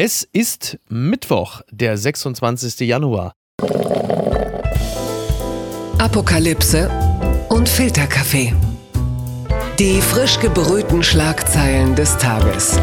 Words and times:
Es 0.00 0.22
ist 0.32 0.78
Mittwoch, 0.88 1.62
der 1.72 1.98
26. 1.98 2.86
Januar. 2.86 3.32
Apokalypse 5.98 6.88
und 7.48 7.68
Filterkaffee. 7.68 8.54
Die 9.80 10.00
frisch 10.00 10.38
gebrühten 10.38 11.02
Schlagzeilen 11.02 11.96
des 11.96 12.16
Tages. 12.16 12.78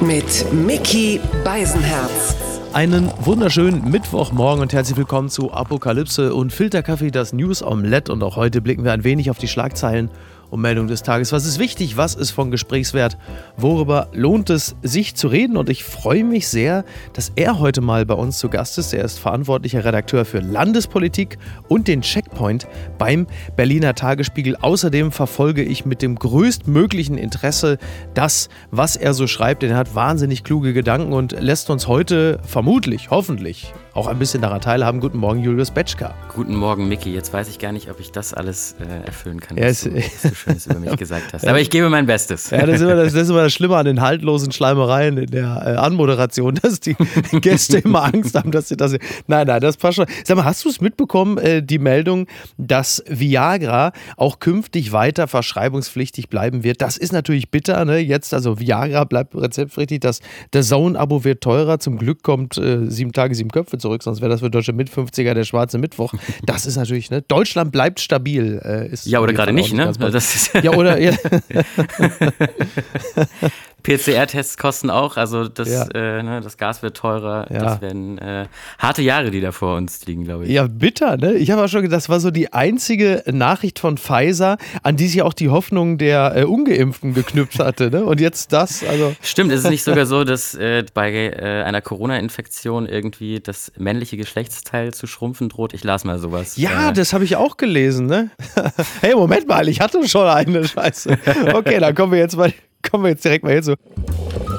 Mit 0.00 0.50
Mickey 0.50 1.20
Beisenherz. 1.44 2.34
Einen 2.72 3.10
wunderschönen 3.20 3.90
Mittwochmorgen 3.90 4.62
und 4.62 4.72
herzlich 4.72 4.96
willkommen 4.96 5.28
zu 5.28 5.52
Apokalypse 5.52 6.34
und 6.34 6.54
Filterkaffee, 6.54 7.10
das 7.10 7.34
News 7.34 7.62
Omelette. 7.62 8.10
Und 8.10 8.22
auch 8.22 8.36
heute 8.36 8.62
blicken 8.62 8.82
wir 8.82 8.92
ein 8.92 9.04
wenig 9.04 9.28
auf 9.28 9.36
die 9.36 9.48
Schlagzeilen 9.48 10.10
und 10.50 10.60
Meldung 10.60 10.86
des 10.86 11.02
Tages. 11.02 11.32
Was 11.32 11.46
ist 11.46 11.58
wichtig? 11.58 11.96
Was 11.96 12.14
ist 12.14 12.30
von 12.30 12.50
Gesprächswert? 12.50 13.16
Worüber 13.56 14.08
lohnt 14.12 14.50
es 14.50 14.76
sich 14.82 15.14
zu 15.14 15.28
reden? 15.28 15.56
Und 15.56 15.68
ich 15.68 15.84
freue 15.84 16.24
mich 16.24 16.48
sehr, 16.48 16.84
dass 17.12 17.32
er 17.36 17.58
heute 17.58 17.80
mal 17.80 18.06
bei 18.06 18.14
uns 18.14 18.38
zu 18.38 18.48
Gast 18.48 18.78
ist. 18.78 18.92
Er 18.92 19.04
ist 19.04 19.18
verantwortlicher 19.18 19.84
Redakteur 19.84 20.24
für 20.24 20.40
Landespolitik 20.40 21.38
und 21.68 21.88
den 21.88 22.02
Checkpoint 22.02 22.66
beim 22.98 23.26
Berliner 23.56 23.94
Tagesspiegel. 23.94 24.56
Außerdem 24.56 25.12
verfolge 25.12 25.62
ich 25.62 25.86
mit 25.86 26.02
dem 26.02 26.16
größtmöglichen 26.16 27.18
Interesse 27.18 27.78
das, 28.14 28.48
was 28.70 28.96
er 28.96 29.14
so 29.14 29.26
schreibt. 29.26 29.62
Denn 29.62 29.70
er 29.70 29.78
hat 29.78 29.94
wahnsinnig 29.94 30.44
kluge 30.44 30.72
Gedanken 30.72 31.12
und 31.12 31.32
lässt 31.40 31.70
uns 31.70 31.88
heute 31.88 32.38
vermutlich, 32.44 33.10
hoffentlich 33.10 33.72
auch 33.96 34.08
ein 34.08 34.18
bisschen 34.18 34.42
daran 34.42 34.60
teilhaben. 34.60 35.00
Guten 35.00 35.16
Morgen, 35.16 35.42
Julius 35.42 35.70
Betschka. 35.70 36.14
Guten 36.34 36.54
Morgen, 36.54 36.86
Micky. 36.86 37.14
Jetzt 37.14 37.32
weiß 37.32 37.48
ich 37.48 37.58
gar 37.58 37.72
nicht, 37.72 37.90
ob 37.90 37.98
ich 37.98 38.12
das 38.12 38.34
alles 38.34 38.76
äh, 38.78 39.06
erfüllen 39.06 39.40
kann, 39.40 39.56
was, 39.56 39.84
ja, 39.84 39.90
du, 39.90 39.96
was 39.96 40.22
du 40.22 40.34
Schönes 40.34 40.66
über 40.66 40.78
mich 40.78 40.96
gesagt 40.98 41.32
hast. 41.32 41.48
Aber 41.48 41.60
ich 41.60 41.70
gebe 41.70 41.88
mein 41.88 42.04
Bestes. 42.04 42.50
Ja, 42.50 42.66
das 42.66 42.76
ist, 42.76 42.82
immer 42.82 42.94
das, 42.94 43.14
das 43.14 43.22
ist 43.22 43.30
immer 43.30 43.44
das 43.44 43.54
Schlimme 43.54 43.76
an 43.76 43.86
den 43.86 44.02
haltlosen 44.02 44.52
Schleimereien 44.52 45.16
in 45.16 45.30
der 45.30 45.62
äh, 45.64 45.76
Anmoderation, 45.76 46.54
dass 46.62 46.80
die 46.80 46.94
Gäste 47.40 47.78
immer 47.78 48.04
Angst 48.04 48.34
haben, 48.34 48.50
dass 48.50 48.68
sie 48.68 48.76
das. 48.76 48.92
Nein, 49.28 49.46
nein, 49.46 49.60
das 49.62 49.78
passt 49.78 49.96
schon. 49.96 50.06
Sag 50.24 50.36
mal, 50.36 50.44
hast 50.44 50.62
du 50.66 50.68
es 50.68 50.82
mitbekommen, 50.82 51.38
äh, 51.38 51.62
die 51.62 51.78
Meldung, 51.78 52.26
dass 52.58 53.02
Viagra 53.08 53.92
auch 54.18 54.40
künftig 54.40 54.92
weiter 54.92 55.26
verschreibungspflichtig 55.26 56.28
bleiben 56.28 56.64
wird? 56.64 56.82
Das 56.82 56.98
ist 56.98 57.14
natürlich 57.14 57.50
bitter, 57.50 57.86
ne? 57.86 57.98
Jetzt, 57.98 58.34
also 58.34 58.60
Viagra 58.60 59.04
bleibt 59.04 59.34
rezeptpflichtig, 59.34 60.00
das, 60.00 60.20
das 60.50 60.68
Zone-Abo 60.68 61.24
wird 61.24 61.40
teurer. 61.40 61.78
Zum 61.78 61.96
Glück 61.96 62.22
kommt 62.22 62.58
äh, 62.58 62.90
sieben 62.90 63.12
Tage, 63.12 63.34
sieben 63.34 63.50
Köpfe 63.50 63.78
zurück, 63.86 64.02
sonst 64.02 64.20
wäre 64.20 64.30
das 64.30 64.40
für 64.40 64.50
deutsche 64.50 64.72
Mit-50er 64.72 65.34
der 65.34 65.44
schwarze 65.44 65.78
Mittwoch. 65.78 66.12
Das 66.44 66.66
ist 66.66 66.76
natürlich, 66.76 67.10
ne? 67.10 67.22
Deutschland 67.22 67.70
bleibt 67.70 68.00
stabil. 68.00 68.60
Äh, 68.62 68.96
ja, 69.08 69.20
oder 69.20 69.32
gerade 69.32 69.52
nicht, 69.52 69.72
ne? 69.72 69.92
Das 69.98 70.50
ja, 70.62 70.72
oder. 70.72 70.98
Ja. 70.98 71.12
PCR-Tests 73.86 74.56
kosten 74.56 74.90
auch, 74.90 75.16
also 75.16 75.46
das, 75.46 75.68
ja. 75.68 75.86
äh, 75.94 76.22
ne, 76.22 76.40
das 76.40 76.56
Gas 76.56 76.82
wird 76.82 76.96
teurer. 76.96 77.46
Ja. 77.52 77.60
Das 77.60 77.80
werden 77.80 78.18
äh, 78.18 78.46
harte 78.80 79.02
Jahre, 79.02 79.30
die 79.30 79.40
da 79.40 79.52
vor 79.52 79.76
uns 79.76 80.04
liegen, 80.06 80.24
glaube 80.24 80.44
ich. 80.44 80.50
Ja, 80.50 80.66
bitter, 80.66 81.16
ne? 81.16 81.34
Ich 81.34 81.52
habe 81.52 81.62
auch 81.62 81.68
schon 81.68 81.82
gedacht, 81.82 81.98
das 81.98 82.08
war 82.08 82.18
so 82.18 82.32
die 82.32 82.52
einzige 82.52 83.22
Nachricht 83.30 83.78
von 83.78 83.96
Pfizer, 83.96 84.58
an 84.82 84.96
die 84.96 85.06
sich 85.06 85.22
auch 85.22 85.32
die 85.32 85.50
Hoffnung 85.50 85.98
der 85.98 86.32
äh, 86.34 86.44
Ungeimpften 86.44 87.14
geknüpft 87.14 87.60
hatte, 87.60 87.90
ne? 87.90 88.04
Und 88.04 88.20
jetzt 88.20 88.52
das, 88.52 88.82
also. 88.82 89.14
Stimmt, 89.22 89.52
ist 89.52 89.64
es 89.64 89.70
nicht 89.70 89.84
sogar 89.84 90.06
so, 90.06 90.24
dass 90.24 90.56
äh, 90.56 90.84
bei 90.92 91.12
äh, 91.12 91.62
einer 91.62 91.80
Corona-Infektion 91.80 92.86
irgendwie 92.86 93.38
das 93.38 93.70
männliche 93.78 94.16
Geschlechtsteil 94.16 94.94
zu 94.94 95.06
schrumpfen 95.06 95.48
droht? 95.48 95.74
Ich 95.74 95.84
las 95.84 96.02
mal 96.02 96.18
sowas. 96.18 96.56
Ja, 96.56 96.90
äh. 96.90 96.92
das 96.92 97.12
habe 97.12 97.22
ich 97.22 97.36
auch 97.36 97.56
gelesen, 97.56 98.06
ne? 98.06 98.30
hey, 99.00 99.14
Moment 99.14 99.46
mal, 99.46 99.68
ich 99.68 99.80
hatte 99.80 100.06
schon 100.08 100.26
eine 100.26 100.66
Scheiße. 100.66 101.18
Okay, 101.54 101.78
dann 101.78 101.94
kommen 101.94 102.12
wir 102.12 102.18
jetzt 102.18 102.36
mal 102.36 102.52
kommen 102.90 103.04
wir 103.04 103.10
jetzt 103.10 103.24
direkt 103.24 103.44
mal 103.44 103.52
hin 103.52 103.62
so. 103.62 103.74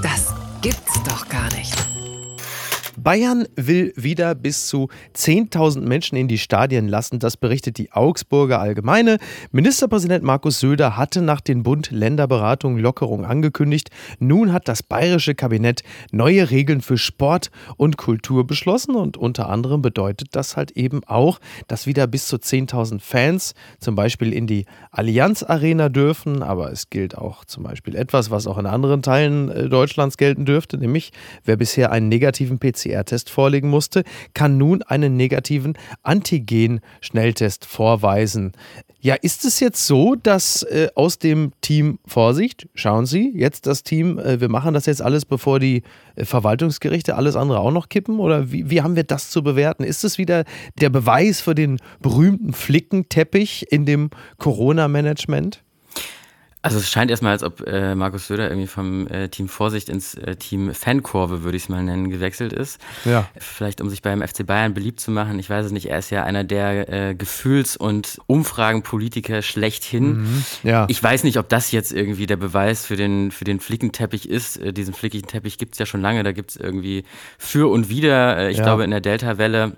Das 0.02 0.27
Bayern 2.98 3.48
will 3.56 3.94
wieder 3.96 4.34
bis 4.34 4.68
zu 4.68 4.90
10.000 5.16 5.82
Menschen 5.82 6.18
in 6.18 6.28
die 6.28 6.40
Stadien 6.40 6.88
lassen. 6.88 7.20
Das 7.20 7.38
berichtet 7.38 7.78
die 7.78 7.92
Augsburger 7.92 8.60
Allgemeine. 8.60 9.20
Ministerpräsident 9.52 10.24
Markus 10.24 10.60
Söder 10.60 10.98
hatte 10.98 11.22
nach 11.22 11.40
den 11.40 11.62
Bund-Länder-Beratungen 11.62 12.80
Lockerung 12.80 13.24
angekündigt. 13.24 13.92
Nun 14.18 14.52
hat 14.52 14.68
das 14.68 14.82
bayerische 14.82 15.36
Kabinett 15.36 15.84
neue 16.12 16.50
Regeln 16.50 16.82
für 16.82 16.98
Sport 16.98 17.52
und 17.78 17.98
Kultur 17.98 18.48
beschlossen. 18.48 18.96
Und 18.96 19.16
unter 19.16 19.48
anderem 19.48 19.84
bedeutet 19.84 20.30
das 20.32 20.58
halt 20.58 20.72
eben 20.72 21.04
auch, 21.06 21.40
dass 21.68 21.86
wieder 21.86 22.08
bis 22.08 22.28
zu 22.28 22.38
10.000 22.38 23.00
Fans 23.00 23.54
zum 23.80 23.94
Beispiel 23.94 24.34
in 24.34 24.48
die 24.48 24.66
Allianz 24.90 25.44
Arena 25.44 25.90
dürfen. 25.90 26.42
Aber 26.42 26.72
es 26.72 26.90
gilt 26.90 27.16
auch 27.16 27.46
zum 27.46 27.62
Beispiel 27.62 27.96
etwas, 27.96 28.32
was 28.32 28.48
auch 28.48 28.58
in 28.58 28.66
anderen 28.66 29.04
Teilen 29.04 29.50
äh, 29.50 29.70
Deutschlands 29.70 30.18
gelten 30.18 30.46
dürfte, 30.46 30.80
nämlich 30.80 31.12
wer 31.46 31.58
bisher 31.58 31.92
einen 31.92 32.10
negativen 32.10 32.58
PCR 32.58 32.97
PCR-Test 32.98 33.30
vorlegen 33.30 33.70
musste, 33.70 34.04
kann 34.34 34.58
nun 34.58 34.82
einen 34.84 35.16
negativen 35.16 35.78
Antigen-Schnelltest 36.04 37.66
vorweisen. 37.66 38.54
Ja, 39.00 39.16
ist 39.16 39.46
es 39.46 39.60
jetzt 39.60 39.86
so, 39.86 40.16
dass 40.16 40.64
äh, 40.64 40.90
aus 40.96 41.20
dem 41.20 41.52
Team 41.62 42.00
Vorsicht, 42.06 42.68
schauen 42.74 43.06
Sie, 43.06 43.32
jetzt 43.36 43.68
das 43.68 43.84
Team, 43.84 44.18
äh, 44.18 44.42
wir 44.42 44.50
machen 44.50 44.74
das 44.74 44.88
jetzt 44.88 45.02
alles, 45.02 45.24
bevor 45.24 45.60
die 45.60 45.84
äh, 46.16 46.26
Verwaltungsgerichte 46.26 47.16
alles 47.16 47.36
andere 47.36 47.60
auch 47.60 47.72
noch 47.72 47.90
kippen? 47.90 48.20
Oder 48.20 48.52
wie, 48.52 48.70
wie 48.70 48.82
haben 48.82 48.96
wir 48.96 49.04
das 49.04 49.30
zu 49.30 49.44
bewerten? 49.44 49.84
Ist 49.84 50.04
es 50.04 50.18
wieder 50.18 50.46
der 50.82 50.90
Beweis 50.90 51.42
für 51.42 51.54
den 51.54 51.80
berühmten 52.02 52.54
Flickenteppich 52.54 53.72
in 53.72 53.86
dem 53.86 54.10
Corona-Management? 54.40 55.64
Also 56.62 56.80
es 56.80 56.90
scheint 56.90 57.12
erstmal, 57.12 57.34
als 57.34 57.44
ob 57.44 57.66
äh, 57.68 57.94
Markus 57.96 58.28
Söder 58.28 58.50
irgendwie 58.50 58.68
vom 58.68 59.08
äh, 59.08 59.30
Team 59.30 59.48
Vorsicht 59.48 59.90
ins 59.90 60.16
äh, 60.16 60.36
Team 60.36 60.74
Fankurve, 60.74 61.44
würde 61.44 61.56
ich 61.56 61.64
es 61.64 61.70
mal 61.70 61.84
nennen, 61.84 62.10
gewechselt 62.10 62.52
ist. 62.52 62.82
Ja. 63.06 63.30
Vielleicht 63.38 63.80
um 63.80 63.90
sich 63.90 64.02
beim 64.02 64.22
FC 64.22 64.46
Bayern 64.46 64.74
beliebt 64.74 65.00
zu 65.00 65.12
machen. 65.12 65.38
Ich 65.40 65.50
weiß 65.50 65.68
es 65.68 65.72
nicht, 65.72 65.90
er 65.90 66.00
ist 66.00 66.10
ja 66.10 66.24
einer 66.24 66.44
der 66.44 66.90
äh, 66.92 67.16
Gefühls- 67.16 67.78
und 67.78 68.20
Umfragenpolitiker 68.26 69.44
schlechthin. 69.44 70.22
Mhm. 70.22 70.46
Ja. 70.64 70.86
Ich 70.90 71.02
weiß 71.02 71.24
nicht, 71.24 71.38
ob 71.38 71.48
das 71.48 71.72
jetzt 71.72 71.94
irgendwie 71.94 72.26
der 72.26 72.38
Beweis 72.38 72.86
für 72.86 72.96
den, 72.96 73.32
für 73.32 73.46
den 73.46 73.60
Flickenteppich 73.60 74.28
ist. 74.28 74.58
Äh, 74.58 74.74
diesen 74.74 74.94
Flickenteppich 74.94 75.58
gibt 75.58 75.76
es 75.76 75.80
ja 75.80 75.86
schon 75.86 76.02
lange, 76.02 76.24
da 76.24 76.32
gibt 76.32 76.52
es 76.52 76.58
irgendwie 76.58 77.04
für 77.38 77.72
und 77.72 77.90
wieder. 77.90 78.38
Äh, 78.38 78.52
ich 78.52 78.58
ja. 78.58 78.64
glaube, 78.64 78.84
in 78.84 78.92
der 78.92 79.02
Delta-Welle 79.02 79.78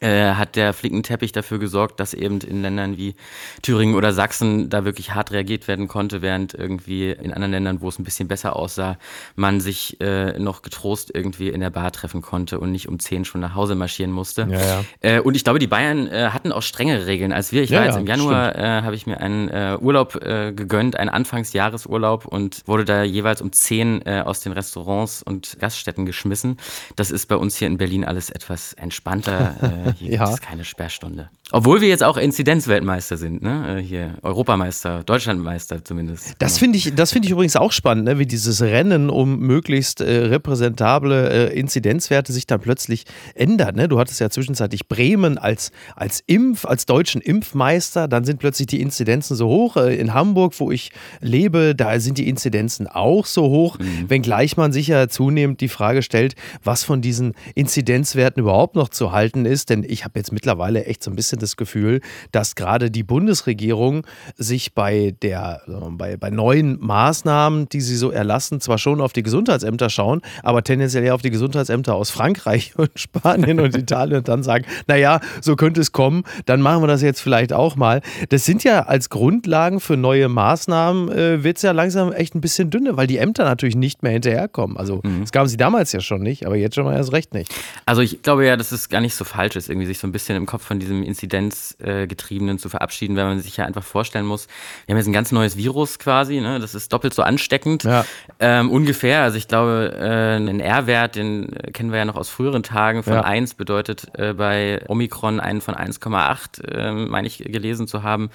äh, 0.00 0.34
hat 0.34 0.56
der 0.56 0.72
Flickenteppich 0.72 1.32
dafür 1.32 1.58
gesorgt, 1.58 2.00
dass 2.00 2.12
eben 2.12 2.40
in 2.40 2.62
Ländern 2.62 2.96
wie 2.96 3.14
Thüringen 3.62 3.94
oder 3.94 4.12
Sachsen 4.12 4.68
da 4.68 4.84
wirklich 4.84 5.14
hart 5.14 5.32
reagiert 5.32 5.68
werden 5.68 5.88
konnte, 5.88 6.22
während 6.22 6.54
irgendwie 6.54 7.10
in 7.10 7.32
anderen 7.32 7.52
Ländern, 7.52 7.80
wo 7.80 7.88
es 7.88 7.98
ein 7.98 8.04
bisschen 8.04 8.28
besser 8.28 8.56
aussah, 8.56 8.98
man 9.36 9.60
sich 9.60 10.00
äh, 10.00 10.38
noch 10.38 10.62
getrost 10.62 11.10
irgendwie 11.14 11.48
in 11.48 11.60
der 11.60 11.70
Bar 11.70 11.92
treffen 11.92 12.20
konnte 12.20 12.60
und 12.60 12.72
nicht 12.72 12.88
um 12.88 12.98
zehn 12.98 13.24
schon 13.24 13.40
nach 13.40 13.54
Hause 13.54 13.74
marschieren 13.74 14.12
musste. 14.12 14.46
Ja, 14.50 14.58
ja. 14.58 14.84
Äh, 15.00 15.20
und 15.20 15.34
ich 15.34 15.44
glaube, 15.44 15.58
die 15.58 15.66
Bayern 15.66 16.08
äh, 16.08 16.30
hatten 16.30 16.52
auch 16.52 16.62
strengere 16.62 17.06
Regeln 17.06 17.32
als 17.32 17.52
wir. 17.52 17.62
Ich 17.62 17.70
ja, 17.70 17.78
war 17.78 17.86
jetzt 17.86 17.96
im 17.96 18.06
Januar, 18.06 18.54
äh, 18.54 18.82
habe 18.82 18.94
ich 18.94 19.06
mir 19.06 19.20
einen 19.20 19.46
Urlaub 19.80 20.12
gegönnt, 20.12 20.96
einen 20.96 21.10
Anfangsjahresurlaub 21.10 22.26
und 22.26 22.62
wurde 22.66 22.84
da 22.84 23.02
jeweils 23.02 23.40
um 23.40 23.52
zehn 23.52 24.06
aus 24.06 24.40
den 24.40 24.52
Restaurants 24.52 25.22
und 25.22 25.58
Gaststätten 25.58 26.06
geschmissen. 26.06 26.58
Das 26.96 27.10
ist 27.10 27.26
bei 27.26 27.36
uns 27.36 27.56
hier 27.56 27.68
in 27.68 27.78
Berlin 27.78 28.04
alles 28.04 28.30
etwas 28.30 28.72
entspannter. 28.74 29.54
Äh, 29.86 29.92
hier 29.98 30.12
ja. 30.12 30.24
gibt 30.24 30.34
es 30.34 30.40
keine 30.40 30.64
Sperrstunde. 30.64 31.30
Obwohl 31.52 31.80
wir 31.80 31.88
jetzt 31.88 32.02
auch 32.02 32.16
Inzidenzweltmeister 32.16 33.16
sind, 33.16 33.40
ne? 33.40 33.78
Äh, 33.78 33.82
hier 33.82 34.14
Europameister, 34.22 35.04
Deutschlandmeister 35.04 35.84
zumindest. 35.84 36.34
Das 36.38 36.58
finde 36.58 36.78
ich, 36.78 36.94
das 36.94 37.12
ich 37.14 37.30
übrigens 37.30 37.56
auch 37.56 37.72
spannend, 37.72 38.04
ne? 38.04 38.18
wie 38.18 38.26
dieses 38.26 38.60
Rennen 38.62 39.10
um 39.10 39.38
möglichst 39.38 40.00
äh, 40.00 40.26
repräsentable 40.26 41.50
äh, 41.52 41.58
Inzidenzwerte 41.58 42.32
sich 42.32 42.46
dann 42.46 42.60
plötzlich 42.60 43.04
ändert. 43.34 43.76
Ne? 43.76 43.88
Du 43.88 43.98
hattest 43.98 44.20
ja 44.20 44.28
zwischenzeitlich 44.28 44.88
Bremen 44.88 45.38
als, 45.38 45.70
als 45.94 46.22
Impf, 46.26 46.64
als 46.64 46.84
deutschen 46.84 47.20
Impfmeister, 47.20 48.08
dann 48.08 48.24
sind 48.24 48.38
plötzlich 48.38 48.66
die 48.66 48.80
Inzidenzen 48.80 49.36
so 49.36 49.46
hoch. 49.46 49.76
Äh, 49.76 49.96
in 49.96 50.14
Hamburg, 50.14 50.54
wo 50.58 50.70
ich 50.70 50.90
lebe, 51.20 51.74
da 51.74 52.00
sind 52.00 52.18
die 52.18 52.28
Inzidenzen 52.28 52.86
auch 52.86 53.24
so 53.24 53.44
hoch, 53.44 53.78
mhm. 53.78 54.10
wenngleich 54.10 54.56
man 54.56 54.72
sich 54.72 54.88
ja 54.88 55.08
zunehmend 55.08 55.60
die 55.60 55.68
Frage 55.68 56.02
stellt, 56.02 56.34
was 56.62 56.84
von 56.84 57.00
diesen 57.00 57.34
Inzidenzwerten 57.54 58.42
überhaupt 58.42 58.74
noch 58.74 58.88
zu 58.88 59.12
halten 59.12 59.46
ist. 59.46 59.70
Denn 59.70 59.75
ich 59.84 60.04
habe 60.04 60.18
jetzt 60.18 60.32
mittlerweile 60.32 60.84
echt 60.84 61.02
so 61.02 61.10
ein 61.10 61.16
bisschen 61.16 61.38
das 61.38 61.56
Gefühl, 61.56 62.00
dass 62.32 62.54
gerade 62.54 62.90
die 62.90 63.02
Bundesregierung 63.02 64.06
sich 64.36 64.74
bei 64.74 65.14
der 65.22 65.62
bei, 65.90 66.16
bei 66.16 66.30
neuen 66.30 66.78
Maßnahmen, 66.80 67.68
die 67.68 67.80
sie 67.80 67.96
so 67.96 68.10
erlassen, 68.10 68.60
zwar 68.60 68.78
schon 68.78 69.00
auf 69.00 69.12
die 69.12 69.22
Gesundheitsämter 69.22 69.90
schauen, 69.90 70.22
aber 70.42 70.62
tendenziell 70.62 71.04
eher 71.04 71.14
auf 71.14 71.22
die 71.22 71.30
Gesundheitsämter 71.30 71.94
aus 71.94 72.10
Frankreich 72.10 72.74
und 72.76 72.90
Spanien 72.94 73.60
und 73.60 73.76
Italien 73.76 74.18
und 74.18 74.28
dann 74.28 74.42
sagen, 74.42 74.64
naja, 74.86 75.20
so 75.40 75.56
könnte 75.56 75.80
es 75.80 75.92
kommen, 75.92 76.24
dann 76.46 76.60
machen 76.60 76.82
wir 76.82 76.88
das 76.88 77.02
jetzt 77.02 77.20
vielleicht 77.20 77.52
auch 77.52 77.76
mal. 77.76 78.02
Das 78.28 78.44
sind 78.44 78.64
ja 78.64 78.82
als 78.82 79.10
Grundlagen 79.10 79.80
für 79.80 79.96
neue 79.96 80.28
Maßnahmen, 80.28 81.10
äh, 81.10 81.44
wird 81.44 81.56
es 81.56 81.62
ja 81.62 81.72
langsam 81.72 82.12
echt 82.12 82.34
ein 82.34 82.40
bisschen 82.40 82.70
dünne, 82.70 82.96
weil 82.96 83.06
die 83.06 83.18
Ämter 83.18 83.44
natürlich 83.44 83.76
nicht 83.76 84.02
mehr 84.02 84.12
hinterherkommen. 84.12 84.76
Also 84.76 85.00
mhm. 85.02 85.22
das 85.22 85.32
gaben 85.32 85.48
sie 85.48 85.56
damals 85.56 85.92
ja 85.92 86.00
schon 86.00 86.22
nicht, 86.22 86.46
aber 86.46 86.56
jetzt 86.56 86.74
schon 86.74 86.84
mal 86.84 86.94
erst 86.94 87.12
recht 87.12 87.34
nicht. 87.34 87.52
Also 87.84 88.02
ich 88.02 88.22
glaube 88.22 88.46
ja, 88.46 88.56
das 88.56 88.72
ist 88.72 88.88
gar 88.88 89.00
nicht 89.00 89.14
so 89.14 89.24
falsch 89.24 89.55
ist, 89.56 89.68
irgendwie 89.68 89.86
sich 89.86 89.98
so 89.98 90.06
ein 90.06 90.12
bisschen 90.12 90.36
im 90.36 90.46
Kopf 90.46 90.64
von 90.64 90.78
diesem 90.78 91.02
Inzidenzgetriebenen 91.02 92.56
äh, 92.56 92.58
zu 92.58 92.68
verabschieden, 92.68 93.16
weil 93.16 93.24
man 93.24 93.40
sich 93.40 93.56
ja 93.56 93.64
einfach 93.64 93.84
vorstellen 93.84 94.26
muss, 94.26 94.46
wir 94.86 94.92
haben 94.92 94.98
jetzt 94.98 95.06
ein 95.06 95.12
ganz 95.12 95.32
neues 95.32 95.56
Virus 95.56 95.98
quasi, 95.98 96.40
ne? 96.40 96.60
das 96.60 96.74
ist 96.74 96.92
doppelt 96.92 97.14
so 97.14 97.22
ansteckend, 97.22 97.84
ja. 97.84 98.04
ähm, 98.40 98.70
ungefähr. 98.70 99.22
Also 99.22 99.38
ich 99.38 99.48
glaube, 99.48 99.96
äh, 99.98 100.36
einen 100.36 100.60
R-Wert, 100.60 101.16
den 101.16 101.50
kennen 101.72 101.90
wir 101.90 101.98
ja 101.98 102.04
noch 102.04 102.16
aus 102.16 102.28
früheren 102.28 102.62
Tagen, 102.62 103.02
von 103.02 103.14
ja. 103.14 103.22
1 103.22 103.54
bedeutet 103.54 104.08
äh, 104.14 104.34
bei 104.34 104.82
Omikron 104.88 105.40
einen 105.40 105.60
von 105.60 105.74
1,8, 105.74 106.64
äh, 106.64 106.92
meine 106.92 107.26
ich 107.26 107.38
gelesen 107.38 107.86
zu 107.88 108.02
haben. 108.02 108.30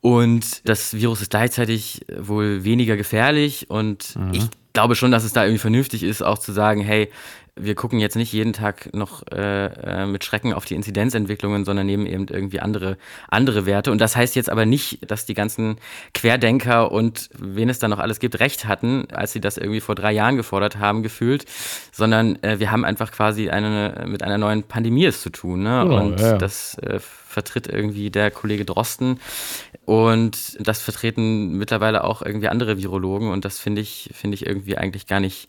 Und 0.00 0.68
das 0.68 0.94
Virus 0.94 1.22
ist 1.22 1.30
gleichzeitig 1.30 2.06
wohl 2.16 2.64
weniger 2.64 2.96
gefährlich 2.96 3.68
und 3.68 4.16
mhm. 4.16 4.34
ich 4.34 4.48
glaube 4.72 4.94
schon, 4.94 5.10
dass 5.10 5.24
es 5.24 5.32
da 5.32 5.42
irgendwie 5.42 5.58
vernünftig 5.58 6.04
ist, 6.04 6.22
auch 6.22 6.38
zu 6.38 6.52
sagen, 6.52 6.80
hey, 6.80 7.10
wir 7.60 7.74
gucken 7.74 7.98
jetzt 7.98 8.16
nicht 8.16 8.32
jeden 8.32 8.52
Tag 8.52 8.94
noch 8.94 9.22
äh, 9.30 9.66
äh, 9.66 10.06
mit 10.06 10.24
Schrecken 10.24 10.52
auf 10.52 10.64
die 10.64 10.74
Inzidenzentwicklungen, 10.74 11.64
sondern 11.64 11.86
nehmen 11.86 12.06
eben 12.06 12.26
irgendwie 12.28 12.60
andere, 12.60 12.96
andere 13.28 13.66
Werte. 13.66 13.92
Und 13.92 14.00
das 14.00 14.16
heißt 14.16 14.36
jetzt 14.36 14.50
aber 14.50 14.66
nicht, 14.66 15.10
dass 15.10 15.26
die 15.26 15.34
ganzen 15.34 15.76
Querdenker 16.14 16.92
und 16.92 17.30
wen 17.38 17.68
es 17.68 17.78
da 17.78 17.88
noch 17.88 17.98
alles 17.98 18.20
gibt, 18.20 18.40
recht 18.40 18.66
hatten, 18.66 19.08
als 19.12 19.32
sie 19.32 19.40
das 19.40 19.56
irgendwie 19.56 19.80
vor 19.80 19.94
drei 19.94 20.12
Jahren 20.12 20.36
gefordert 20.36 20.78
haben, 20.78 21.02
gefühlt, 21.02 21.44
sondern 21.92 22.42
äh, 22.42 22.58
wir 22.58 22.70
haben 22.70 22.84
einfach 22.84 23.12
quasi 23.12 23.50
eine, 23.50 24.04
mit 24.06 24.22
einer 24.22 24.38
neuen 24.38 24.62
Pandemie 24.62 25.04
es 25.04 25.22
zu 25.22 25.30
tun. 25.30 25.62
Ne? 25.62 25.86
Oh, 25.88 25.96
und 25.96 26.20
ja. 26.20 26.38
das 26.38 26.78
äh, 26.78 26.98
vertritt 27.00 27.66
irgendwie 27.66 28.10
der 28.10 28.30
Kollege 28.30 28.64
Drosten. 28.64 29.20
Und 29.84 30.56
das 30.60 30.80
vertreten 30.80 31.52
mittlerweile 31.52 32.04
auch 32.04 32.20
irgendwie 32.22 32.48
andere 32.48 32.78
Virologen. 32.78 33.30
Und 33.30 33.44
das 33.44 33.58
finde 33.58 33.80
ich, 33.80 34.10
finde 34.12 34.34
ich 34.34 34.46
irgendwie 34.46 34.76
eigentlich 34.76 35.06
gar 35.06 35.20
nicht 35.20 35.48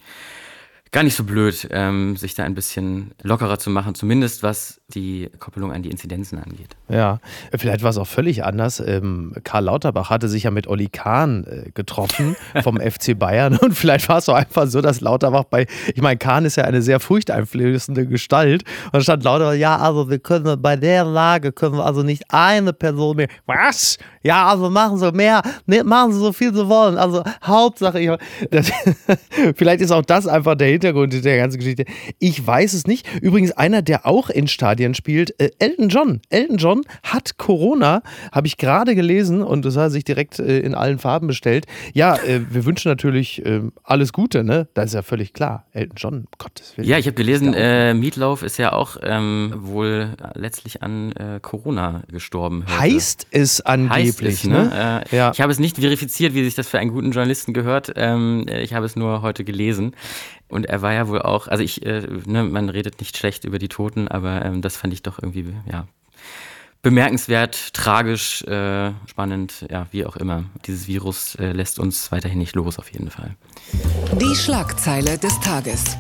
gar 0.92 1.04
nicht 1.04 1.16
so 1.16 1.24
blöd, 1.24 1.68
ähm, 1.72 2.16
sich 2.18 2.36
da 2.36 2.44
ein 2.44 2.56
bisschen 2.56 3.12
lockerer 3.22 3.60
zu 3.60 3.70
machen, 3.70 3.96
zumindest 3.96 4.44
was 4.44 4.79
die 4.96 5.30
Koppelung 5.40 5.72
an 5.72 5.84
die 5.84 5.90
Inzidenzen 5.90 6.40
angeht. 6.40 6.76
Ja, 6.90 7.20
vielleicht 7.56 7.84
war 7.84 7.92
es 7.92 7.98
auch 7.98 8.08
völlig 8.08 8.44
anders. 8.44 8.80
Ähm, 8.80 9.34
Karl 9.44 9.66
Lauterbach 9.66 10.10
hatte 10.10 10.28
sich 10.28 10.44
ja 10.44 10.52
mit 10.52 10.68
Olli 10.68 10.88
Kahn 10.88 11.46
äh, 11.46 11.72
getroffen 11.72 12.36
vom 12.64 12.78
FC 12.78 13.18
Bayern 13.18 13.58
und 13.58 13.74
vielleicht 13.74 14.10
war 14.10 14.18
es 14.18 14.30
auch 14.30 14.36
einfach 14.36 14.68
so, 14.68 14.82
dass 14.82 15.02
Lauterbach 15.02 15.46
bei, 15.46 15.68
ich 15.94 16.02
meine, 16.02 16.18
Kahn 16.18 16.46
ist 16.46 16.56
ja 16.56 16.64
eine 16.64 16.82
sehr 16.82 17.00
furchteinflößende 17.00 18.08
Gestalt 18.08 18.64
und 18.86 18.94
dann 18.94 19.02
stand 19.04 19.24
Lauterbach, 19.24 19.54
ja, 19.54 19.78
also 19.78 20.10
wir 20.10 20.20
können 20.20 20.62
bei 20.62 20.76
der 20.76 21.06
Lage 21.06 21.52
können 21.52 21.76
wir 21.76 21.86
also 21.86 22.04
nicht 22.04 22.24
eine 22.30 22.74
Person 22.74 23.18
mehr. 23.18 23.28
Was? 23.46 23.98
Ja, 24.22 24.48
also 24.48 24.70
machen 24.70 24.98
Sie 24.98 25.12
mehr, 25.12 25.42
ne, 25.66 25.84
machen 25.84 26.12
Sie 26.12 26.20
so 26.20 26.34
viel 26.34 26.54
Sie 26.54 26.68
wollen. 26.68 26.98
Also 26.98 27.24
Hauptsache, 27.44 28.00
ich, 28.00 28.10
das, 28.52 28.72
vielleicht 29.56 29.82
ist 29.82 29.92
auch 29.92 30.04
das 30.04 30.28
einfach 30.28 30.56
der 30.56 30.68
Hintergrund 30.68 31.14
der 31.24 31.38
ganzen 31.38 31.60
Geschichte. 31.60 31.86
Ich 32.20 32.46
weiß 32.46 32.74
es 32.74 32.86
nicht. 32.86 33.08
Übrigens, 33.22 33.52
einer, 33.52 33.82
der 33.82 34.06
auch 34.06 34.30
in 34.30 34.48
Stadien 34.80 34.94
spielt, 34.94 35.38
äh, 35.42 35.50
Elton 35.60 35.90
John. 35.90 36.22
Elton 36.30 36.58
John 36.58 36.82
hat 37.04 37.38
Corona, 37.38 38.02
habe 38.32 38.48
ich 38.48 38.56
gerade 38.56 38.96
gelesen 38.96 39.42
und 39.42 39.66
das 39.66 39.76
hat 39.76 39.84
er 39.84 39.90
sich 39.90 40.06
direkt 40.06 40.40
äh, 40.40 40.60
in 40.60 40.74
allen 40.74 41.00
Farben 41.00 41.28
bestellt. 41.28 41.66
Ja, 41.94 42.16
äh, 42.16 42.40
wir 42.50 42.64
wünschen 42.64 42.90
natürlich 42.90 43.46
äh, 43.46 43.62
alles 43.84 44.14
Gute, 44.14 44.46
ne? 44.46 44.70
Das 44.76 44.86
ist 44.86 44.94
ja 44.94 45.02
völlig 45.02 45.34
klar. 45.34 45.66
Elton 45.74 45.96
John, 45.98 46.28
Gottes 46.38 46.78
Willen. 46.78 46.88
Ja, 46.88 46.98
ich 46.98 47.08
habe 47.08 47.16
gelesen, 47.16 47.54
äh, 47.54 47.94
Meatloaf 47.94 48.42
ist 48.42 48.58
ja 48.58 48.72
auch 48.72 48.96
ähm, 49.04 49.54
wohl 49.58 50.16
letztlich 50.36 50.82
an 50.82 51.12
äh, 51.12 51.40
Corona 51.42 52.04
gestorben. 52.10 52.64
Heute. 52.66 52.80
Heißt 52.80 53.28
es 53.32 53.60
angeblich, 53.60 54.44
heißt 54.44 54.46
es, 54.46 54.50
ne? 54.50 54.64
ne? 54.70 55.04
ja. 55.12 55.32
Ich 55.34 55.42
habe 55.42 55.52
es 55.52 55.60
nicht 55.60 55.76
verifiziert, 55.76 56.34
wie 56.34 56.46
sich 56.46 56.56
das 56.56 56.70
für 56.70 56.80
einen 56.80 56.92
guten 56.92 57.12
Journalisten 57.12 57.54
gehört. 57.54 57.92
Ähm, 57.98 58.46
ich 58.48 58.74
habe 58.74 58.86
es 58.86 58.96
nur 58.96 59.22
heute 59.24 59.44
gelesen. 59.44 59.94
Und 60.50 60.66
er 60.66 60.82
war 60.82 60.94
ja 60.94 61.08
wohl 61.08 61.22
auch, 61.22 61.48
also 61.48 61.64
ich, 61.64 61.86
äh, 61.86 62.08
ne, 62.26 62.44
man 62.44 62.70
redet 62.70 63.00
nicht 63.00 63.16
schlecht 63.16 63.46
über 63.46 63.60
die 63.60 63.70
Toten, 63.70 64.08
aber 64.08 64.44
ähm, 64.44 64.62
das 64.62 64.76
fand 64.76 64.94
ich 64.94 65.04
doch 65.04 65.22
irgendwie, 65.22 65.54
ja, 65.72 65.88
bemerkenswert, 66.82 67.74
tragisch, 67.74 68.42
äh, 68.44 68.92
spannend, 69.06 69.66
ja, 69.70 69.88
wie 69.92 70.06
auch 70.06 70.16
immer. 70.16 70.46
Dieses 70.66 70.88
Virus 70.88 71.36
äh, 71.36 71.52
lässt 71.52 71.78
uns 71.78 72.12
weiterhin 72.12 72.40
nicht 72.40 72.56
los, 72.56 72.80
auf 72.80 72.92
jeden 72.92 73.12
Fall. 73.12 73.36
Die 74.20 74.36
Schlagzeile 74.36 75.18
des 75.18 75.40
Tages 75.40 75.98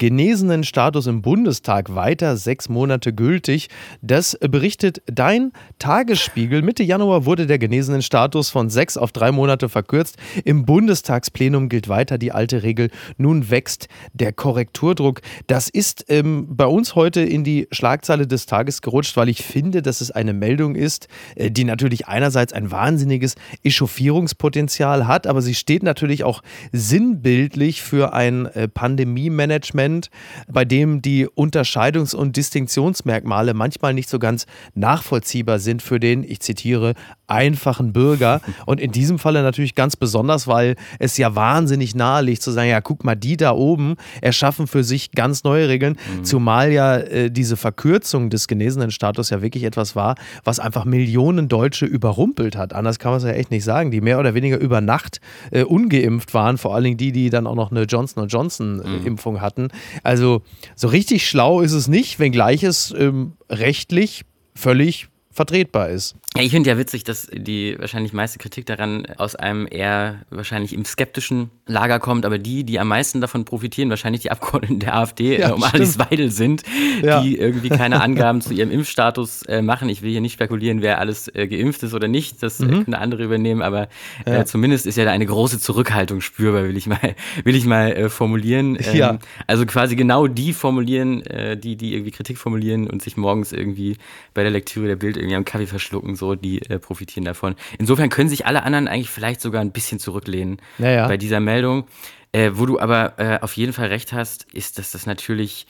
genesenen 0.00 0.64
Status 0.64 1.06
im 1.06 1.20
Bundestag 1.20 1.94
weiter 1.94 2.38
sechs 2.38 2.70
Monate 2.70 3.12
gültig. 3.12 3.68
Das 4.00 4.36
berichtet 4.40 5.02
dein 5.04 5.52
Tagesspiegel. 5.78 6.62
Mitte 6.62 6.82
Januar 6.82 7.26
wurde 7.26 7.46
der 7.46 7.58
genesenen 7.58 8.00
Status 8.00 8.48
von 8.48 8.70
sechs 8.70 8.96
auf 8.96 9.12
drei 9.12 9.30
Monate 9.30 9.68
verkürzt. 9.68 10.16
Im 10.44 10.64
Bundestagsplenum 10.64 11.68
gilt 11.68 11.90
weiter 11.90 12.16
die 12.16 12.32
alte 12.32 12.62
Regel. 12.62 12.88
Nun 13.18 13.50
wächst 13.50 13.88
der 14.14 14.32
Korrekturdruck. 14.32 15.20
Das 15.46 15.68
ist 15.68 16.06
ähm, 16.08 16.46
bei 16.48 16.66
uns 16.66 16.94
heute 16.94 17.20
in 17.20 17.44
die 17.44 17.68
Schlagzeile 17.70 18.26
des 18.26 18.46
Tages 18.46 18.80
gerutscht, 18.80 19.18
weil 19.18 19.28
ich 19.28 19.42
finde, 19.42 19.82
dass 19.82 20.00
es 20.00 20.10
eine 20.10 20.32
Meldung 20.32 20.76
ist, 20.76 21.08
äh, 21.36 21.50
die 21.50 21.64
natürlich 21.64 22.08
einerseits 22.08 22.54
ein 22.54 22.70
wahnsinniges 22.70 23.34
Echauffierungspotenzial 23.64 25.06
hat, 25.06 25.26
aber 25.26 25.42
sie 25.42 25.54
steht 25.54 25.82
natürlich 25.82 26.24
auch 26.24 26.40
sinnbildlich 26.72 27.82
für 27.82 28.14
ein 28.14 28.46
äh, 28.46 28.66
Pandemie-Management 28.66 29.89
Prozent, 29.90 30.10
bei 30.48 30.64
dem 30.64 31.02
die 31.02 31.26
Unterscheidungs- 31.26 32.14
und 32.14 32.36
Distinktionsmerkmale 32.36 33.54
manchmal 33.54 33.94
nicht 33.94 34.08
so 34.08 34.18
ganz 34.18 34.46
nachvollziehbar 34.74 35.58
sind 35.58 35.82
für 35.82 35.98
den, 35.98 36.22
ich 36.22 36.40
zitiere, 36.40 36.94
einfachen 37.26 37.92
Bürger. 37.92 38.40
Und 38.66 38.80
in 38.80 38.92
diesem 38.92 39.18
Falle 39.18 39.42
natürlich 39.42 39.74
ganz 39.74 39.96
besonders, 39.96 40.46
weil 40.46 40.76
es 40.98 41.16
ja 41.16 41.34
wahnsinnig 41.34 41.94
nahe 41.94 42.22
liegt 42.22 42.42
zu 42.42 42.50
sagen, 42.50 42.68
ja, 42.68 42.80
guck 42.80 43.04
mal, 43.04 43.14
die 43.14 43.36
da 43.36 43.52
oben 43.52 43.96
erschaffen 44.20 44.66
für 44.66 44.84
sich 44.84 45.12
ganz 45.12 45.44
neue 45.44 45.68
Regeln, 45.68 45.96
mhm. 46.18 46.24
zumal 46.24 46.72
ja 46.72 46.96
äh, 46.96 47.30
diese 47.30 47.56
Verkürzung 47.56 48.30
des 48.30 48.48
genesenen 48.48 48.90
Status 48.90 49.30
ja 49.30 49.42
wirklich 49.42 49.64
etwas 49.64 49.96
war, 49.96 50.16
was 50.44 50.58
einfach 50.58 50.84
Millionen 50.84 51.48
Deutsche 51.48 51.86
überrumpelt 51.86 52.56
hat. 52.56 52.72
Anders 52.72 52.98
kann 52.98 53.12
man 53.12 53.18
es 53.18 53.24
ja 53.24 53.30
echt 53.30 53.50
nicht 53.50 53.64
sagen, 53.64 53.90
die 53.90 54.00
mehr 54.00 54.18
oder 54.18 54.34
weniger 54.34 54.58
über 54.58 54.80
Nacht 54.80 55.20
äh, 55.50 55.62
ungeimpft 55.62 56.34
waren, 56.34 56.58
vor 56.58 56.74
allen 56.74 56.84
Dingen 56.84 56.96
die, 56.96 57.12
die 57.12 57.30
dann 57.30 57.46
auch 57.46 57.54
noch 57.54 57.70
eine 57.70 57.84
Johnson 57.84 58.26
Johnson 58.26 58.82
äh, 58.82 58.88
mhm. 58.88 59.06
Impfung 59.06 59.40
hatten. 59.40 59.68
Also 60.02 60.42
so 60.74 60.88
richtig 60.88 61.28
schlau 61.28 61.60
ist 61.60 61.72
es 61.72 61.88
nicht, 61.88 62.18
wenngleich 62.18 62.62
es 62.62 62.94
ähm, 62.96 63.34
rechtlich 63.48 64.24
völlig 64.54 65.08
vertretbar 65.40 65.88
ist. 65.88 66.16
Ja, 66.36 66.42
ich 66.42 66.50
finde 66.50 66.68
ja 66.68 66.76
witzig, 66.76 67.02
dass 67.02 67.26
die 67.32 67.74
wahrscheinlich 67.78 68.12
meiste 68.12 68.38
Kritik 68.38 68.66
daran 68.66 69.06
aus 69.16 69.36
einem 69.36 69.66
eher 69.68 70.20
wahrscheinlich 70.28 70.74
im 70.74 70.84
skeptischen 70.84 71.50
Lager 71.66 71.98
kommt, 71.98 72.26
aber 72.26 72.38
die, 72.38 72.62
die 72.62 72.78
am 72.78 72.88
meisten 72.88 73.22
davon 73.22 73.46
profitieren, 73.46 73.88
wahrscheinlich 73.88 74.20
die 74.20 74.30
Abgeordneten 74.30 74.80
der 74.80 74.96
AfD 74.96 75.38
ja, 75.38 75.48
äh, 75.48 75.52
um 75.52 75.60
stimmt. 75.60 75.74
Alice 75.74 75.98
Weidel 75.98 76.30
sind, 76.30 76.62
ja. 77.02 77.22
die 77.22 77.38
irgendwie 77.38 77.70
keine 77.70 78.02
Angaben 78.02 78.42
zu 78.42 78.52
ihrem 78.52 78.70
Impfstatus 78.70 79.42
äh, 79.44 79.62
machen. 79.62 79.88
Ich 79.88 80.02
will 80.02 80.10
hier 80.10 80.20
nicht 80.20 80.34
spekulieren, 80.34 80.82
wer 80.82 80.98
alles 80.98 81.26
äh, 81.34 81.48
geimpft 81.48 81.82
ist 81.84 81.94
oder 81.94 82.06
nicht, 82.06 82.42
das 82.42 82.60
äh, 82.60 82.66
mhm. 82.66 82.84
können 82.84 82.94
andere 82.94 83.24
übernehmen, 83.24 83.62
aber 83.62 83.88
äh, 84.26 84.32
ja. 84.32 84.44
zumindest 84.44 84.86
ist 84.86 84.98
ja 84.98 85.06
da 85.06 85.12
eine 85.12 85.24
große 85.24 85.58
Zurückhaltung 85.58 86.20
spürbar, 86.20 86.64
will 86.64 86.76
ich 86.76 86.86
mal, 86.86 87.00
will 87.44 87.56
ich 87.56 87.64
mal 87.64 87.92
äh, 87.92 88.08
formulieren. 88.10 88.76
Ähm, 88.78 88.94
ja. 88.94 89.18
Also 89.46 89.64
quasi 89.64 89.96
genau 89.96 90.26
die 90.26 90.52
formulieren, 90.52 91.22
die, 91.62 91.76
die 91.76 91.94
irgendwie 91.94 92.10
Kritik 92.10 92.36
formulieren 92.36 92.90
und 92.90 93.00
sich 93.00 93.16
morgens 93.16 93.52
irgendwie 93.52 93.96
bei 94.34 94.42
der 94.42 94.50
Lektüre 94.50 94.86
der 94.86 94.96
Bild 94.96 95.16
irgendwie 95.16 95.29
am 95.36 95.44
Kaffee 95.44 95.66
verschlucken 95.66 96.16
so, 96.16 96.34
die 96.34 96.62
äh, 96.62 96.78
profitieren 96.78 97.24
davon. 97.24 97.54
Insofern 97.78 98.08
können 98.08 98.28
sich 98.28 98.46
alle 98.46 98.62
anderen 98.62 98.88
eigentlich 98.88 99.10
vielleicht 99.10 99.40
sogar 99.40 99.60
ein 99.60 99.72
bisschen 99.72 99.98
zurücklehnen 99.98 100.60
ja, 100.78 101.06
bei 101.06 101.16
dieser 101.16 101.40
Meldung. 101.40 101.84
Äh, 102.32 102.52
wo 102.54 102.66
du 102.66 102.78
aber 102.78 103.14
äh, 103.18 103.38
auf 103.40 103.54
jeden 103.56 103.72
Fall 103.72 103.88
recht 103.88 104.12
hast, 104.12 104.44
ist, 104.52 104.78
dass 104.78 104.92
das 104.92 105.06
natürlich 105.06 105.66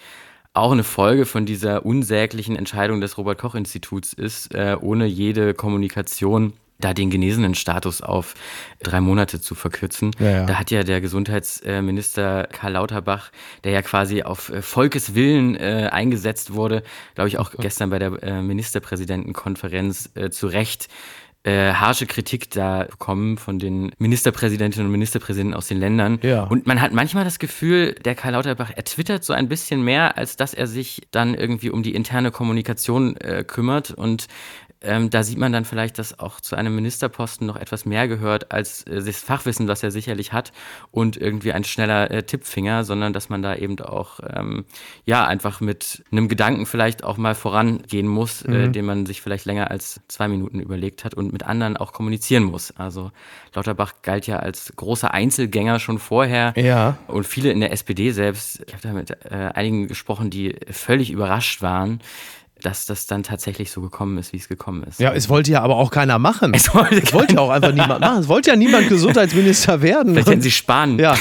auch 0.53 0.73
eine 0.73 0.85
Folge 0.85 1.27
von 1.27 1.47
dieser 1.47 1.87
unsäglichen 1.87 2.57
Entscheidung 2.57 3.01
des 3.01 3.17
Robert 3.17 3.39
Koch 3.39 3.55
Instituts 3.55 4.13
ist, 4.13 4.55
äh, 4.55 4.77
ohne 4.81 5.07
jede 5.07 5.55
Kommunikation 5.55 6.53
da 6.81 6.95
den 6.95 7.11
genesenen 7.11 7.55
Status 7.55 8.01
auf 8.01 8.35
drei 8.83 9.01
Monate 9.01 9.41
zu 9.41 9.55
verkürzen. 9.55 10.11
Ja, 10.19 10.31
ja. 10.31 10.47
Da 10.47 10.59
hat 10.59 10.71
ja 10.71 10.83
der 10.83 11.01
Gesundheitsminister 11.01 12.49
Karl 12.51 12.73
Lauterbach, 12.73 13.31
der 13.65 13.73
ja 13.73 13.83
quasi 13.83 14.23
auf 14.23 14.51
äh, 14.51 14.63
Volkes 14.63 15.15
Willen 15.15 15.57
äh, 15.57 15.89
eingesetzt 15.93 16.55
wurde, 16.55 16.83
glaube 17.15 17.29
ich 17.29 17.39
auch 17.39 17.53
gestern 17.59 17.91
bei 17.91 17.99
der 17.99 18.23
äh, 18.23 18.43
Ministerpräsidentenkonferenz 18.43 20.11
äh, 20.15 20.31
zu 20.31 20.47
Recht 20.47 20.89
äh, 21.43 21.73
harsche 21.73 22.07
Kritik 22.07 22.51
da 22.51 22.85
bekommen 22.85 23.39
von 23.39 23.59
den 23.59 23.93
Ministerpräsidentinnen 23.99 24.87
und 24.87 24.93
Ministerpräsidenten 24.93 25.55
aus 25.55 25.69
den 25.69 25.79
Ländern. 25.79 26.19
Ja. 26.23 26.45
Und 26.45 26.67
man 26.67 26.83
hat 26.83 26.93
manchmal 26.93 27.25
das 27.25 27.39
Gefühl, 27.39 27.95
der 28.05 28.15
Karl 28.15 28.33
Lauterbach, 28.33 28.73
er 28.75 28.85
twittert 28.85 29.25
so 29.25 29.33
ein 29.33 29.49
bisschen 29.49 29.83
mehr, 29.83 30.19
als 30.19 30.37
dass 30.37 30.53
er 30.53 30.67
sich 30.67 31.09
dann 31.11 31.35
irgendwie 31.35 31.71
um 31.71 31.83
die 31.83 31.95
interne 31.95 32.31
Kommunikation 32.31 33.17
äh, 33.17 33.43
kümmert. 33.43 33.91
Und 33.91 34.27
ähm, 34.83 35.11
da 35.11 35.23
sieht 35.23 35.37
man 35.37 35.53
dann 35.53 35.67
vielleicht, 35.67 35.99
dass 35.99 36.19
auch 36.19 36.41
zu 36.41 36.57
einem 36.57 36.75
Ministerposten 36.75 37.47
noch 37.47 37.57
etwas 37.57 37.85
mehr 37.85 38.09
gehört 38.09 38.51
als 38.51 38.85
äh, 38.85 39.03
das 39.03 39.19
Fachwissen, 39.21 39.69
was 39.69 39.83
er 39.83 39.91
sicherlich 39.91 40.33
hat 40.33 40.53
und 40.91 41.19
irgendwie 41.19 41.53
ein 41.53 41.65
schneller 41.65 42.11
äh, 42.11 42.23
Tippfinger, 42.23 42.85
sondern 42.85 43.13
dass 43.13 43.29
man 43.29 43.43
da 43.43 43.55
eben 43.55 43.79
auch 43.81 44.21
ähm, 44.27 44.65
ja 45.05 45.27
einfach 45.27 45.61
mit 45.61 46.03
einem 46.11 46.29
Gedanken 46.29 46.65
vielleicht 46.65 47.05
auch 47.05 47.19
mal 47.19 47.35
vorangehen 47.35 48.09
muss, 48.09 48.43
äh, 48.43 48.51
mhm. 48.51 48.57
äh, 48.57 48.69
den 48.71 48.87
man 48.87 49.05
sich 49.05 49.21
vielleicht 49.21 49.45
länger 49.45 49.71
als 49.71 50.01
zwei 50.09 50.29
Minuten 50.29 50.61
überlegt 50.61 51.05
hat 51.05 51.13
und 51.13 51.31
mit 51.31 51.43
anderen 51.43 51.77
auch 51.77 51.93
kommunizieren 51.93 52.45
muss. 52.45 52.73
Also 52.77 53.13
Lauterbach 53.55 53.95
galt 54.01 54.27
ja 54.27 54.39
als 54.39 54.73
großer 54.77 55.13
Einzelgänger 55.13 55.79
schon 55.79 55.99
vorher 55.99 56.55
ja. 56.57 56.97
und 57.07 57.27
viele 57.27 57.51
in 57.51 57.61
der 57.61 57.73
SPD 57.73 58.13
selbst. 58.13 58.63
Ich 58.67 58.73
habe 58.73 58.83
da 58.83 58.93
mit 58.95 59.11
äh, 59.11 59.51
einigen 59.53 59.89
gesprochen, 59.89 60.31
die 60.31 60.57
völlig 60.71 61.11
überrascht 61.11 61.61
waren 61.61 62.01
dass 62.63 62.87
das 62.87 63.07
dann 63.07 63.23
tatsächlich 63.23 63.71
so 63.71 63.81
gekommen 63.81 64.19
ist, 64.19 64.33
wie 64.33 64.37
es 64.37 64.49
gekommen 64.49 64.85
ist. 64.85 65.01
Ja, 65.01 65.13
es 65.13 65.29
wollte 65.29 65.51
ja 65.51 65.63
aber 65.63 65.77
auch 65.77 65.91
keiner 65.91 66.19
machen. 66.19 66.53
Es 66.61 66.75
wollte, 66.75 67.03
es 67.03 67.15
wollte 67.15 67.37
ja 67.37 67.41
auch 67.41 67.49
einfach 67.49 67.73
niemand 67.73 68.01
machen. 68.01 68.21
Es 68.21 68.29
wollte 68.29 68.51
ja 68.51 68.57
niemand 68.57 68.89
Gesundheitsminister 68.89 69.81
werden. 69.83 70.13
Vielleicht 70.13 70.29
hätten 70.29 70.43
sie 70.43 70.51
Spahn. 70.51 70.99
Ja. 70.99 71.17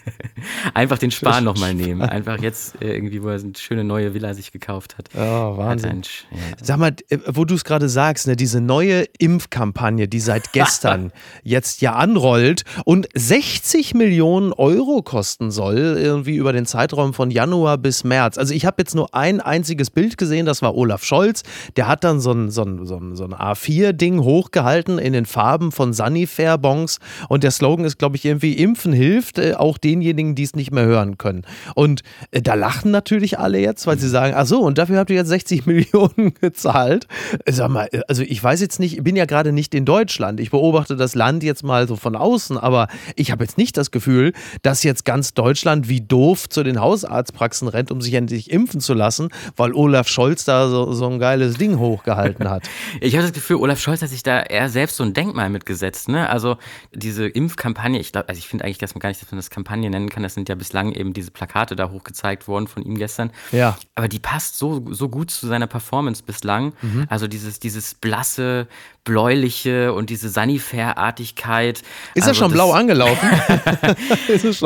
einfach 0.74 0.98
den 0.98 1.10
Spahn 1.10 1.44
nochmal 1.44 1.74
nehmen. 1.74 2.02
Einfach 2.02 2.40
jetzt 2.40 2.80
äh, 2.82 2.94
irgendwie, 2.94 3.22
wo 3.22 3.28
er 3.28 3.38
eine 3.38 3.52
schöne 3.56 3.84
neue 3.84 4.14
Villa 4.14 4.34
sich 4.34 4.52
gekauft 4.52 4.98
hat. 4.98 5.08
Oh, 5.14 5.56
Wahnsinn. 5.56 5.90
Ein, 5.90 6.02
ja. 6.32 6.38
Sag 6.62 6.78
mal, 6.78 6.94
äh, 7.08 7.18
wo 7.26 7.44
du 7.44 7.54
es 7.54 7.64
gerade 7.64 7.88
sagst, 7.88 8.26
ne, 8.26 8.36
diese 8.36 8.60
neue 8.60 9.04
Impfkampagne, 9.18 10.06
die 10.08 10.20
seit 10.20 10.52
gestern 10.52 11.12
jetzt 11.42 11.80
ja 11.80 11.94
anrollt 11.94 12.64
und 12.84 13.08
60 13.14 13.94
Millionen 13.94 14.52
Euro 14.52 15.02
kosten 15.02 15.50
soll, 15.50 15.96
irgendwie 15.98 16.36
über 16.36 16.52
den 16.52 16.66
Zeitraum 16.66 17.14
von 17.14 17.30
Januar 17.30 17.78
bis 17.78 18.04
März. 18.04 18.38
Also 18.38 18.54
ich 18.54 18.66
habe 18.66 18.76
jetzt 18.78 18.94
nur 18.94 19.14
ein 19.14 19.40
einziges 19.40 19.90
Bild 19.90 20.18
gesehen, 20.18 20.46
das 20.46 20.57
das 20.58 20.62
war 20.62 20.74
Olaf 20.74 21.04
Scholz. 21.04 21.44
Der 21.76 21.86
hat 21.86 22.02
dann 22.02 22.18
so 22.18 22.32
ein, 22.32 22.50
so 22.50 22.62
ein, 22.62 22.84
so 22.84 22.96
ein, 22.96 23.14
so 23.14 23.24
ein 23.24 23.32
A4-Ding 23.32 24.24
hochgehalten 24.24 24.98
in 24.98 25.12
den 25.12 25.24
Farben 25.24 25.70
von 25.70 25.92
Sunnyfair-Bons. 25.92 26.98
Und 27.28 27.44
der 27.44 27.52
Slogan 27.52 27.84
ist, 27.84 27.98
glaube 27.98 28.16
ich, 28.16 28.24
irgendwie: 28.24 28.54
Impfen 28.54 28.92
hilft 28.92 29.38
äh, 29.38 29.54
auch 29.54 29.78
denjenigen, 29.78 30.34
die 30.34 30.42
es 30.42 30.56
nicht 30.56 30.72
mehr 30.72 30.84
hören 30.84 31.16
können. 31.16 31.42
Und 31.76 32.02
äh, 32.32 32.42
da 32.42 32.54
lachen 32.54 32.90
natürlich 32.90 33.38
alle 33.38 33.60
jetzt, 33.60 33.86
weil 33.86 33.98
sie 33.98 34.08
sagen: 34.08 34.34
Ach 34.36 34.46
so, 34.46 34.60
und 34.60 34.78
dafür 34.78 34.98
habt 34.98 35.10
ihr 35.10 35.16
jetzt 35.16 35.28
60 35.28 35.66
Millionen 35.66 36.34
gezahlt. 36.40 37.06
Äh, 37.44 37.52
sag 37.52 37.68
mal, 37.68 37.88
äh, 37.92 38.00
also 38.08 38.22
ich 38.22 38.42
weiß 38.42 38.60
jetzt 38.60 38.80
nicht, 38.80 38.96
ich 38.96 39.04
bin 39.04 39.14
ja 39.14 39.26
gerade 39.26 39.52
nicht 39.52 39.76
in 39.76 39.84
Deutschland. 39.84 40.40
Ich 40.40 40.50
beobachte 40.50 40.96
das 40.96 41.14
Land 41.14 41.44
jetzt 41.44 41.62
mal 41.62 41.86
so 41.86 41.94
von 41.94 42.16
außen, 42.16 42.58
aber 42.58 42.88
ich 43.14 43.30
habe 43.30 43.44
jetzt 43.44 43.58
nicht 43.58 43.76
das 43.76 43.92
Gefühl, 43.92 44.32
dass 44.62 44.82
jetzt 44.82 45.04
ganz 45.04 45.34
Deutschland 45.34 45.88
wie 45.88 46.00
doof 46.00 46.48
zu 46.48 46.64
den 46.64 46.80
Hausarztpraxen 46.80 47.68
rennt, 47.68 47.92
um 47.92 48.00
sich 48.00 48.14
endlich 48.14 48.50
impfen 48.50 48.80
zu 48.80 48.94
lassen, 48.94 49.28
weil 49.54 49.72
Olaf 49.72 50.08
Scholz 50.08 50.47
da 50.48 50.68
so, 50.68 50.92
so 50.92 51.06
ein 51.08 51.18
geiles 51.18 51.56
Ding 51.58 51.78
hochgehalten 51.78 52.48
hat. 52.48 52.68
ich 53.00 53.14
habe 53.14 53.22
das 53.22 53.32
Gefühl, 53.32 53.56
Olaf 53.56 53.80
Scholz 53.80 54.02
hat 54.02 54.08
sich 54.08 54.22
da 54.22 54.40
eher 54.40 54.68
selbst 54.68 54.96
so 54.96 55.04
ein 55.04 55.12
Denkmal 55.12 55.50
mitgesetzt. 55.50 56.08
Ne? 56.08 56.28
Also 56.28 56.56
diese 56.92 57.26
Impfkampagne, 57.26 58.00
ich 58.00 58.12
glaube, 58.12 58.28
also 58.28 58.38
ich 58.38 58.48
finde 58.48 58.64
eigentlich, 58.64 58.78
dass 58.78 58.94
man 58.94 59.00
gar 59.00 59.08
nicht, 59.10 59.20
dass 59.20 59.30
man 59.30 59.38
das 59.38 59.50
Kampagne 59.50 59.90
nennen 59.90 60.08
kann. 60.08 60.22
Das 60.22 60.34
sind 60.34 60.48
ja 60.48 60.54
bislang 60.54 60.92
eben 60.92 61.12
diese 61.12 61.30
Plakate 61.30 61.76
da 61.76 61.90
hochgezeigt 61.90 62.48
worden 62.48 62.66
von 62.66 62.82
ihm 62.82 62.96
gestern. 62.96 63.30
Ja. 63.52 63.76
Aber 63.94 64.08
die 64.08 64.18
passt 64.18 64.58
so, 64.58 64.84
so 64.90 65.08
gut 65.08 65.30
zu 65.30 65.46
seiner 65.46 65.66
Performance 65.66 66.22
bislang. 66.22 66.72
Mhm. 66.82 67.06
Also 67.08 67.26
dieses, 67.26 67.60
dieses 67.60 67.94
blasse, 67.94 68.66
bläuliche 69.08 69.94
und 69.94 70.10
diese 70.10 70.28
Sanifair-Artigkeit. 70.28 71.82
Ist 72.14 72.26
also 72.26 72.30
er 72.30 72.34
schon 72.34 72.50
das, 72.50 72.56
blau 72.56 72.72
angelaufen? 72.72 73.28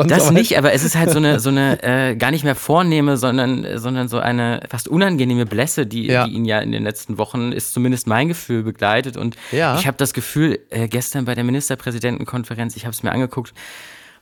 das 0.05 0.31
nicht, 0.31 0.57
aber 0.57 0.73
es 0.73 0.83
ist 0.83 0.95
halt 0.95 1.11
so 1.11 1.17
eine, 1.17 1.39
so 1.39 1.49
eine 1.49 1.81
äh, 1.81 2.15
gar 2.15 2.29
nicht 2.29 2.43
mehr 2.43 2.55
vornehme, 2.55 3.15
sondern, 3.15 3.65
sondern 3.79 4.09
so 4.09 4.19
eine 4.19 4.61
fast 4.69 4.89
unangenehme 4.89 5.45
Blässe, 5.45 5.72
die, 5.77 6.07
ja. 6.07 6.25
die 6.25 6.33
ihn 6.33 6.45
ja 6.45 6.59
in 6.59 6.71
den 6.71 6.83
letzten 6.83 7.17
Wochen 7.17 7.51
ist 7.51 7.73
zumindest 7.73 8.07
mein 8.07 8.27
Gefühl 8.27 8.63
begleitet. 8.63 9.17
Und 9.17 9.35
ja. 9.51 9.77
ich 9.77 9.87
habe 9.87 9.97
das 9.97 10.13
Gefühl, 10.13 10.59
äh, 10.69 10.87
gestern 10.87 11.25
bei 11.25 11.35
der 11.35 11.43
Ministerpräsidentenkonferenz, 11.43 12.75
ich 12.75 12.85
habe 12.85 12.93
es 12.93 13.03
mir 13.03 13.11
angeguckt, 13.11 13.53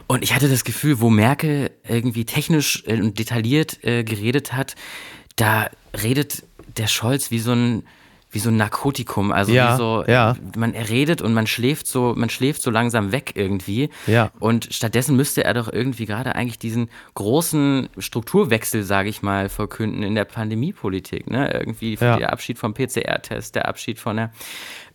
und 0.07 0.23
ich 0.23 0.33
hatte 0.35 0.49
das 0.49 0.65
Gefühl, 0.65 0.99
wo 0.99 1.09
Merkel 1.09 1.71
irgendwie 1.87 2.25
technisch 2.25 2.83
äh, 2.85 2.99
und 2.99 3.17
detailliert 3.17 3.83
äh, 3.83 4.03
geredet 4.03 4.53
hat, 4.53 4.75
da 5.35 5.69
redet 6.03 6.43
der 6.77 6.87
Scholz 6.87 7.31
wie 7.31 7.39
so 7.39 7.53
ein 7.53 7.83
wie 8.31 8.39
so 8.39 8.49
ein 8.49 8.57
Narkotikum. 8.57 9.31
Also 9.31 9.51
ja, 9.51 9.73
wie 9.73 9.77
so, 9.77 10.03
ja. 10.07 10.35
man 10.57 10.71
redet 10.71 11.21
und 11.21 11.33
man 11.33 11.47
schläft 11.47 11.85
so, 11.85 12.13
man 12.15 12.29
schläft 12.29 12.61
so 12.61 12.71
langsam 12.71 13.11
weg 13.11 13.33
irgendwie. 13.35 13.89
Ja. 14.07 14.31
Und 14.39 14.69
stattdessen 14.71 15.15
müsste 15.15 15.43
er 15.43 15.53
doch 15.53 15.71
irgendwie 15.71 16.05
gerade 16.05 16.35
eigentlich 16.35 16.57
diesen 16.57 16.89
großen 17.13 17.89
Strukturwechsel, 17.97 18.83
sage 18.83 19.09
ich 19.09 19.21
mal, 19.21 19.49
verkünden 19.49 20.03
in 20.03 20.15
der 20.15 20.25
Pandemiepolitik. 20.25 21.29
Ne? 21.29 21.53
Irgendwie 21.53 21.95
ja. 21.95 22.17
der 22.17 22.31
Abschied 22.31 22.57
vom 22.57 22.73
PCR-Test, 22.73 23.55
der 23.55 23.67
Abschied 23.67 23.99
von 23.99 24.15
der 24.15 24.31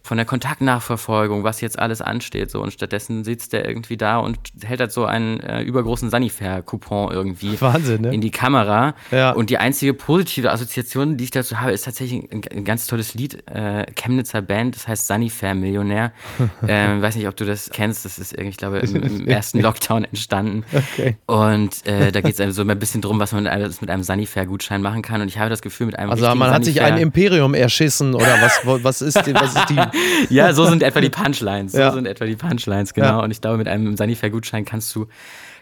von 0.06 0.16
der 0.16 0.24
Kontaktnachverfolgung, 0.24 1.42
was 1.42 1.60
jetzt 1.60 1.78
alles 1.80 2.00
ansteht. 2.00 2.50
So. 2.50 2.62
Und 2.62 2.72
stattdessen 2.72 3.24
sitzt 3.24 3.52
der 3.52 3.68
irgendwie 3.68 3.96
da 3.96 4.18
und 4.18 4.38
hält 4.62 4.78
halt 4.78 4.92
so 4.92 5.04
einen 5.04 5.40
äh, 5.40 5.62
übergroßen 5.62 6.10
Sanifair-Coupon 6.10 7.10
irgendwie 7.12 7.60
Wahnsinn, 7.60 8.02
ne? 8.02 8.14
in 8.14 8.20
die 8.20 8.30
Kamera. 8.30 8.94
Ja. 9.10 9.32
Und 9.32 9.50
die 9.50 9.58
einzige 9.58 9.94
positive 9.94 10.52
Assoziation, 10.52 11.16
die 11.16 11.24
ich 11.24 11.32
dazu 11.32 11.60
habe, 11.60 11.72
ist 11.72 11.86
tatsächlich 11.86 12.22
ein, 12.30 12.40
ein 12.52 12.64
ganz 12.64 12.86
tolles 12.86 13.14
Lied, 13.14 13.42
äh, 13.50 13.84
Chemnitzer 13.96 14.42
Band, 14.42 14.76
das 14.76 14.86
heißt 14.86 15.08
Sanifair-Millionär. 15.08 16.12
ähm, 16.68 17.02
weiß 17.02 17.16
nicht, 17.16 17.26
ob 17.26 17.34
du 17.34 17.44
das 17.44 17.70
kennst, 17.70 18.04
das 18.04 18.20
ist 18.20 18.32
irgendwie, 18.32 18.50
ich 18.50 18.56
glaube, 18.58 18.78
im, 18.78 19.02
im 19.02 19.26
ersten 19.26 19.60
Lockdown 19.60 20.04
entstanden. 20.04 20.64
Okay. 20.72 21.16
Und 21.26 21.84
äh, 21.84 22.12
da 22.12 22.20
geht 22.20 22.38
es 22.38 22.54
so 22.54 22.62
ein 22.62 22.78
bisschen 22.78 23.02
drum, 23.02 23.18
was 23.18 23.32
man 23.32 23.42
mit 23.42 23.52
einem, 23.52 23.74
mit 23.80 23.90
einem 23.90 24.04
Sanifair-Gutschein 24.04 24.82
machen 24.82 25.02
kann. 25.02 25.20
Und 25.20 25.26
ich 25.26 25.38
habe 25.38 25.50
das 25.50 25.62
Gefühl, 25.62 25.86
mit 25.86 25.98
einem 25.98 26.10
Also 26.10 26.32
man 26.36 26.52
hat 26.52 26.64
sich 26.64 26.80
ein 26.80 26.96
Imperium 26.98 27.54
erschissen 27.54 28.14
oder 28.14 28.40
was, 28.40 28.84
was, 28.84 29.02
ist, 29.02 29.16
was 29.34 29.56
ist 29.56 29.68
die 29.70 29.95
ja, 30.30 30.52
so 30.52 30.66
sind 30.66 30.82
etwa 30.82 31.00
die 31.00 31.10
Punchlines. 31.10 31.72
So 31.72 31.78
ja. 31.78 31.92
sind 31.92 32.06
etwa 32.06 32.24
die 32.24 32.36
Punchlines, 32.36 32.94
genau. 32.94 33.06
Ja. 33.06 33.18
Und 33.20 33.30
ich 33.30 33.40
glaube, 33.40 33.58
mit 33.58 33.68
einem 33.68 33.96
Sanifair-Gutschein 33.96 34.64
kannst 34.64 34.94
du 34.94 35.06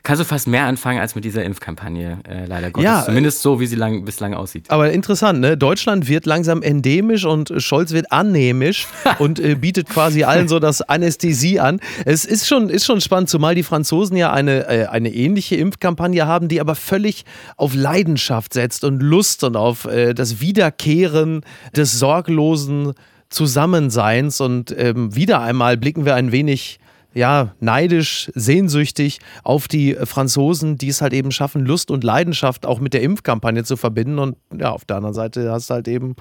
kannst 0.05 0.21
du 0.21 0.25
fast 0.27 0.47
mehr 0.47 0.65
anfangen 0.67 1.01
als 1.01 1.15
mit 1.15 1.25
dieser 1.25 1.43
Impfkampagne, 1.45 2.19
äh, 2.29 2.45
leider 2.47 2.71
Gottes. 2.71 2.85
Ja, 2.85 3.05
Zumindest 3.05 3.41
so, 3.41 3.59
wie 3.59 3.67
sie 3.67 3.75
lang, 3.75 4.05
bislang 4.05 4.35
aussieht. 4.35 4.71
Aber 4.71 4.93
interessant, 4.93 5.41
ne? 5.41 5.57
Deutschland 5.57 6.09
wird 6.09 6.27
langsam 6.27 6.63
endemisch 6.63 7.25
und 7.25 7.53
Scholz 7.57 7.93
wird 7.93 8.13
annehmisch 8.13 8.87
und 9.19 9.41
äh, 9.41 9.55
bietet 9.55 9.89
quasi 9.89 10.23
allen 10.23 10.47
so 10.47 10.61
das 10.61 10.83
Anästhesie 10.83 11.59
an. 11.59 11.81
Es 12.05 12.27
ist 12.27 12.47
schon, 12.47 12.69
ist 12.69 12.85
schon 12.85 13.01
spannend, 13.01 13.31
zumal 13.31 13.55
die 13.55 13.63
Franzosen 13.63 14.17
ja 14.17 14.31
eine, 14.31 14.69
äh, 14.69 14.87
eine 14.87 15.09
ähnliche 15.09 15.57
Impfkampagne 15.57 16.27
haben, 16.27 16.49
die 16.49 16.61
aber 16.61 16.75
völlig 16.75 17.25
auf 17.57 17.75
Leidenschaft 17.75 18.53
setzt 18.53 18.85
und 18.85 19.01
Lust 19.01 19.43
und 19.43 19.57
auf 19.57 19.87
äh, 19.87 20.13
das 20.13 20.39
Wiederkehren 20.39 21.41
des 21.75 21.99
sorglosen 21.99 22.93
Zusammenseins 23.35 24.41
und 24.41 24.75
ähm, 24.79 25.15
wieder 25.15 25.41
einmal 25.41 25.77
blicken 25.77 26.05
wir 26.05 26.15
ein 26.15 26.33
wenig 26.33 26.79
ja, 27.15 27.55
neidisch, 27.61 28.31
sehnsüchtig 28.35 29.21
auf 29.45 29.69
die 29.69 29.95
Franzosen, 29.95 30.79
die 30.79 30.89
es 30.89 31.01
halt 31.01 31.13
eben 31.13 31.31
schaffen, 31.31 31.65
Lust 31.65 31.91
und 31.91 32.03
Leidenschaft 32.03 32.67
auch 32.67 32.81
mit 32.81 32.93
der 32.93 33.03
Impfkampagne 33.03 33.63
zu 33.63 33.77
verbinden. 33.77 34.19
Und 34.19 34.37
ja, 34.57 34.73
auf 34.73 34.85
der 34.85 34.97
anderen 34.97 35.15
Seite 35.15 35.51
hast 35.51 35.71
du 35.71 35.75
halt 35.75 35.89
eben 35.89 36.17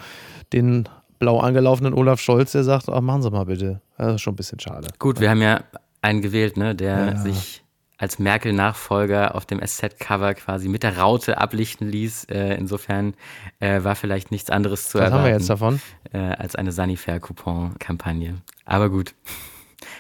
den 0.53 0.88
blau 1.17 1.39
angelaufenen 1.39 1.93
Olaf 1.93 2.22
Scholz, 2.22 2.51
der 2.51 2.63
sagt, 2.63 2.89
ach, 2.89 3.01
machen 3.01 3.24
Sie 3.24 3.32
mal 3.32 3.46
bitte. 3.46 3.82
Das 3.98 4.15
ist 4.15 4.22
schon 4.22 4.34
ein 4.34 4.38
bisschen 4.38 4.60
schade. 4.60 4.88
Gut, 5.00 5.20
wir 5.20 5.29
haben 5.29 5.41
ja 5.41 5.63
einen 6.01 6.22
gewählt, 6.22 6.58
ne, 6.58 6.75
der 6.75 7.13
ja. 7.13 7.17
sich 7.17 7.62
als 7.98 8.20
Merkel-Nachfolger 8.20 9.36
auf 9.36 9.46
dem 9.46 9.62
SZ-Cover 9.66 10.34
quasi 10.34 10.68
mit 10.68 10.84
der 10.84 10.98
Raute 10.98 11.38
ablichten 11.38 11.90
ließ. 11.90 12.26
Äh, 12.26 12.56
insofern 12.56 13.14
äh, 13.60 13.84
war 13.84 13.96
vielleicht 13.96 14.32
nichts 14.32 14.50
anderes 14.50 14.90
zu 14.90 14.98
Was 14.98 15.06
erwarten. 15.06 15.16
haben 15.16 15.26
wir 15.26 15.34
jetzt 15.34 15.50
davon? 15.50 15.82
Äh, 16.12 16.18
als 16.18 16.56
eine 16.56 16.72
Sanifair-Coupon-Kampagne. 16.72 18.42
Aber 18.66 18.90
gut. 18.90 19.14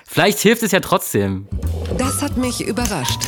Vielleicht 0.05 0.39
hilft 0.39 0.63
es 0.63 0.71
ja 0.71 0.79
trotzdem. 0.79 1.47
Das 1.97 2.21
hat 2.21 2.37
mich 2.37 2.65
überrascht. 2.65 3.19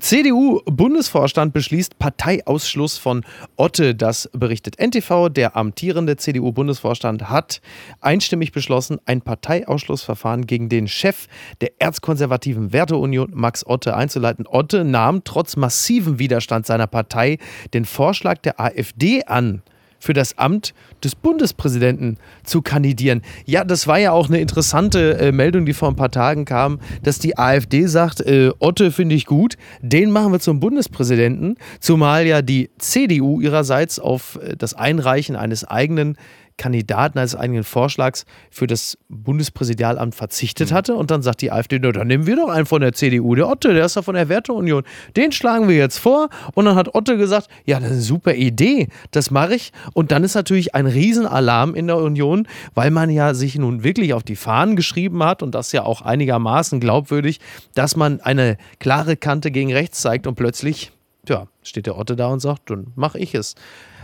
CDU-Bundesvorstand 0.00 1.52
beschließt 1.52 1.98
Parteiausschluss 1.98 2.98
von 2.98 3.24
Otte. 3.56 3.94
Das 3.94 4.28
berichtet 4.32 4.78
NTV. 4.78 5.28
Der 5.28 5.56
amtierende 5.56 6.16
CDU-Bundesvorstand 6.16 7.30
hat 7.30 7.60
einstimmig 8.00 8.52
beschlossen, 8.52 8.98
ein 9.06 9.22
Parteiausschlussverfahren 9.22 10.46
gegen 10.46 10.68
den 10.68 10.88
Chef 10.88 11.26
der 11.60 11.72
erzkonservativen 11.80 12.72
Werteunion, 12.72 13.30
Max 13.32 13.66
Otte, 13.66 13.96
einzuleiten. 13.96 14.46
Otte 14.46 14.84
nahm 14.84 15.24
trotz 15.24 15.56
massivem 15.56 16.18
Widerstand 16.18 16.66
seiner 16.66 16.86
Partei 16.86 17.38
den 17.74 17.84
Vorschlag 17.84 18.38
der 18.38 18.60
AfD 18.60 19.24
an 19.24 19.62
für 19.98 20.12
das 20.12 20.38
Amt 20.38 20.74
des 21.02 21.14
Bundespräsidenten 21.14 22.18
zu 22.44 22.62
kandidieren. 22.62 23.22
Ja, 23.44 23.64
das 23.64 23.86
war 23.86 23.98
ja 23.98 24.12
auch 24.12 24.28
eine 24.28 24.40
interessante 24.40 25.18
äh, 25.18 25.32
Meldung, 25.32 25.66
die 25.66 25.72
vor 25.72 25.88
ein 25.88 25.96
paar 25.96 26.10
Tagen 26.10 26.44
kam, 26.44 26.80
dass 27.02 27.18
die 27.18 27.36
AfD 27.36 27.86
sagt, 27.86 28.20
äh, 28.20 28.50
Otte 28.58 28.90
finde 28.92 29.14
ich 29.14 29.26
gut, 29.26 29.56
den 29.80 30.10
machen 30.10 30.32
wir 30.32 30.40
zum 30.40 30.60
Bundespräsidenten, 30.60 31.56
zumal 31.80 32.26
ja 32.26 32.42
die 32.42 32.70
CDU 32.78 33.40
ihrerseits 33.40 33.98
auf 33.98 34.38
äh, 34.42 34.56
das 34.56 34.74
Einreichen 34.74 35.36
eines 35.36 35.64
eigenen 35.64 36.16
Kandidaten 36.58 37.18
als 37.18 37.34
eigenen 37.34 37.64
Vorschlags 37.64 38.26
für 38.50 38.66
das 38.66 38.98
Bundespräsidialamt 39.08 40.14
verzichtet 40.14 40.70
mhm. 40.70 40.74
hatte. 40.74 40.94
Und 40.94 41.10
dann 41.10 41.22
sagt 41.22 41.40
die 41.40 41.50
AfD, 41.50 41.78
na, 41.80 41.92
dann 41.92 42.08
nehmen 42.08 42.26
wir 42.26 42.36
doch 42.36 42.48
einen 42.48 42.66
von 42.66 42.82
der 42.82 42.92
CDU, 42.92 43.34
der 43.34 43.48
Otte, 43.48 43.72
der 43.72 43.86
ist 43.86 43.96
doch 43.96 44.04
von 44.04 44.14
der 44.14 44.28
Werteunion. 44.28 44.82
Den 45.16 45.32
schlagen 45.32 45.68
wir 45.68 45.76
jetzt 45.76 45.98
vor. 45.98 46.28
Und 46.54 46.66
dann 46.66 46.74
hat 46.74 46.94
Otte 46.94 47.16
gesagt, 47.16 47.48
ja, 47.64 47.80
das 47.80 47.90
ist 47.90 47.94
eine 47.94 48.02
super 48.02 48.34
Idee, 48.34 48.88
das 49.12 49.30
mache 49.30 49.54
ich. 49.54 49.72
Und 49.94 50.12
dann 50.12 50.24
ist 50.24 50.34
natürlich 50.34 50.74
ein 50.74 50.86
Riesenalarm 50.86 51.74
in 51.74 51.86
der 51.86 51.96
Union, 51.96 52.46
weil 52.74 52.90
man 52.90 53.08
ja 53.08 53.32
sich 53.32 53.56
nun 53.56 53.84
wirklich 53.84 54.12
auf 54.12 54.24
die 54.24 54.36
Fahnen 54.36 54.76
geschrieben 54.76 55.22
hat 55.22 55.42
und 55.42 55.54
das 55.54 55.72
ja 55.72 55.84
auch 55.84 56.02
einigermaßen 56.02 56.80
glaubwürdig, 56.80 57.40
dass 57.74 57.96
man 57.96 58.20
eine 58.20 58.58
klare 58.80 59.16
Kante 59.16 59.50
gegen 59.50 59.72
rechts 59.72 60.00
zeigt 60.00 60.26
und 60.26 60.34
plötzlich, 60.34 60.92
ja, 61.28 61.46
steht 61.62 61.86
der 61.86 61.96
Otte 61.96 62.16
da 62.16 62.26
und 62.26 62.40
sagt, 62.40 62.70
dann 62.70 62.88
mache 62.96 63.18
ich 63.18 63.34
es. 63.34 63.54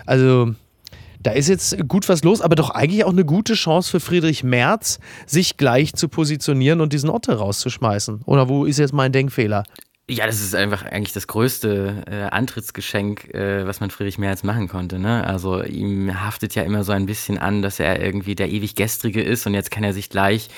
Also 0.06 0.54
da 1.24 1.32
ist 1.32 1.48
jetzt 1.48 1.88
gut 1.88 2.08
was 2.08 2.22
los, 2.22 2.40
aber 2.40 2.54
doch 2.54 2.70
eigentlich 2.70 3.04
auch 3.04 3.12
eine 3.12 3.24
gute 3.24 3.54
Chance 3.54 3.90
für 3.90 3.98
Friedrich 3.98 4.44
Merz, 4.44 5.00
sich 5.26 5.56
gleich 5.56 5.94
zu 5.94 6.08
positionieren 6.08 6.80
und 6.80 6.92
diesen 6.92 7.10
Otte 7.10 7.36
rauszuschmeißen. 7.36 8.22
Oder 8.26 8.48
wo 8.48 8.64
ist 8.66 8.78
jetzt 8.78 8.92
mein 8.92 9.10
Denkfehler? 9.10 9.64
Ja, 10.06 10.26
das 10.26 10.42
ist 10.42 10.54
einfach 10.54 10.84
eigentlich 10.84 11.14
das 11.14 11.26
größte 11.26 12.04
äh, 12.06 12.22
Antrittsgeschenk, 12.24 13.32
äh, 13.32 13.66
was 13.66 13.80
man 13.80 13.88
Friedrich 13.88 14.18
Merz 14.18 14.42
machen 14.42 14.68
konnte. 14.68 14.98
Ne? 14.98 15.26
Also 15.26 15.62
ihm 15.62 16.22
haftet 16.22 16.54
ja 16.54 16.62
immer 16.62 16.84
so 16.84 16.92
ein 16.92 17.06
bisschen 17.06 17.38
an, 17.38 17.62
dass 17.62 17.80
er 17.80 18.02
irgendwie 18.02 18.34
der 18.34 18.50
ewig 18.50 18.74
Gestrige 18.74 19.22
ist 19.22 19.46
und 19.46 19.54
jetzt 19.54 19.70
kann 19.70 19.82
er 19.82 19.94
sich 19.94 20.10
gleich 20.10 20.50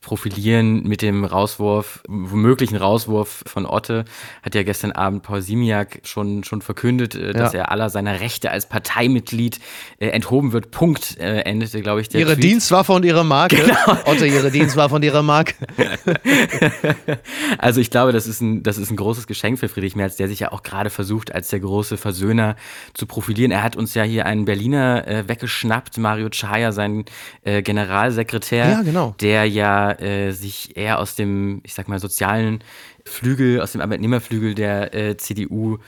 profilieren 0.00 0.82
mit 0.84 1.02
dem 1.02 1.24
Rauswurf, 1.24 2.02
womöglichen 2.08 2.76
Rauswurf 2.76 3.42
von 3.46 3.66
Otte, 3.66 4.06
hat 4.42 4.54
ja 4.54 4.62
gestern 4.62 4.92
Abend 4.92 5.22
Paul 5.22 5.42
Simiak 5.42 6.00
schon, 6.04 6.42
schon 6.42 6.62
verkündet, 6.62 7.14
äh, 7.14 7.34
dass 7.34 7.52
ja. 7.52 7.60
er 7.60 7.70
aller 7.70 7.90
seiner 7.90 8.20
Rechte 8.20 8.50
als 8.50 8.66
Parteimitglied 8.66 9.60
äh, 9.98 10.08
enthoben 10.08 10.52
wird. 10.52 10.70
Punkt 10.70 11.18
äh, 11.18 11.40
endete, 11.40 11.82
glaube 11.82 12.00
ich, 12.00 12.08
der 12.08 12.20
Ihre 12.20 12.34
Tweet. 12.34 12.44
Dienstwaffe 12.44 12.92
und 12.92 13.04
Ihre 13.04 13.24
Marke. 13.24 13.56
Genau. 13.56 13.98
Otte, 14.06 14.26
Ihre 14.26 14.50
Dienstwaffe 14.50 14.94
und 14.94 15.04
Ihre 15.04 15.22
Marke. 15.22 15.54
also 17.58 17.80
ich 17.80 17.90
glaube, 17.90 18.12
das 18.12 18.26
ist, 18.26 18.40
ein, 18.40 18.62
das 18.62 18.78
ist 18.78 18.90
ein 18.90 18.96
großes 18.96 19.26
Geschenk 19.26 19.58
für 19.58 19.68
Friedrich 19.68 19.96
Merz, 19.96 20.16
der 20.16 20.28
sich 20.28 20.40
ja 20.40 20.52
auch 20.52 20.62
gerade 20.62 20.88
versucht, 20.88 21.34
als 21.34 21.48
der 21.48 21.60
große 21.60 21.98
Versöhner 21.98 22.56
zu 22.94 23.04
profilieren. 23.06 23.50
Er 23.50 23.62
hat 23.62 23.76
uns 23.76 23.94
ja 23.94 24.02
hier 24.02 24.24
einen 24.24 24.46
Berliner 24.46 25.06
äh, 25.06 25.28
weggeschnappt, 25.28 25.98
Mario 25.98 26.30
Chaya, 26.30 26.72
sein 26.72 27.04
äh, 27.42 27.60
Generalsekretär, 27.60 28.68
ja, 28.68 28.82
genau. 28.82 29.14
der 29.20 29.44
ja 29.44 29.89
äh, 29.98 30.32
sich 30.32 30.76
eher 30.76 30.98
aus 30.98 31.14
dem, 31.14 31.60
ich 31.64 31.74
sag 31.74 31.88
mal, 31.88 31.98
sozialen 31.98 32.62
Flügel, 33.04 33.60
aus 33.60 33.72
dem 33.72 33.80
Arbeitnehmerflügel 33.80 34.54
der 34.54 34.94
äh, 34.94 35.16
CDU 35.16 35.78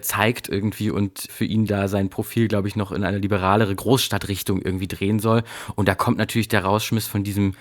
zeigt 0.00 0.48
irgendwie 0.48 0.90
und 0.90 1.26
für 1.28 1.44
ihn 1.44 1.66
da 1.66 1.88
sein 1.88 2.08
Profil, 2.08 2.48
glaube 2.48 2.68
ich, 2.68 2.76
noch 2.76 2.92
in 2.92 3.04
eine 3.04 3.18
liberalere 3.18 3.74
Großstadtrichtung 3.74 4.62
irgendwie 4.62 4.86
drehen 4.86 5.18
soll. 5.18 5.42
Und 5.74 5.88
da 5.88 5.94
kommt 5.94 6.18
natürlich 6.18 6.48
der 6.48 6.64
Rausschmiss 6.64 7.06
von 7.06 7.24
diesem 7.24 7.54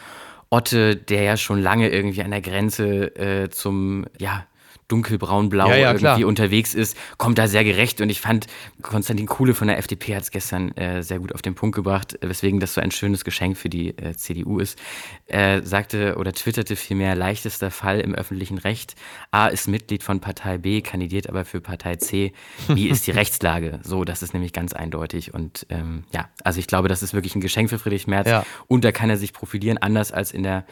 Otte, 0.49 0.95
der 0.95 1.23
ja 1.23 1.37
schon 1.37 1.61
lange 1.61 1.89
irgendwie 1.89 2.21
an 2.21 2.31
der 2.31 2.41
Grenze 2.41 3.15
äh, 3.15 3.49
zum, 3.49 4.05
ja, 4.19 4.45
dunkelbraun-blau 4.87 5.69
ja, 5.69 5.75
ja, 5.75 5.87
irgendwie 5.89 5.99
klar. 5.99 6.25
unterwegs 6.25 6.73
ist, 6.73 6.97
kommt 7.17 7.37
da 7.37 7.47
sehr 7.47 7.63
gerecht. 7.63 8.01
Und 8.01 8.09
ich 8.09 8.21
fand, 8.21 8.47
Konstantin 8.81 9.25
Kuhle 9.25 9.53
von 9.53 9.67
der 9.67 9.77
FDP 9.77 10.15
hat 10.15 10.23
es 10.23 10.31
gestern 10.31 10.71
äh, 10.77 11.03
sehr 11.03 11.19
gut 11.19 11.33
auf 11.33 11.41
den 11.41 11.55
Punkt 11.55 11.75
gebracht, 11.75 12.17
weswegen 12.21 12.59
das 12.59 12.73
so 12.73 12.81
ein 12.81 12.91
schönes 12.91 13.23
Geschenk 13.23 13.57
für 13.57 13.69
die 13.69 13.97
äh, 13.97 14.15
CDU 14.15 14.59
ist. 14.59 14.79
Er 15.25 15.63
sagte 15.63 16.15
oder 16.17 16.31
twitterte 16.33 16.75
vielmehr, 16.75 17.15
leichtester 17.15 17.71
Fall 17.71 17.99
im 17.99 18.15
öffentlichen 18.15 18.57
Recht. 18.57 18.95
A 19.31 19.47
ist 19.47 19.67
Mitglied 19.67 20.03
von 20.03 20.21
Partei 20.21 20.57
B, 20.57 20.81
kandidiert 20.81 21.27
aber 21.27 21.43
für 21.43 21.59
Partei 21.59 21.97
C. 21.97 22.31
Wie 22.67 22.87
ist 22.89 23.07
die 23.07 23.11
Rechtslage? 23.11 23.79
So, 23.83 24.05
das 24.05 24.23
ist 24.23 24.33
nämlich 24.33 24.53
ganz 24.53 24.73
eindeutig. 24.73 25.33
Und 25.33 25.65
ähm, 25.69 26.05
ja, 26.13 26.29
also 26.43 26.59
ich 26.59 26.67
glaube, 26.67 26.87
das 26.87 27.03
ist 27.03 27.13
wirklich 27.13 27.35
ein 27.35 27.41
Geschenk 27.41 27.69
für 27.69 27.79
Friedrich 27.79 28.07
Merz. 28.07 28.29
Ja. 28.29 28.45
Und 28.67 28.85
da 28.85 28.91
kann 28.91 29.09
er 29.09 29.17
sich 29.17 29.33
profilieren, 29.33 29.77
anders 29.77 30.11
als 30.11 30.31
in 30.31 30.43
der 30.43 30.65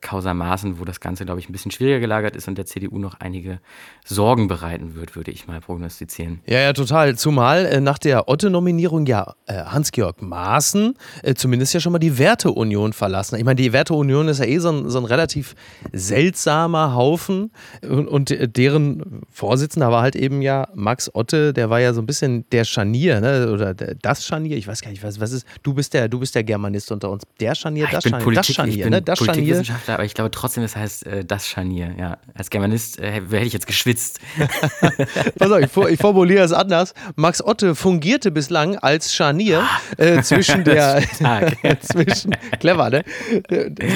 Causa 0.00 0.34
Maaßen, 0.34 0.78
wo 0.78 0.84
das 0.84 1.00
Ganze, 1.00 1.24
glaube 1.24 1.40
ich, 1.40 1.48
ein 1.48 1.52
bisschen 1.52 1.70
schwieriger 1.70 2.00
gelagert 2.00 2.36
ist 2.36 2.48
und 2.48 2.56
der 2.56 2.66
CDU 2.66 2.98
noch 2.98 3.14
einige 3.20 3.60
Sorgen 4.04 4.48
bereiten 4.48 4.94
wird, 4.94 5.16
würde 5.16 5.30
ich 5.30 5.46
mal 5.46 5.60
prognostizieren. 5.60 6.40
Ja, 6.46 6.60
ja, 6.60 6.72
total. 6.72 7.16
Zumal 7.16 7.66
äh, 7.66 7.80
nach 7.80 7.98
der 7.98 8.28
Otte-Nominierung 8.28 9.06
ja 9.06 9.34
äh, 9.46 9.54
Hans-Georg 9.64 10.22
Maaßen 10.22 10.94
äh, 11.22 11.34
zumindest 11.34 11.74
ja 11.74 11.80
schon 11.80 11.92
mal 11.92 11.98
die 11.98 12.18
Werteunion 12.18 12.92
verlassen. 12.92 13.36
Ich 13.36 13.44
meine, 13.44 13.56
die 13.56 13.72
Werteunion 13.72 14.28
ist 14.28 14.38
ja 14.38 14.46
eh 14.46 14.58
so 14.58 14.70
ein, 14.70 14.90
so 14.90 14.98
ein 14.98 15.04
relativ 15.04 15.54
seltsamer 15.92 16.94
Haufen 16.94 17.50
und, 17.82 18.08
und, 18.08 18.30
äh, 18.30 18.48
deren 18.48 19.22
Vorsitzender 19.30 19.90
war 19.90 20.02
halt 20.02 20.16
eben 20.16 20.42
ja 20.42 20.68
Max 20.74 21.10
Otte, 21.14 21.52
der 21.52 21.70
war 21.70 21.80
ja 21.80 21.92
so 21.92 22.00
ein 22.00 22.06
bisschen 22.06 22.44
der 22.50 22.64
Scharnier, 22.64 23.20
ne? 23.20 23.50
oder 23.52 23.74
das 23.74 24.24
Scharnier, 24.24 24.56
ich 24.56 24.66
weiß 24.66 24.80
gar 24.80 24.90
nicht, 24.90 25.02
was, 25.02 25.20
was 25.20 25.32
ist, 25.32 25.46
du 25.62 25.74
bist 25.74 25.94
der, 25.94 26.08
du 26.08 26.18
bist 26.18 26.34
der 26.34 26.44
Germanist 26.44 26.90
unter 26.92 27.10
uns. 27.10 27.24
Der 27.40 27.54
Scharnier, 27.54 27.86
ah, 27.88 27.92
das 27.92 28.04
Scharnier, 28.04 28.24
Politik, 28.24 28.46
das 28.46 28.54
Scharnier, 28.54 28.90
ne? 28.90 29.02
das 29.02 29.18
Scharnier 29.18 29.62
Wissenschaftler, 29.88 29.94
aber 29.94 30.04
ich 30.04 30.14
glaube 30.14 30.30
trotzdem, 30.30 30.62
das 30.62 30.76
heißt 30.76 31.06
äh, 31.06 31.24
das 31.24 31.48
Scharnier. 31.48 31.94
Ja, 31.98 32.18
als 32.34 32.50
Germanist 32.50 32.98
äh, 32.98 33.12
hätte 33.12 33.36
ich 33.38 33.52
jetzt 33.52 33.66
geschwitzt. 33.66 34.20
Pass 35.38 35.50
auf, 35.50 35.60
ich, 35.60 35.92
ich, 35.92 36.00
formuliere 36.00 36.44
es 36.44 36.52
anders. 36.52 36.94
Max 37.16 37.42
Otte 37.42 37.74
fungierte 37.74 38.30
bislang 38.30 38.76
als 38.76 39.14
Scharnier 39.14 39.62
ah. 39.62 40.02
äh, 40.02 40.22
zwischen 40.22 40.64
der 40.64 41.02
zwischen 41.80 42.36
clever, 42.60 42.90
ne? 42.90 43.04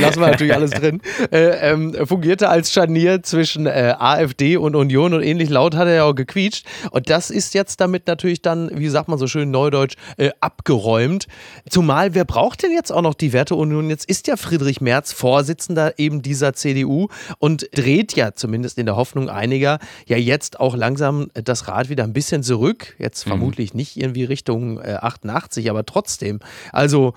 Lassen 0.00 0.20
wir 0.20 0.28
natürlich 0.28 0.54
alles 0.54 0.70
drin. 0.70 1.00
Äh, 1.30 1.70
ähm, 1.70 1.94
fungierte 2.06 2.48
als 2.48 2.72
Scharnier 2.72 3.22
zwischen 3.22 3.66
äh, 3.66 3.94
AfD 3.98 4.56
und 4.56 4.74
Union 4.74 5.14
und 5.14 5.22
ähnlich 5.22 5.50
laut 5.50 5.76
hat 5.76 5.86
er 5.86 5.94
ja 5.94 6.04
auch 6.04 6.14
gequietscht. 6.14 6.66
Und 6.90 7.10
das 7.10 7.30
ist 7.30 7.54
jetzt 7.54 7.80
damit 7.80 8.06
natürlich 8.06 8.42
dann, 8.42 8.70
wie 8.74 8.88
sagt 8.88 9.08
man 9.08 9.18
so 9.18 9.26
schön 9.26 9.50
neudeutsch, 9.50 9.96
äh, 10.16 10.30
abgeräumt. 10.40 11.26
Zumal, 11.68 12.14
wer 12.14 12.24
braucht 12.24 12.62
denn 12.62 12.72
jetzt 12.72 12.90
auch 12.90 13.02
noch 13.02 13.14
die 13.14 13.32
Werteunion? 13.32 13.90
Jetzt 13.90 14.08
ist 14.08 14.26
ja 14.26 14.36
Friedrich 14.36 14.80
Merz 14.80 15.12
Vorsitzender 15.12 15.81
Vorsitzender 15.82 15.98
eben 15.98 16.22
dieser 16.22 16.52
CDU 16.52 17.08
und 17.38 17.68
dreht 17.72 18.14
ja 18.14 18.34
zumindest 18.34 18.78
in 18.78 18.86
der 18.86 18.96
Hoffnung 18.96 19.28
einiger 19.28 19.78
ja 20.06 20.16
jetzt 20.16 20.60
auch 20.60 20.76
langsam 20.76 21.28
das 21.34 21.68
Rad 21.68 21.88
wieder 21.88 22.04
ein 22.04 22.12
bisschen 22.12 22.42
zurück. 22.42 22.94
Jetzt 22.98 23.26
mhm. 23.26 23.30
vermutlich 23.30 23.74
nicht 23.74 23.96
irgendwie 23.96 24.24
Richtung 24.24 24.78
äh, 24.80 24.98
88, 25.00 25.70
aber 25.70 25.84
trotzdem. 25.84 26.40
Also 26.72 27.14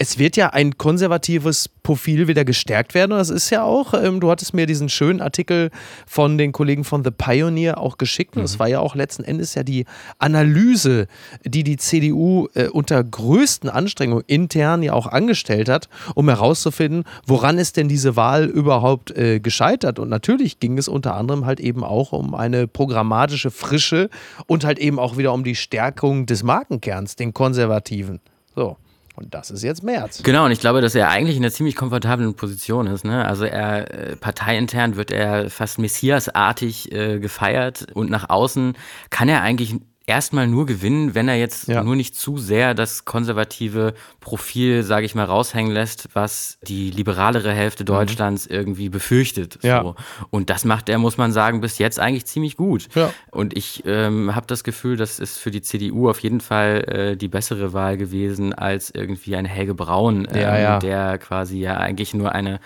es 0.00 0.16
wird 0.16 0.36
ja 0.36 0.50
ein 0.50 0.78
konservatives 0.78 1.68
Profil 1.82 2.28
wieder 2.28 2.44
gestärkt 2.44 2.94
werden. 2.94 3.12
Und 3.12 3.18
das 3.18 3.30
ist 3.30 3.50
ja 3.50 3.64
auch, 3.64 3.94
ähm, 3.94 4.20
du 4.20 4.30
hattest 4.30 4.54
mir 4.54 4.66
diesen 4.66 4.88
schönen 4.88 5.20
Artikel 5.20 5.70
von 6.06 6.38
den 6.38 6.52
Kollegen 6.52 6.84
von 6.84 7.02
The 7.02 7.10
Pioneer 7.10 7.78
auch 7.78 7.98
geschickt. 7.98 8.36
Und 8.36 8.42
das 8.42 8.54
mhm. 8.54 8.58
war 8.60 8.68
ja 8.68 8.78
auch 8.78 8.94
letzten 8.94 9.24
Endes 9.24 9.56
ja 9.56 9.64
die 9.64 9.86
Analyse, 10.18 11.08
die 11.44 11.64
die 11.64 11.78
CDU 11.78 12.46
äh, 12.54 12.68
unter 12.68 13.02
größten 13.02 13.68
Anstrengungen 13.68 14.22
intern 14.28 14.84
ja 14.84 14.92
auch 14.92 15.08
angestellt 15.08 15.68
hat, 15.68 15.88
um 16.14 16.28
herauszufinden, 16.28 17.02
woran 17.26 17.58
ist 17.58 17.76
denn 17.76 17.88
diese 17.88 18.14
Wahl 18.14 18.44
überhaupt 18.44 19.10
äh, 19.16 19.40
gescheitert. 19.40 19.98
Und 19.98 20.08
natürlich 20.10 20.60
ging 20.60 20.78
es 20.78 20.86
unter 20.86 21.16
anderem 21.16 21.44
halt 21.44 21.58
eben 21.58 21.82
auch 21.82 22.12
um 22.12 22.36
eine 22.36 22.68
programmatische 22.68 23.50
Frische 23.50 24.10
und 24.46 24.64
halt 24.64 24.78
eben 24.78 25.00
auch 25.00 25.16
wieder 25.16 25.32
um 25.32 25.42
die 25.42 25.56
Stärkung 25.56 26.26
des 26.26 26.44
Markenkerns, 26.44 27.16
den 27.16 27.34
Konservativen. 27.34 28.20
So. 28.54 28.76
Und 29.18 29.34
das 29.34 29.50
ist 29.50 29.64
jetzt 29.64 29.82
März. 29.82 30.22
Genau, 30.22 30.44
und 30.44 30.52
ich 30.52 30.60
glaube, 30.60 30.80
dass 30.80 30.94
er 30.94 31.08
eigentlich 31.08 31.36
in 31.36 31.42
einer 31.42 31.52
ziemlich 31.52 31.74
komfortablen 31.74 32.34
Position 32.34 32.86
ist. 32.86 33.04
Ne? 33.04 33.26
Also 33.26 33.44
er 33.44 33.92
äh, 33.92 34.16
parteiintern 34.16 34.94
wird 34.94 35.10
er 35.10 35.50
fast 35.50 35.80
messiasartig 35.80 36.92
äh, 36.92 37.18
gefeiert 37.18 37.86
und 37.94 38.10
nach 38.10 38.30
außen 38.30 38.74
kann 39.10 39.28
er 39.28 39.42
eigentlich 39.42 39.74
erstmal 40.06 40.46
nur 40.46 40.66
gewinnen, 40.66 41.14
wenn 41.16 41.28
er 41.28 41.36
jetzt 41.36 41.68
ja. 41.68 41.82
nur 41.82 41.96
nicht 41.96 42.14
zu 42.14 42.38
sehr 42.38 42.74
das 42.74 43.04
konservative 43.04 43.94
Profil, 44.28 44.82
sage 44.82 45.06
ich 45.06 45.14
mal, 45.14 45.24
raushängen 45.24 45.72
lässt, 45.72 46.10
was 46.12 46.58
die 46.62 46.90
liberalere 46.90 47.50
Hälfte 47.50 47.82
mhm. 47.82 47.86
Deutschlands 47.86 48.46
mhm. 48.46 48.56
irgendwie 48.56 48.90
befürchtet. 48.90 49.58
Ja. 49.62 49.80
So. 49.82 49.94
Und 50.28 50.50
das 50.50 50.66
macht 50.66 50.90
er, 50.90 50.98
muss 50.98 51.16
man 51.16 51.32
sagen, 51.32 51.62
bis 51.62 51.78
jetzt 51.78 51.98
eigentlich 51.98 52.26
ziemlich 52.26 52.58
gut. 52.58 52.88
Ja. 52.94 53.10
Und 53.30 53.56
ich 53.56 53.84
ähm, 53.86 54.34
habe 54.34 54.46
das 54.46 54.64
Gefühl, 54.64 54.98
das 54.98 55.18
ist 55.18 55.38
für 55.38 55.50
die 55.50 55.62
CDU 55.62 56.10
auf 56.10 56.18
jeden 56.18 56.42
Fall 56.42 56.84
äh, 56.88 57.16
die 57.16 57.28
bessere 57.28 57.72
Wahl 57.72 57.96
gewesen 57.96 58.52
als 58.52 58.90
irgendwie 58.90 59.34
ein 59.34 59.46
Helge 59.46 59.72
Braun, 59.72 60.28
ähm, 60.30 60.80
der 60.80 61.16
quasi 61.16 61.60
ja 61.60 61.78
eigentlich 61.78 62.12
nur 62.12 62.32
eine 62.32 62.60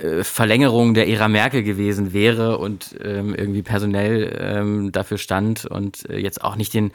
äh, 0.00 0.24
Verlängerung 0.24 0.94
der 0.94 1.08
Ära 1.08 1.28
Merkel 1.28 1.62
gewesen 1.62 2.12
wäre 2.12 2.58
und 2.58 2.96
ähm, 3.04 3.36
irgendwie 3.36 3.62
personell 3.62 4.36
ähm, 4.40 4.90
dafür 4.90 5.18
stand 5.18 5.64
und 5.64 6.10
äh, 6.10 6.18
jetzt 6.18 6.42
auch 6.42 6.56
nicht 6.56 6.74
den 6.74 6.90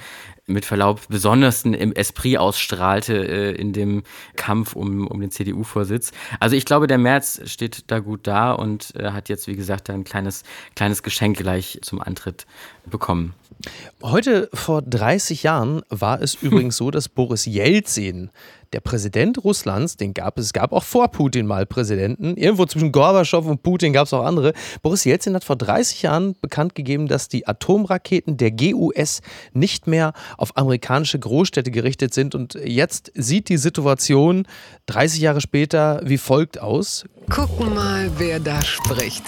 mit 0.50 0.66
Verlaub 0.66 1.08
besondersten 1.08 1.74
im 1.74 1.94
Esprit 1.94 2.38
ausstrahlte 2.38 3.14
äh, 3.14 3.52
in 3.52 3.74
dem 3.74 4.04
Kampf 4.36 4.76
um, 4.76 5.08
um 5.08 5.22
den 5.22 5.32
CDU-Vorsitz. 5.32 6.12
Also 6.40 6.56
ich 6.56 6.66
glaube, 6.66 6.88
der 6.88 6.98
März 6.98 7.42
steht 7.46 7.86
da 7.88 8.00
gut 8.00 8.28
da 8.28 8.52
und 8.52 8.96
äh, 8.96 9.12
hat 9.12 9.30
jetzt, 9.30 9.48
wie 9.48 9.56
gesagt, 9.56 9.90
ein 9.90 10.04
kleines, 10.04 10.44
kleines 10.76 11.04
Geschenk 11.04 11.38
gleich 11.38 11.80
zum 11.82 12.02
Antritt 12.02 12.46
bekommen. 12.86 13.34
Heute 14.02 14.50
vor 14.54 14.82
30 14.82 15.44
Jahren 15.44 15.82
war 15.90 16.22
es 16.22 16.36
übrigens 16.36 16.78
so, 16.78 16.92
dass 16.92 17.10
Boris 17.10 17.46
Jelzin 17.46 18.30
der 18.74 18.80
Präsident 18.80 19.44
Russlands, 19.44 19.98
den 19.98 20.14
gab 20.14 20.38
es, 20.38 20.54
gab 20.54 20.72
auch 20.72 20.84
vor 20.84 21.10
Putin 21.10 21.46
mal 21.46 21.66
Präsidenten, 21.66 22.36
irgendwo 22.38 22.66
zwischen 22.66 22.92
Gorbatschow 22.92 23.46
und 23.46 23.64
Putin 23.64 23.94
gab 23.94 24.08
es 24.08 24.14
auch 24.14 24.24
andere. 24.24 24.54
Boris 24.82 25.04
Jelzin 25.04 25.36
hat 25.36 25.44
vor 25.44 25.56
30 25.56 26.02
Jahren 26.02 26.36
bekannt 26.42 26.76
gegeben, 26.76 27.08
dass 27.08 27.28
die 27.28 27.48
Atomraketen 27.48 28.38
der 28.38 28.52
GUS 28.52 29.22
nicht 29.54 29.88
mehr 29.88 30.14
auf 30.38 30.56
amerikanische 30.58 31.20
Großstädte 31.20 31.72
gerichtet 31.72 32.14
sind. 32.14 32.36
Und 32.36 32.56
jetzt 32.64 33.12
sieht 33.16 33.50
die 33.50 33.58
Situation 33.58 34.48
30 34.88 35.22
Jahre 35.22 35.42
später 35.42 36.02
wie 36.04 36.18
folgt 36.18 36.60
aus. 36.60 37.06
Gucken 37.30 37.74
mal, 37.74 38.12
wer 38.18 38.40
da 38.40 38.62
spricht 38.62 39.24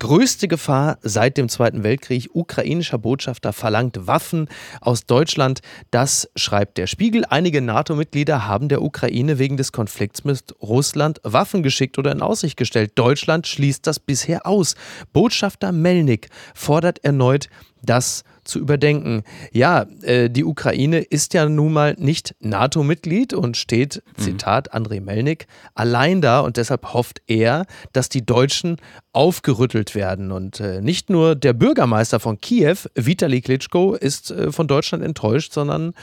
größte 0.00 0.48
Gefahr 0.48 0.98
seit 1.02 1.36
dem 1.36 1.48
Zweiten 1.48 1.84
Weltkrieg. 1.84 2.30
Ukrainischer 2.32 2.98
Botschafter 2.98 3.52
verlangt 3.52 4.08
Waffen 4.08 4.48
aus 4.80 5.06
Deutschland. 5.06 5.60
Das 5.92 6.28
schreibt 6.34 6.78
der 6.78 6.88
Spiegel. 6.88 7.24
Einige 7.24 7.60
NATO-Mitglieder 7.60 8.48
haben 8.48 8.68
der 8.68 8.82
Ukraine 8.82 9.38
wegen 9.38 9.56
des 9.56 9.70
Konflikts 9.70 10.24
mit 10.24 10.56
Russland 10.60 11.20
Waffen 11.22 11.62
geschickt 11.62 11.98
oder 11.98 12.10
in 12.10 12.22
Aussicht 12.22 12.56
gestellt. 12.56 12.92
Deutschland 12.96 13.46
schließt 13.46 13.86
das 13.86 14.00
bisher 14.00 14.46
aus. 14.46 14.74
Botschafter 15.12 15.70
Melnik 15.70 16.28
fordert 16.54 17.04
erneut 17.04 17.48
das 17.82 18.24
zu 18.44 18.58
überdenken. 18.58 19.22
Ja, 19.52 19.86
äh, 20.02 20.30
die 20.30 20.44
Ukraine 20.44 21.00
ist 21.00 21.34
ja 21.34 21.48
nun 21.48 21.72
mal 21.72 21.94
nicht 21.98 22.34
NATO-Mitglied 22.40 23.32
und 23.32 23.56
steht, 23.56 24.02
mhm. 24.16 24.22
Zitat 24.22 24.72
Andrei 24.72 25.00
Melnik, 25.00 25.46
allein 25.74 26.20
da 26.20 26.40
und 26.40 26.56
deshalb 26.56 26.92
hofft 26.92 27.22
er, 27.26 27.66
dass 27.92 28.08
die 28.08 28.24
Deutschen 28.24 28.76
aufgerüttelt 29.12 29.94
werden. 29.94 30.32
Und 30.32 30.60
äh, 30.60 30.80
nicht 30.80 31.10
nur 31.10 31.34
der 31.34 31.52
Bürgermeister 31.52 32.20
von 32.20 32.40
Kiew, 32.40 32.76
Vitali 32.94 33.40
Klitschko, 33.40 33.94
ist 33.94 34.30
äh, 34.30 34.52
von 34.52 34.68
Deutschland 34.68 35.04
enttäuscht, 35.04 35.52
sondern 35.52 35.94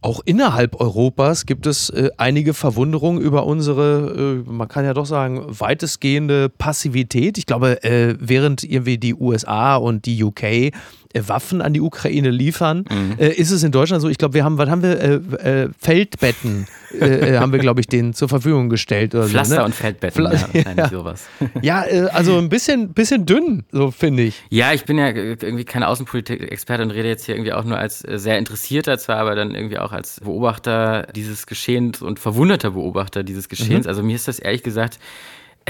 auch 0.00 0.20
innerhalb 0.24 0.80
Europas 0.80 1.44
gibt 1.44 1.66
es 1.66 1.90
äh, 1.90 2.10
einige 2.18 2.54
Verwunderungen 2.54 3.20
über 3.20 3.46
unsere, 3.46 4.44
äh, 4.46 4.50
man 4.50 4.68
kann 4.68 4.84
ja 4.84 4.94
doch 4.94 5.06
sagen, 5.06 5.44
weitestgehende 5.48 6.48
Passivität. 6.48 7.36
Ich 7.36 7.46
glaube, 7.46 7.82
äh, 7.82 8.14
während 8.20 8.62
irgendwie 8.62 8.98
die 8.98 9.14
USA 9.14 9.74
und 9.76 10.06
die 10.06 10.22
UK 10.22 10.72
Waffen 11.14 11.62
an 11.62 11.72
die 11.72 11.80
Ukraine 11.80 12.30
liefern. 12.30 12.84
Mhm. 12.90 13.16
Äh, 13.18 13.28
ist 13.30 13.50
es 13.50 13.62
in 13.62 13.72
Deutschland 13.72 14.02
so? 14.02 14.08
Ich 14.08 14.18
glaube, 14.18 14.34
wir 14.34 14.44
haben, 14.44 14.58
was 14.58 14.68
haben 14.68 14.82
wir? 14.82 15.00
Äh, 15.00 15.64
äh 15.64 15.68
Feldbetten 15.78 16.66
äh, 16.92 17.34
äh, 17.34 17.36
haben 17.38 17.52
wir, 17.52 17.58
glaube 17.58 17.80
ich, 17.80 17.86
denen 17.86 18.14
zur 18.14 18.28
Verfügung 18.28 18.68
gestellt. 18.68 19.14
Oder 19.14 19.26
Pflaster 19.26 19.54
so, 19.54 19.60
ne? 19.60 19.66
und 19.66 19.74
Feldbetten, 19.74 20.26
Pfla 20.26 20.32
ja, 20.52 20.72
ja. 20.76 20.88
sowas. 20.88 21.26
Ja, 21.62 21.80
also 22.12 22.38
ein 22.38 22.48
bisschen, 22.48 22.92
bisschen 22.92 23.26
dünn, 23.26 23.64
so 23.72 23.90
finde 23.90 24.24
ich. 24.24 24.42
Ja, 24.50 24.72
ich 24.72 24.84
bin 24.84 24.98
ja 24.98 25.08
irgendwie 25.08 25.64
kein 25.64 25.82
Außenpolitik-Experte 25.82 26.82
und 26.82 26.90
rede 26.90 27.08
jetzt 27.08 27.26
hier 27.26 27.34
irgendwie 27.34 27.52
auch 27.52 27.64
nur 27.64 27.78
als 27.78 28.00
sehr 28.00 28.38
interessierter, 28.38 28.98
zwar 28.98 29.16
aber 29.16 29.34
dann 29.34 29.54
irgendwie 29.54 29.78
auch 29.78 29.92
als 29.92 30.20
Beobachter 30.20 31.06
dieses 31.14 31.46
Geschehens 31.46 32.02
und 32.02 32.18
verwunderter 32.18 32.72
Beobachter 32.72 33.22
dieses 33.22 33.48
Geschehens. 33.48 33.84
Mhm. 33.84 33.88
Also 33.88 34.02
mir 34.02 34.16
ist 34.16 34.28
das 34.28 34.38
ehrlich 34.38 34.62
gesagt 34.62 34.96
äh, 34.96 34.98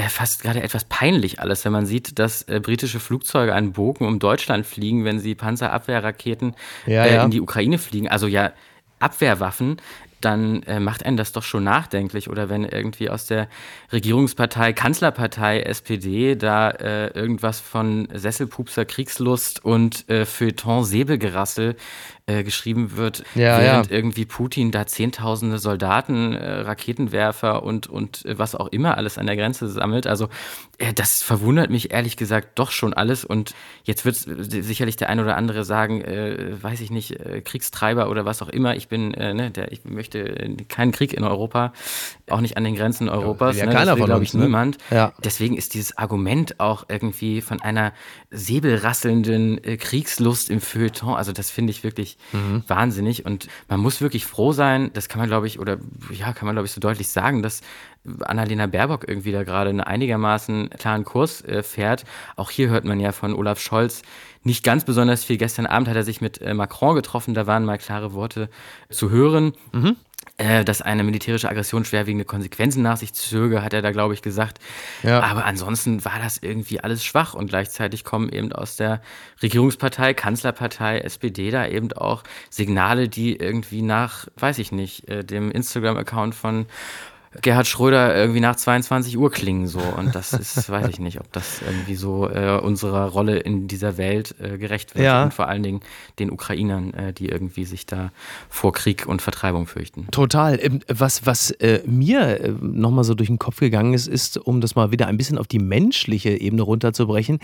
fast 0.02 0.42
gerade 0.42 0.62
etwas 0.62 0.84
peinlich 0.84 1.40
alles, 1.40 1.64
wenn 1.64 1.72
man 1.72 1.86
sieht, 1.86 2.18
dass 2.18 2.42
äh, 2.42 2.60
britische 2.60 3.00
Flugzeuge 3.00 3.54
einen 3.54 3.72
Bogen 3.72 4.06
um 4.06 4.18
Deutschland 4.18 4.66
fliegen, 4.66 5.04
wenn 5.04 5.18
sie 5.18 5.34
Panzerabwehrraketen 5.34 6.54
ja, 6.86 7.04
äh, 7.04 7.14
ja. 7.14 7.24
in 7.24 7.30
die 7.30 7.40
Ukraine 7.40 7.78
fliegen. 7.78 8.08
Also 8.08 8.26
ja, 8.26 8.52
Abwehrwaffen, 9.00 9.80
dann 10.20 10.62
äh, 10.64 10.80
macht 10.80 11.04
einen 11.04 11.16
das 11.16 11.32
doch 11.32 11.42
schon 11.42 11.64
nachdenklich. 11.64 12.28
Oder 12.28 12.48
wenn 12.48 12.64
irgendwie 12.64 13.10
aus 13.10 13.26
der 13.26 13.48
Regierungspartei, 13.92 14.72
Kanzlerpartei 14.72 15.60
SPD 15.60 16.34
da 16.34 16.70
äh, 16.70 17.08
irgendwas 17.08 17.60
von 17.60 18.08
Sesselpupser 18.12 18.84
Kriegslust 18.84 19.64
und 19.64 20.08
äh, 20.08 20.24
Feuilleton 20.24 20.84
Säbelgerassel 20.84 21.76
äh, 22.28 22.44
geschrieben 22.44 22.96
wird, 22.96 23.24
ja, 23.34 23.58
während 23.58 23.90
ja. 23.90 23.96
irgendwie 23.96 24.26
Putin 24.26 24.70
da 24.70 24.86
zehntausende 24.86 25.58
Soldaten, 25.58 26.34
äh, 26.34 26.60
Raketenwerfer 26.60 27.62
und, 27.62 27.86
und 27.86 28.26
äh, 28.26 28.38
was 28.38 28.54
auch 28.54 28.68
immer 28.68 28.98
alles 28.98 29.16
an 29.16 29.26
der 29.26 29.36
Grenze 29.36 29.66
sammelt. 29.66 30.06
Also 30.06 30.28
äh, 30.76 30.92
das 30.92 31.22
verwundert 31.22 31.70
mich 31.70 31.90
ehrlich 31.90 32.18
gesagt 32.18 32.58
doch 32.58 32.70
schon 32.70 32.92
alles. 32.92 33.24
Und 33.24 33.54
jetzt 33.84 34.04
wird 34.04 34.16
sicherlich 34.16 34.96
der 34.96 35.08
ein 35.08 35.20
oder 35.20 35.38
andere 35.38 35.64
sagen, 35.64 36.02
äh, 36.02 36.62
weiß 36.62 36.82
ich 36.82 36.90
nicht, 36.90 37.18
Kriegstreiber 37.44 38.10
oder 38.10 38.26
was 38.26 38.42
auch 38.42 38.50
immer. 38.50 38.76
Ich 38.76 38.88
bin, 38.88 39.08
ne, 39.10 39.50
der, 39.50 39.72
ich 39.72 39.86
möchte 39.86 40.54
keinen 40.68 40.92
Krieg 40.92 41.14
in 41.14 41.24
Europa, 41.24 41.72
auch 42.28 42.40
nicht 42.40 42.58
an 42.58 42.64
den 42.64 42.74
Grenzen 42.74 43.08
Europas. 43.08 43.56
Ja, 43.56 43.64
ne, 43.64 43.72
keiner 43.72 43.98
will, 43.98 44.06
von 44.06 44.22
ich, 44.22 44.34
ne? 44.34 44.44
niemand. 44.44 44.76
Ja. 44.90 45.14
Deswegen 45.24 45.56
ist 45.56 45.72
dieses 45.72 45.96
Argument 45.96 46.60
auch 46.60 46.84
irgendwie 46.88 47.40
von 47.40 47.62
einer 47.62 47.94
säbelrasselnden 48.30 49.62
Kriegslust 49.78 50.50
im 50.50 50.60
Feuilleton, 50.60 51.14
also 51.14 51.32
das 51.32 51.50
finde 51.50 51.70
ich 51.70 51.84
wirklich 51.84 52.17
mhm. 52.32 52.62
wahnsinnig. 52.66 53.24
Und 53.24 53.48
man 53.68 53.80
muss 53.80 54.00
wirklich 54.00 54.26
froh 54.26 54.52
sein, 54.52 54.90
das 54.92 55.08
kann 55.08 55.20
man, 55.20 55.28
glaube 55.28 55.46
ich, 55.46 55.58
oder 55.58 55.78
ja, 56.10 56.32
kann 56.32 56.46
man, 56.46 56.54
glaube 56.54 56.66
ich, 56.66 56.72
so 56.72 56.80
deutlich 56.80 57.08
sagen, 57.08 57.42
dass 57.42 57.60
Annalena 58.20 58.66
Baerbock 58.66 59.06
irgendwie 59.08 59.32
da 59.32 59.44
gerade 59.44 59.70
einen 59.70 59.80
einigermaßen 59.80 60.70
klaren 60.70 61.04
Kurs 61.04 61.44
äh, 61.44 61.62
fährt. 61.62 62.04
Auch 62.36 62.50
hier 62.50 62.68
hört 62.68 62.84
man 62.84 63.00
ja 63.00 63.12
von 63.12 63.34
Olaf 63.34 63.60
Scholz 63.60 64.02
nicht 64.48 64.64
ganz 64.64 64.84
besonders 64.84 65.22
viel. 65.22 65.36
Gestern 65.36 65.66
Abend 65.66 65.88
hat 65.88 65.96
er 65.96 66.02
sich 66.02 66.20
mit 66.20 66.40
äh, 66.40 66.54
Macron 66.54 66.96
getroffen, 66.96 67.34
da 67.34 67.46
waren 67.46 67.64
mal 67.64 67.78
klare 67.78 68.12
Worte 68.12 68.48
zu 68.90 69.10
hören. 69.10 69.52
Mhm. 69.72 69.96
Äh, 70.36 70.64
dass 70.64 70.82
eine 70.82 71.02
militärische 71.02 71.48
Aggression 71.48 71.84
schwerwiegende 71.84 72.24
Konsequenzen 72.24 72.82
nach 72.82 72.96
sich 72.96 73.12
zöge, 73.12 73.62
hat 73.62 73.72
er 73.72 73.82
da, 73.82 73.90
glaube 73.90 74.14
ich, 74.14 74.22
gesagt. 74.22 74.58
Ja. 75.02 75.20
Aber 75.20 75.44
ansonsten 75.44 76.04
war 76.04 76.20
das 76.22 76.38
irgendwie 76.38 76.80
alles 76.80 77.04
schwach 77.04 77.34
und 77.34 77.48
gleichzeitig 77.48 78.04
kommen 78.04 78.28
eben 78.28 78.52
aus 78.52 78.76
der 78.76 79.00
Regierungspartei, 79.42 80.14
Kanzlerpartei, 80.14 81.00
SPD 81.00 81.50
da 81.50 81.66
eben 81.66 81.92
auch 81.92 82.22
Signale, 82.50 83.08
die 83.08 83.34
irgendwie 83.36 83.82
nach, 83.82 84.28
weiß 84.36 84.58
ich 84.58 84.70
nicht, 84.70 85.08
äh, 85.08 85.24
dem 85.24 85.50
Instagram-Account 85.50 86.36
von 86.36 86.66
Gerhard 87.42 87.66
Schröder 87.66 88.16
irgendwie 88.16 88.40
nach 88.40 88.56
22 88.56 89.18
Uhr 89.18 89.30
klingen 89.30 89.66
so. 89.66 89.80
Und 89.80 90.14
das 90.14 90.32
ist, 90.32 90.68
weiß 90.70 90.88
ich 90.88 90.98
nicht, 90.98 91.20
ob 91.20 91.30
das 91.32 91.62
irgendwie 91.62 91.94
so 91.94 92.28
äh, 92.28 92.58
unserer 92.58 93.06
Rolle 93.06 93.38
in 93.38 93.68
dieser 93.68 93.96
Welt 93.96 94.34
äh, 94.40 94.58
gerecht 94.58 94.94
wird. 94.94 95.04
Ja. 95.04 95.24
Und 95.24 95.34
vor 95.34 95.48
allen 95.48 95.62
Dingen 95.62 95.80
den 96.18 96.30
Ukrainern, 96.30 96.94
äh, 96.94 97.12
die 97.12 97.28
irgendwie 97.28 97.64
sich 97.64 97.86
da 97.86 98.10
vor 98.48 98.72
Krieg 98.72 99.06
und 99.06 99.22
Vertreibung 99.22 99.66
fürchten. 99.66 100.08
Total. 100.10 100.58
Ähm, 100.62 100.80
was, 100.88 101.26
was 101.26 101.50
äh, 101.50 101.82
mir 101.86 102.40
äh, 102.40 102.52
nochmal 102.60 103.04
so 103.04 103.14
durch 103.14 103.28
den 103.28 103.38
Kopf 103.38 103.60
gegangen 103.60 103.94
ist, 103.94 104.06
ist, 104.06 104.38
um 104.38 104.60
das 104.60 104.74
mal 104.74 104.90
wieder 104.90 105.06
ein 105.06 105.16
bisschen 105.16 105.38
auf 105.38 105.46
die 105.46 105.58
menschliche 105.58 106.30
Ebene 106.30 106.62
runterzubrechen, 106.62 107.38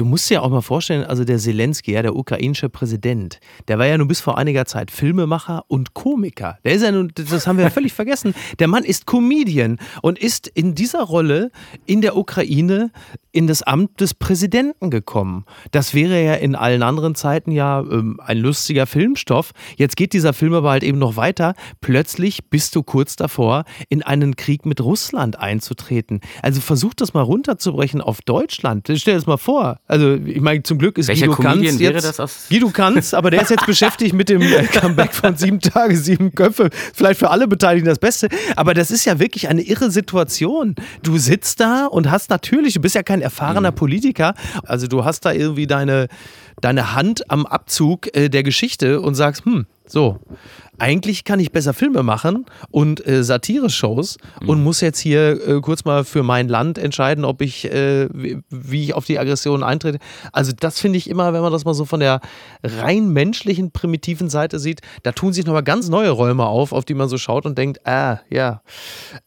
Du 0.00 0.06
musst 0.06 0.30
dir 0.30 0.42
auch 0.42 0.48
mal 0.48 0.62
vorstellen, 0.62 1.04
also 1.04 1.24
der 1.24 1.36
Zelensky, 1.36 1.92
ja, 1.92 2.00
der 2.00 2.16
ukrainische 2.16 2.70
Präsident, 2.70 3.38
der 3.68 3.78
war 3.78 3.84
ja 3.84 3.98
nun 3.98 4.08
bis 4.08 4.18
vor 4.18 4.38
einiger 4.38 4.64
Zeit 4.64 4.90
Filmemacher 4.90 5.64
und 5.68 5.92
Komiker. 5.92 6.58
Der 6.64 6.72
ist 6.72 6.80
ja 6.80 6.90
nun, 6.90 7.12
das 7.14 7.46
haben 7.46 7.58
wir 7.58 7.64
ja 7.64 7.70
völlig 7.70 7.92
vergessen. 7.92 8.32
Der 8.60 8.66
Mann 8.66 8.84
ist 8.84 9.04
Comedian 9.06 9.76
und 10.00 10.18
ist 10.18 10.46
in 10.46 10.74
dieser 10.74 11.02
Rolle 11.02 11.50
in 11.84 12.00
der 12.00 12.16
Ukraine 12.16 12.92
in 13.32 13.46
das 13.46 13.62
Amt 13.62 14.00
des 14.00 14.14
Präsidenten 14.14 14.90
gekommen. 14.90 15.44
Das 15.70 15.94
wäre 15.94 16.22
ja 16.24 16.34
in 16.34 16.54
allen 16.54 16.82
anderen 16.82 17.14
Zeiten 17.14 17.52
ja 17.52 17.80
ähm, 17.80 18.18
ein 18.24 18.38
lustiger 18.38 18.86
Filmstoff. 18.86 19.52
Jetzt 19.76 19.96
geht 19.96 20.12
dieser 20.12 20.32
Film 20.32 20.54
aber 20.54 20.70
halt 20.70 20.82
eben 20.82 20.98
noch 20.98 21.16
weiter. 21.16 21.54
Plötzlich 21.80 22.48
bist 22.48 22.74
du 22.74 22.82
kurz 22.82 23.16
davor, 23.16 23.64
in 23.88 24.02
einen 24.02 24.36
Krieg 24.36 24.66
mit 24.66 24.80
Russland 24.80 25.38
einzutreten. 25.38 26.20
Also 26.42 26.60
versuch 26.60 26.94
das 26.94 27.14
mal 27.14 27.22
runterzubrechen 27.22 28.00
auf 28.00 28.20
Deutschland. 28.22 28.84
Stell 28.84 29.14
dir 29.14 29.14
das 29.14 29.26
mal 29.26 29.36
vor. 29.36 29.78
Also, 29.90 30.14
ich 30.24 30.40
meine, 30.40 30.62
zum 30.62 30.78
Glück 30.78 30.98
ist 30.98 31.08
Welcher 31.08 31.26
Guido 31.26 31.42
Comedian 31.42 31.76
Kanz 31.76 32.16
jetzt? 32.16 32.48
Guido 32.48 32.68
Kanz, 32.70 33.12
aber 33.12 33.32
der 33.32 33.42
ist 33.42 33.50
jetzt 33.50 33.66
beschäftigt 33.66 34.14
mit 34.14 34.28
dem 34.28 34.40
äh, 34.40 34.62
Comeback 34.62 35.12
von 35.12 35.36
sieben 35.36 35.58
Tage, 35.58 35.96
sieben 35.96 36.32
Köpfe. 36.32 36.70
Vielleicht 36.94 37.18
für 37.18 37.28
alle 37.30 37.48
Beteiligten 37.48 37.88
das 37.88 37.98
Beste. 37.98 38.28
Aber 38.54 38.72
das 38.72 38.92
ist 38.92 39.04
ja 39.04 39.18
wirklich 39.18 39.48
eine 39.48 39.62
irre 39.62 39.90
Situation. 39.90 40.76
Du 41.02 41.18
sitzt 41.18 41.58
da 41.58 41.86
und 41.86 42.08
hast 42.08 42.30
natürlich, 42.30 42.74
du 42.74 42.80
bist 42.80 42.94
ja 42.94 43.02
kein 43.02 43.20
erfahrener 43.20 43.72
mhm. 43.72 43.74
Politiker, 43.74 44.34
also 44.62 44.86
du 44.86 45.04
hast 45.04 45.24
da 45.24 45.32
irgendwie 45.32 45.66
deine, 45.66 46.06
deine 46.60 46.94
Hand 46.94 47.30
am 47.30 47.46
Abzug 47.46 48.14
äh, 48.16 48.28
der 48.28 48.42
Geschichte 48.42 49.00
und 49.00 49.14
sagst, 49.14 49.44
hm, 49.44 49.66
so, 49.86 50.20
eigentlich 50.78 51.24
kann 51.24 51.40
ich 51.40 51.52
besser 51.52 51.74
Filme 51.74 52.02
machen 52.02 52.46
und 52.70 53.06
äh, 53.06 53.22
Satire-Shows 53.22 54.18
mhm. 54.40 54.48
und 54.48 54.62
muss 54.62 54.80
jetzt 54.80 55.00
hier 55.00 55.46
äh, 55.46 55.60
kurz 55.60 55.84
mal 55.84 56.04
für 56.04 56.22
mein 56.22 56.48
Land 56.48 56.78
entscheiden, 56.78 57.24
ob 57.24 57.42
ich, 57.42 57.64
äh, 57.64 58.08
wie, 58.12 58.84
ich 58.84 58.94
auf 58.94 59.04
die 59.04 59.18
Aggression 59.18 59.62
eintrete. 59.62 59.98
Also 60.32 60.52
das 60.58 60.78
finde 60.78 60.98
ich 60.98 61.10
immer, 61.10 61.32
wenn 61.32 61.42
man 61.42 61.52
das 61.52 61.64
mal 61.64 61.74
so 61.74 61.84
von 61.84 62.00
der 62.00 62.20
rein 62.62 63.08
menschlichen, 63.08 63.72
primitiven 63.72 64.30
Seite 64.30 64.58
sieht, 64.58 64.80
da 65.02 65.12
tun 65.12 65.32
sich 65.32 65.44
nochmal 65.44 65.64
ganz 65.64 65.88
neue 65.88 66.10
Räume 66.10 66.46
auf, 66.46 66.72
auf 66.72 66.84
die 66.84 66.94
man 66.94 67.08
so 67.08 67.18
schaut 67.18 67.44
und 67.44 67.58
denkt, 67.58 67.86
ah, 67.86 68.20
ja, 68.30 68.62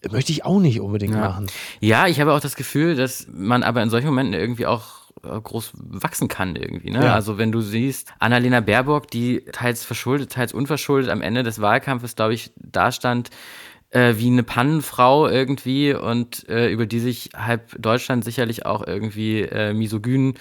möchte 0.09 0.31
ich 0.31 0.45
auch 0.45 0.59
nicht 0.59 0.79
unbedingt 0.79 1.13
ja. 1.13 1.19
machen. 1.19 1.47
Ja, 1.81 2.07
ich 2.07 2.19
habe 2.19 2.33
auch 2.33 2.39
das 2.39 2.55
Gefühl, 2.55 2.95
dass 2.95 3.27
man 3.31 3.63
aber 3.63 3.83
in 3.83 3.89
solchen 3.89 4.07
Momenten 4.07 4.33
irgendwie 4.33 4.65
auch 4.65 5.02
groß 5.23 5.71
wachsen 5.75 6.27
kann 6.27 6.55
irgendwie. 6.55 6.91
Ne? 6.91 7.03
Ja. 7.03 7.13
Also 7.13 7.37
wenn 7.37 7.51
du 7.51 7.61
siehst, 7.61 8.13
Annalena 8.19 8.59
Baerbock, 8.59 9.09
die 9.09 9.45
teils 9.51 9.83
verschuldet, 9.83 10.33
teils 10.33 10.53
unverschuldet 10.53 11.09
am 11.09 11.21
Ende 11.21 11.43
des 11.43 11.61
Wahlkampfes, 11.61 12.15
glaube 12.15 12.33
ich, 12.33 12.51
dastand 12.57 13.29
äh, 13.93 14.15
wie 14.17 14.27
eine 14.27 14.43
Pannenfrau 14.43 15.27
irgendwie 15.27 15.93
und 15.93 16.47
äh, 16.49 16.69
über 16.71 16.85
die 16.85 16.99
sich 16.99 17.29
halb 17.35 17.75
Deutschland 17.79 18.25
sicherlich 18.25 18.65
auch 18.65 18.85
irgendwie 18.85 19.41
äh, 19.41 19.73
misogyn 19.73 20.35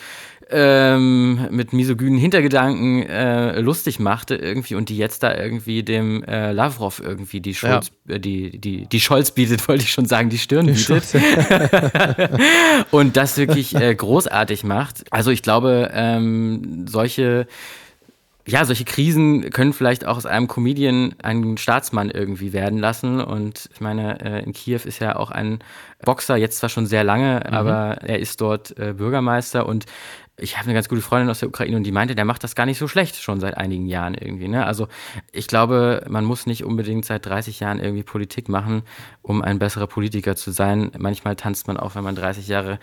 ähm, 0.51 1.49
mit 1.51 1.73
misogynen 1.73 2.19
Hintergedanken 2.19 3.03
äh, 3.09 3.61
lustig 3.61 3.99
machte 3.99 4.35
irgendwie 4.35 4.75
und 4.75 4.89
die 4.91 4.99
jetzt 4.99 5.23
da 5.23 5.35
irgendwie 5.35 5.83
dem 5.83 6.23
äh, 6.25 6.53
Lavrov 6.53 7.01
irgendwie 7.01 7.41
die 7.41 7.55
Scholz, 7.55 7.91
ja. 8.07 8.17
äh, 8.17 8.21
die, 8.21 8.59
die, 8.59 8.87
die 8.87 9.01
Scholz 9.01 9.31
bietet, 9.31 9.67
wollte 9.69 9.85
ich 9.85 9.91
schon 9.91 10.07
sagen, 10.07 10.29
die 10.29 10.39
Stirn 10.39 10.67
die 10.67 10.73
bietet. 10.73 11.05
und 12.91 13.17
das 13.17 13.39
wirklich 13.39 13.75
äh, 13.75 13.95
großartig 13.95 14.65
macht. 14.65 15.05
Also 15.11 15.31
ich 15.31 15.43
glaube, 15.43 15.91
ähm, 15.95 16.87
solche 16.87 17.47
ja, 18.45 18.65
solche 18.65 18.85
Krisen 18.85 19.51
können 19.51 19.73
vielleicht 19.73 20.05
auch 20.05 20.17
aus 20.17 20.27
einem 20.27 20.49
Comedian 20.49 21.15
einen 21.23 21.57
Staatsmann 21.59 22.11
irgendwie 22.11 22.53
werden 22.53 22.79
lassen. 22.79 23.21
Und 23.21 23.69
ich 23.73 23.81
meine, 23.81 24.21
äh, 24.21 24.43
in 24.43 24.53
Kiew 24.53 24.81
ist 24.85 24.99
ja 24.99 25.17
auch 25.17 25.31
ein 25.31 25.61
Boxer, 26.05 26.37
jetzt 26.37 26.59
zwar 26.59 26.69
schon 26.69 26.87
sehr 26.87 27.05
lange, 27.05 27.45
mhm. 27.47 27.55
aber 27.55 27.99
er 28.03 28.19
ist 28.19 28.41
dort 28.41 28.77
äh, 28.79 28.95
Bürgermeister 28.95 29.67
und 29.67 29.87
ich 30.39 30.57
habe 30.57 30.65
eine 30.65 30.75
ganz 30.75 30.89
gute 30.89 31.03
Freundin 31.03 31.29
aus 31.29 31.41
der 31.41 31.49
Ukraine 31.51 31.77
und 31.77 31.85
die 31.85 31.93
meinte, 31.93 32.15
der 32.15 32.25
macht 32.25 32.43
das 32.43 32.55
gar 32.55 32.65
nicht 32.65 32.79
so 32.79 32.89
schlecht 32.89 33.17
schon 33.17 33.39
seit 33.39 33.59
einigen 33.59 33.87
Jahren 33.87 34.15
irgendwie. 34.15 34.49
Ne? 34.49 34.65
Also 34.65 34.89
ich 35.31 35.47
glaube, 35.47 36.05
man 36.09 36.25
muss 36.25 36.47
nicht 36.47 36.65
unbedingt 36.65 37.05
seit 37.05 37.27
30 37.27 37.61
Jahren 37.61 37.79
irgendwie 37.79 38.03
Politik 38.03 38.49
machen, 38.49 38.83
um 39.21 39.43
ein 39.43 39.59
besserer 39.59 39.87
Politiker 39.87 40.35
zu 40.35 40.51
sein. 40.51 40.91
Manchmal 40.97 41.37
tanzt 41.37 41.67
man 41.69 41.77
auch, 41.77 41.97
wenn 41.97 42.03
man 42.03 42.15
30 42.15 42.49
Jahre 42.49 42.79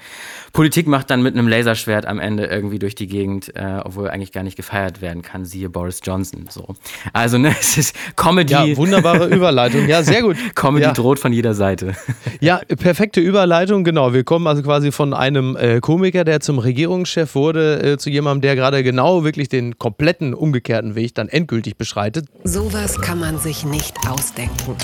Politik 0.54 0.88
macht, 0.88 1.10
dann 1.10 1.24
mit 1.24 1.34
einem 1.34 1.48
Laserschwert 1.48 2.06
am 2.06 2.20
Ende 2.20 2.46
irgendwie 2.46 2.78
durch 2.78 2.94
die 2.94 3.08
Gegend, 3.08 3.56
äh, 3.56 3.80
obwohl 3.84 4.12
eigentlich 4.12 4.32
gar 4.32 4.44
nicht 4.44 4.56
gefeiert 4.56 5.02
werden 5.02 5.24
kann. 5.24 5.44
Siehe 5.44 5.70
Boris 5.70 6.02
Johnson. 6.04 6.46
So. 6.50 6.76
Also 7.14 7.40
ne, 7.40 7.56
es 7.60 7.78
ist 7.80 7.96
Comedy. 8.16 8.54
Ja, 8.54 8.78
wunderbare 8.78 9.28
Überleitung. 9.36 9.88
Ja, 9.88 10.04
sehr 10.04 10.22
gut. 10.22 10.38
Comedy 10.54 10.86
ja. 10.86 10.94
droht 10.94 11.18
von 11.18 11.34
jeder 11.34 11.56
Seite. 11.56 11.96
Ja, 12.42 12.62
perfekte 12.78 13.22
Überleitung. 13.22 13.84
Genau. 13.84 14.14
Wir 14.14 14.24
kommen 14.24 14.46
also 14.46 14.62
quasi 14.62 14.92
von 14.92 15.16
einem 15.16 15.58
äh, 15.58 15.80
Komiker, 15.80 16.24
der 16.24 16.42
zum 16.42 16.60
Regierungschef 16.60 17.34
wurde 17.34 17.39
äh, 17.48 17.98
zu 17.98 18.10
jemandem, 18.10 18.42
der 18.42 18.56
gerade 18.56 18.84
genau 18.84 19.24
wirklich 19.24 19.50
den 19.50 19.78
kompletten 19.78 20.34
umgekehrten 20.34 20.96
Weg 20.96 21.16
dann 21.16 21.30
endgültig 21.30 21.78
beschreitet. 21.78 22.28
Sowas 22.44 23.00
kann 23.02 23.20
man 23.20 23.40
sich 23.40 23.66
nicht 23.66 23.96
ausdenken. 24.08 24.76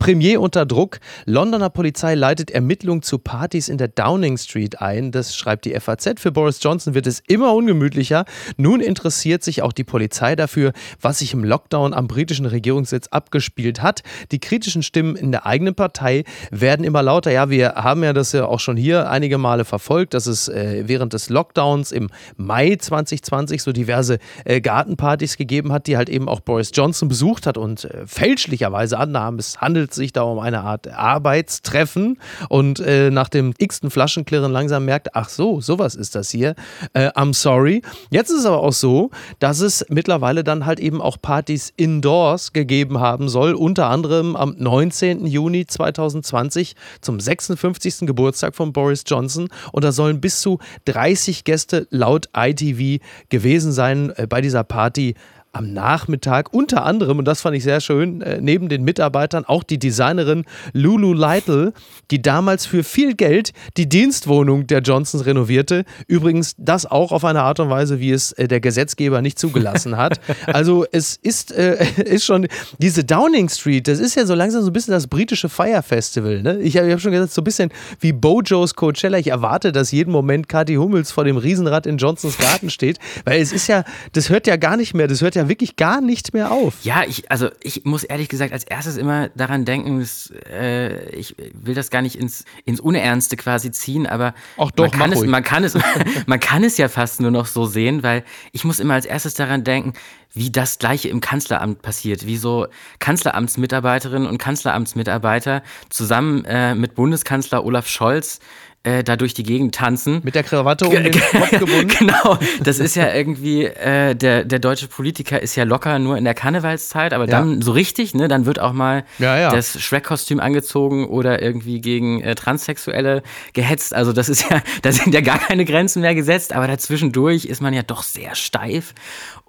Premier 0.00 0.40
unter 0.40 0.64
Druck. 0.64 0.98
Londoner 1.26 1.68
Polizei 1.68 2.14
leitet 2.14 2.50
Ermittlungen 2.50 3.02
zu 3.02 3.18
Partys 3.18 3.68
in 3.68 3.76
der 3.76 3.88
Downing 3.88 4.38
Street 4.38 4.80
ein. 4.80 5.12
Das 5.12 5.36
schreibt 5.36 5.66
die 5.66 5.78
FAZ. 5.78 6.18
Für 6.18 6.32
Boris 6.32 6.58
Johnson 6.62 6.94
wird 6.94 7.06
es 7.06 7.22
immer 7.28 7.52
ungemütlicher. 7.54 8.24
Nun 8.56 8.80
interessiert 8.80 9.44
sich 9.44 9.60
auch 9.60 9.74
die 9.74 9.84
Polizei 9.84 10.36
dafür, 10.36 10.72
was 11.02 11.18
sich 11.18 11.34
im 11.34 11.44
Lockdown 11.44 11.92
am 11.92 12.08
britischen 12.08 12.46
Regierungssitz 12.46 13.08
abgespielt 13.08 13.82
hat. 13.82 14.02
Die 14.32 14.40
kritischen 14.40 14.82
Stimmen 14.82 15.16
in 15.16 15.32
der 15.32 15.44
eigenen 15.44 15.74
Partei 15.74 16.24
werden 16.50 16.84
immer 16.84 17.02
lauter. 17.02 17.30
Ja, 17.30 17.50
wir 17.50 17.74
haben 17.74 18.02
ja 18.02 18.14
das 18.14 18.32
ja 18.32 18.46
auch 18.46 18.58
schon 18.58 18.78
hier 18.78 19.10
einige 19.10 19.36
Male 19.36 19.66
verfolgt, 19.66 20.14
dass 20.14 20.26
es 20.26 20.48
äh, 20.48 20.84
während 20.86 21.12
des 21.12 21.28
Lockdowns 21.28 21.92
im 21.92 22.08
Mai 22.38 22.74
2020 22.74 23.62
so 23.62 23.72
diverse 23.72 24.18
äh, 24.46 24.62
Gartenpartys 24.62 25.36
gegeben 25.36 25.72
hat, 25.72 25.86
die 25.86 25.98
halt 25.98 26.08
eben 26.08 26.26
auch 26.26 26.40
Boris 26.40 26.70
Johnson 26.72 27.08
besucht 27.08 27.46
hat 27.46 27.58
und 27.58 27.84
äh, 27.84 28.06
fälschlicherweise 28.06 28.98
annahm, 28.98 29.38
es 29.38 29.60
handelt 29.60 29.89
handelt 29.90 29.94
sich 29.94 30.12
da 30.12 30.22
um 30.22 30.38
eine 30.38 30.60
Art 30.60 30.88
Arbeitstreffen 30.88 32.18
und 32.48 32.80
äh, 32.80 33.10
nach 33.10 33.28
dem 33.28 33.54
x-ten 33.58 33.90
Flaschenklirren 33.90 34.52
langsam 34.52 34.84
merkt, 34.84 35.14
ach 35.14 35.28
so, 35.28 35.60
sowas 35.60 35.94
ist 35.94 36.14
das 36.14 36.30
hier. 36.30 36.54
Äh, 36.92 37.08
I'm 37.10 37.34
sorry. 37.34 37.82
Jetzt 38.10 38.30
ist 38.30 38.40
es 38.40 38.46
aber 38.46 38.60
auch 38.60 38.72
so, 38.72 39.10
dass 39.38 39.60
es 39.60 39.84
mittlerweile 39.88 40.44
dann 40.44 40.66
halt 40.66 40.80
eben 40.80 41.00
auch 41.02 41.16
Partys 41.20 41.72
indoors 41.76 42.52
gegeben 42.52 43.00
haben 43.00 43.28
soll, 43.28 43.54
unter 43.54 43.88
anderem 43.88 44.36
am 44.36 44.54
19. 44.56 45.26
Juni 45.26 45.66
2020 45.66 46.74
zum 47.00 47.18
56. 47.18 48.06
Geburtstag 48.06 48.54
von 48.54 48.72
Boris 48.72 49.02
Johnson 49.06 49.48
und 49.72 49.84
da 49.84 49.92
sollen 49.92 50.20
bis 50.20 50.40
zu 50.40 50.58
30 50.84 51.44
Gäste 51.44 51.86
laut 51.90 52.28
ITV 52.36 53.02
gewesen 53.28 53.72
sein 53.72 54.12
äh, 54.16 54.26
bei 54.28 54.40
dieser 54.40 54.64
Party 54.64 55.14
am 55.52 55.72
Nachmittag 55.72 56.52
unter 56.54 56.84
anderem, 56.84 57.18
und 57.18 57.24
das 57.24 57.40
fand 57.40 57.56
ich 57.56 57.64
sehr 57.64 57.80
schön, 57.80 58.22
äh, 58.22 58.40
neben 58.40 58.68
den 58.68 58.84
Mitarbeitern 58.84 59.44
auch 59.44 59.64
die 59.64 59.78
Designerin 59.78 60.44
Lulu 60.72 61.12
Lytle, 61.12 61.72
die 62.10 62.22
damals 62.22 62.66
für 62.66 62.84
viel 62.84 63.14
Geld 63.14 63.52
die 63.76 63.88
Dienstwohnung 63.88 64.66
der 64.66 64.80
Johnsons 64.80 65.26
renovierte. 65.26 65.84
Übrigens 66.06 66.54
das 66.56 66.86
auch 66.86 67.12
auf 67.12 67.24
eine 67.24 67.42
Art 67.42 67.58
und 67.58 67.70
Weise, 67.70 68.00
wie 68.00 68.12
es 68.12 68.32
äh, 68.32 68.46
der 68.46 68.60
Gesetzgeber 68.60 69.22
nicht 69.22 69.38
zugelassen 69.38 69.96
hat. 69.96 70.20
Also 70.46 70.84
es 70.90 71.16
ist, 71.16 71.52
äh, 71.52 71.84
ist 72.04 72.24
schon, 72.24 72.48
diese 72.78 73.04
Downing 73.04 73.48
Street, 73.48 73.86
das 73.86 74.00
ist 74.00 74.16
ja 74.16 74.26
so 74.26 74.34
langsam 74.34 74.62
so 74.62 74.70
ein 74.70 74.72
bisschen 74.72 74.92
das 74.92 75.06
britische 75.06 75.48
Fire 75.48 75.82
Festival. 75.82 76.42
Ne? 76.42 76.58
Ich 76.60 76.76
habe 76.76 76.90
hab 76.90 77.00
schon 77.00 77.12
gesagt, 77.12 77.32
so 77.32 77.40
ein 77.40 77.44
bisschen 77.44 77.70
wie 78.00 78.12
Bojo's 78.12 78.74
Coachella. 78.74 79.18
Ich 79.18 79.28
erwarte, 79.28 79.70
dass 79.70 79.92
jeden 79.92 80.10
Moment 80.10 80.48
Kathi 80.48 80.74
Hummels 80.74 81.12
vor 81.12 81.24
dem 81.24 81.36
Riesenrad 81.36 81.86
in 81.86 81.98
Johnsons 81.98 82.38
Garten 82.38 82.70
steht, 82.70 82.98
weil 83.24 83.40
es 83.40 83.52
ist 83.52 83.68
ja, 83.68 83.84
das 84.12 84.28
hört 84.28 84.46
ja 84.46 84.56
gar 84.56 84.76
nicht 84.76 84.94
mehr, 84.94 85.06
das 85.06 85.20
hört 85.20 85.34
ja 85.34 85.39
ja 85.40 85.48
wirklich 85.48 85.76
gar 85.76 86.00
nicht 86.00 86.32
mehr 86.34 86.50
auf. 86.50 86.74
Ja, 86.82 87.02
ich, 87.06 87.30
also 87.30 87.48
ich 87.62 87.84
muss 87.84 88.04
ehrlich 88.04 88.28
gesagt 88.28 88.52
als 88.52 88.64
erstes 88.64 88.96
immer 88.96 89.28
daran 89.30 89.64
denken, 89.64 90.00
dass, 90.00 90.32
äh, 90.50 91.10
ich 91.10 91.36
will 91.52 91.74
das 91.74 91.90
gar 91.90 92.02
nicht 92.02 92.16
ins, 92.16 92.44
ins 92.64 92.80
Unernste 92.80 93.36
quasi 93.36 93.70
ziehen, 93.70 94.06
aber 94.06 94.34
Auch 94.56 94.70
doch, 94.70 94.94
man, 94.94 95.10
kann 95.10 95.12
es, 95.12 95.24
man, 95.24 95.42
kann 95.42 95.64
es, 95.64 95.78
man 96.26 96.40
kann 96.40 96.64
es 96.64 96.76
ja 96.78 96.88
fast 96.88 97.20
nur 97.20 97.30
noch 97.30 97.46
so 97.46 97.66
sehen, 97.66 98.02
weil 98.02 98.24
ich 98.52 98.64
muss 98.64 98.80
immer 98.80 98.94
als 98.94 99.06
erstes 99.06 99.34
daran 99.34 99.64
denken, 99.64 99.94
wie 100.32 100.50
das 100.50 100.78
gleiche 100.78 101.08
im 101.08 101.20
Kanzleramt 101.20 101.82
passiert, 101.82 102.26
wie 102.26 102.36
so 102.36 102.68
Kanzleramtsmitarbeiterinnen 103.00 104.28
und 104.28 104.38
Kanzleramtsmitarbeiter 104.38 105.62
zusammen 105.88 106.44
äh, 106.44 106.74
mit 106.74 106.94
Bundeskanzler 106.94 107.64
Olaf 107.64 107.88
Scholz 107.88 108.38
äh, 108.82 109.04
da 109.04 109.16
durch 109.16 109.34
die 109.34 109.42
Gegend 109.42 109.74
tanzen. 109.74 110.20
Mit 110.24 110.34
der 110.34 110.42
Krawatte 110.42 110.86
um 110.86 110.94
den 110.94 111.12
Kopf 111.12 111.50
gebunden. 111.50 111.88
genau, 111.98 112.38
das 112.62 112.78
ist 112.78 112.96
ja 112.96 113.12
irgendwie, 113.12 113.64
äh, 113.64 114.14
der, 114.14 114.44
der 114.44 114.58
deutsche 114.58 114.88
Politiker 114.88 115.40
ist 115.40 115.54
ja 115.54 115.64
locker 115.64 115.98
nur 115.98 116.16
in 116.16 116.24
der 116.24 116.32
Karnevalszeit, 116.32 117.12
aber 117.12 117.26
dann 117.26 117.56
ja. 117.56 117.62
so 117.62 117.72
richtig, 117.72 118.14
ne, 118.14 118.26
dann 118.28 118.46
wird 118.46 118.58
auch 118.58 118.72
mal 118.72 119.04
ja, 119.18 119.38
ja. 119.38 119.50
das 119.50 119.78
Shrek-Kostüm 119.78 120.40
angezogen 120.40 121.06
oder 121.06 121.42
irgendwie 121.42 121.82
gegen 121.82 122.22
äh, 122.22 122.34
Transsexuelle 122.34 123.22
gehetzt. 123.52 123.94
Also 123.94 124.14
das 124.14 124.30
ist 124.30 124.50
ja, 124.50 124.62
da 124.82 124.92
sind 124.92 125.14
ja 125.14 125.20
gar 125.20 125.38
keine 125.38 125.66
Grenzen 125.66 126.00
mehr 126.00 126.14
gesetzt, 126.14 126.54
aber 126.54 126.66
dazwischendurch 126.66 127.44
ist 127.44 127.60
man 127.60 127.74
ja 127.74 127.82
doch 127.82 128.02
sehr 128.02 128.34
steif. 128.34 128.94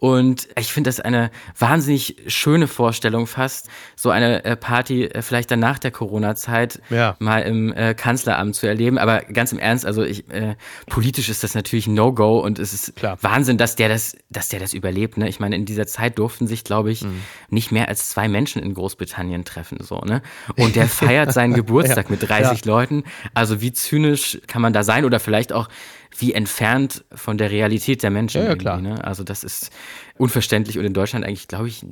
Und 0.01 0.47
ich 0.57 0.73
finde 0.73 0.87
das 0.87 0.99
eine 0.99 1.29
wahnsinnig 1.55 2.15
schöne 2.25 2.67
Vorstellung 2.67 3.27
fast, 3.27 3.69
so 3.95 4.09
eine 4.09 4.43
äh, 4.43 4.55
Party 4.55 5.05
äh, 5.05 5.21
vielleicht 5.21 5.51
dann 5.51 5.59
nach 5.59 5.77
der 5.77 5.91
Corona-Zeit 5.91 6.81
ja. 6.89 7.15
mal 7.19 7.43
im 7.43 7.71
äh, 7.71 7.93
Kanzleramt 7.93 8.55
zu 8.55 8.65
erleben. 8.65 8.97
Aber 8.97 9.19
ganz 9.21 9.51
im 9.51 9.59
Ernst, 9.59 9.85
also 9.85 10.01
ich, 10.01 10.27
äh, 10.31 10.55
politisch 10.87 11.29
ist 11.29 11.43
das 11.43 11.53
natürlich 11.53 11.85
ein 11.85 11.93
No-Go 11.93 12.39
und 12.39 12.57
es 12.57 12.73
ist 12.73 12.95
Klar. 12.95 13.19
Wahnsinn, 13.21 13.59
dass 13.59 13.75
der 13.75 13.89
das, 13.89 14.17
dass 14.31 14.49
der 14.49 14.59
das 14.59 14.73
überlebt. 14.73 15.17
Ne? 15.17 15.29
Ich 15.29 15.39
meine, 15.39 15.55
in 15.55 15.65
dieser 15.65 15.85
Zeit 15.85 16.17
durften 16.17 16.47
sich, 16.47 16.63
glaube 16.63 16.91
ich, 16.91 17.03
mhm. 17.03 17.21
nicht 17.51 17.71
mehr 17.71 17.87
als 17.87 18.09
zwei 18.09 18.27
Menschen 18.27 18.63
in 18.63 18.73
Großbritannien 18.73 19.45
treffen. 19.45 19.83
So, 19.83 19.99
ne? 19.99 20.23
Und 20.57 20.75
der 20.75 20.87
feiert 20.87 21.31
seinen 21.31 21.53
Geburtstag 21.61 22.05
ja. 22.05 22.11
mit 22.11 22.27
30 22.27 22.65
ja. 22.65 22.71
Leuten. 22.71 23.03
Also 23.35 23.61
wie 23.61 23.71
zynisch 23.71 24.39
kann 24.47 24.63
man 24.63 24.73
da 24.73 24.81
sein 24.81 25.05
oder 25.05 25.19
vielleicht 25.19 25.53
auch 25.53 25.69
wie 26.17 26.33
entfernt 26.33 27.03
von 27.13 27.37
der 27.37 27.51
Realität 27.51 28.03
der 28.03 28.09
Menschen. 28.09 28.41
Ja, 28.41 28.49
ja 28.49 28.55
klar. 28.55 28.81
Ne? 28.81 29.03
Also 29.03 29.23
das 29.23 29.43
ist 29.43 29.71
unverständlich 30.17 30.77
und 30.77 30.85
in 30.85 30.93
Deutschland 30.93 31.25
eigentlich, 31.25 31.47
glaube 31.47 31.67
ich, 31.67 31.85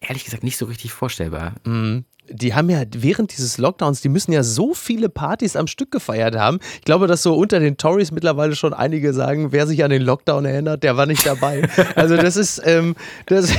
ehrlich 0.00 0.24
gesagt 0.24 0.44
nicht 0.44 0.56
so 0.56 0.66
richtig 0.66 0.92
vorstellbar. 0.92 1.54
Mhm 1.64 2.04
die 2.28 2.54
haben 2.54 2.70
ja 2.70 2.82
während 2.96 3.36
dieses 3.36 3.58
Lockdowns, 3.58 4.00
die 4.00 4.08
müssen 4.08 4.32
ja 4.32 4.42
so 4.42 4.74
viele 4.74 5.08
Partys 5.08 5.56
am 5.56 5.66
Stück 5.66 5.90
gefeiert 5.90 6.36
haben. 6.36 6.58
Ich 6.76 6.84
glaube, 6.84 7.06
dass 7.06 7.22
so 7.22 7.34
unter 7.34 7.60
den 7.60 7.76
Tories 7.76 8.12
mittlerweile 8.12 8.56
schon 8.56 8.72
einige 8.72 9.12
sagen, 9.12 9.52
wer 9.52 9.66
sich 9.66 9.84
an 9.84 9.90
den 9.90 10.02
Lockdown 10.02 10.44
erinnert, 10.44 10.82
der 10.82 10.96
war 10.96 11.06
nicht 11.06 11.26
dabei. 11.26 11.68
Also 11.96 12.16
das 12.16 12.36
ist, 12.36 12.60
ähm, 12.64 12.96
das, 13.26 13.50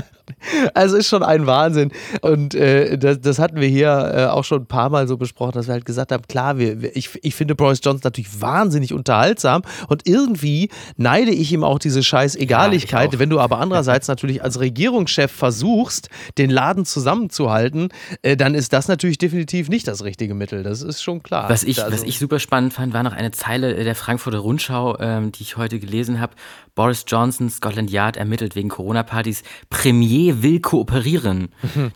also 0.74 0.96
ist 0.96 1.08
schon 1.08 1.22
ein 1.22 1.46
Wahnsinn. 1.46 1.92
Und 2.20 2.54
äh, 2.54 2.98
das, 2.98 3.20
das, 3.20 3.38
hatten 3.38 3.60
wir 3.60 3.68
hier 3.68 4.12
äh, 4.14 4.24
auch 4.26 4.44
schon 4.44 4.62
ein 4.62 4.66
paar 4.66 4.90
Mal 4.90 5.06
so 5.06 5.16
besprochen, 5.16 5.52
dass 5.52 5.66
wir 5.66 5.74
halt 5.74 5.84
gesagt 5.84 6.10
haben, 6.10 6.24
klar, 6.28 6.58
wir, 6.58 6.96
ich, 6.96 7.10
ich 7.22 7.34
finde 7.34 7.54
Boris 7.54 7.80
Johnson 7.82 8.02
natürlich 8.04 8.40
wahnsinnig 8.40 8.92
unterhaltsam 8.92 9.62
und 9.88 10.06
irgendwie 10.06 10.70
neide 10.96 11.30
ich 11.30 11.52
ihm 11.52 11.64
auch 11.64 11.78
diese 11.78 12.02
scheiß 12.02 12.36
Egaligkeit. 12.36 13.12
Ja, 13.12 13.18
Wenn 13.18 13.30
du 13.30 13.40
aber 13.40 13.58
andererseits 13.60 14.08
natürlich 14.08 14.42
als 14.42 14.58
Regierungschef 14.58 15.30
versuchst, 15.30 16.08
den 16.38 16.50
Laden 16.50 16.84
zusammenzuhalten, 16.84 17.89
äh, 18.22 18.36
dann 18.36 18.54
ist 18.54 18.72
das 18.72 18.88
natürlich 18.88 19.18
definitiv 19.18 19.68
nicht 19.68 19.86
das 19.88 20.04
richtige 20.04 20.34
Mittel. 20.34 20.62
Das 20.62 20.82
ist 20.82 21.02
schon 21.02 21.22
klar. 21.22 21.48
Was 21.48 21.64
ich, 21.64 21.82
also, 21.82 21.92
was 21.92 22.02
ich 22.02 22.18
super 22.18 22.38
spannend 22.38 22.72
fand, 22.72 22.92
war 22.92 23.02
noch 23.02 23.12
eine 23.12 23.30
Zeile 23.30 23.82
der 23.84 23.94
Frankfurter 23.94 24.38
Rundschau, 24.38 24.98
ähm, 24.98 25.32
die 25.32 25.42
ich 25.42 25.56
heute 25.56 25.78
gelesen 25.78 26.20
habe. 26.20 26.34
Boris 26.74 27.04
Johnson, 27.06 27.50
Scotland 27.50 27.90
Yard 27.90 28.16
ermittelt 28.16 28.56
wegen 28.56 28.68
Corona-Partys. 28.68 29.42
Premier 29.68 30.42
will 30.42 30.60
kooperieren. 30.60 31.48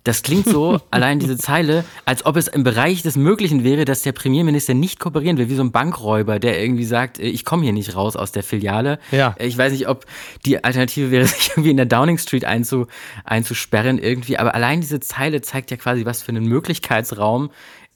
Das 0.02 0.22
klingt 0.22 0.46
so, 0.46 0.80
allein 0.90 1.18
diese 1.18 1.37
Zeile, 1.37 1.85
als 2.04 2.26
ob 2.26 2.37
es 2.37 2.48
im 2.48 2.64
Bereich 2.64 3.02
des 3.02 3.16
Möglichen 3.16 3.64
wäre, 3.64 3.85
dass 3.85 4.02
der 4.02 4.12
Premierminister 4.12 4.74
nicht 4.74 5.00
kooperieren 5.00 5.38
will, 5.38 5.48
wie 5.48 5.54
so 5.54 5.62
ein 5.62 5.72
Bankräuber, 5.72 6.38
der 6.38 6.61
irgendwie 6.61 6.85
sagt, 6.85 7.18
äh, 7.18 7.22
ich 7.22 7.44
komme 7.44 7.62
hier 7.62 7.72
nicht 7.72 7.96
raus 7.96 8.16
aus 8.16 8.33
der 8.33 8.42
Filiale. 8.42 8.98
Ja. 9.11 9.35
Ich 9.38 9.57
weiß 9.57 9.72
nicht, 9.72 9.88
ob 9.88 10.04
die 10.44 10.62
Alternative 10.62 11.11
wäre, 11.11 11.26
sich 11.26 11.50
irgendwie 11.50 11.70
in 11.70 11.76
der 11.76 11.87
Downing 11.87 12.18
Street 12.18 12.44
einzu, 12.44 12.87
einzusperren 13.24 13.98
irgendwie, 13.98 14.38
aber 14.38 14.54
allein 14.54 14.80
diese 14.80 15.00
Zeile 15.00 15.40
zeigt 15.40 15.70
ja 15.70 15.76
quasi, 15.85 16.05
was 16.05 16.23
für 16.23 16.31
einen 16.31 16.47
Möglichkeitsraum 16.47 17.51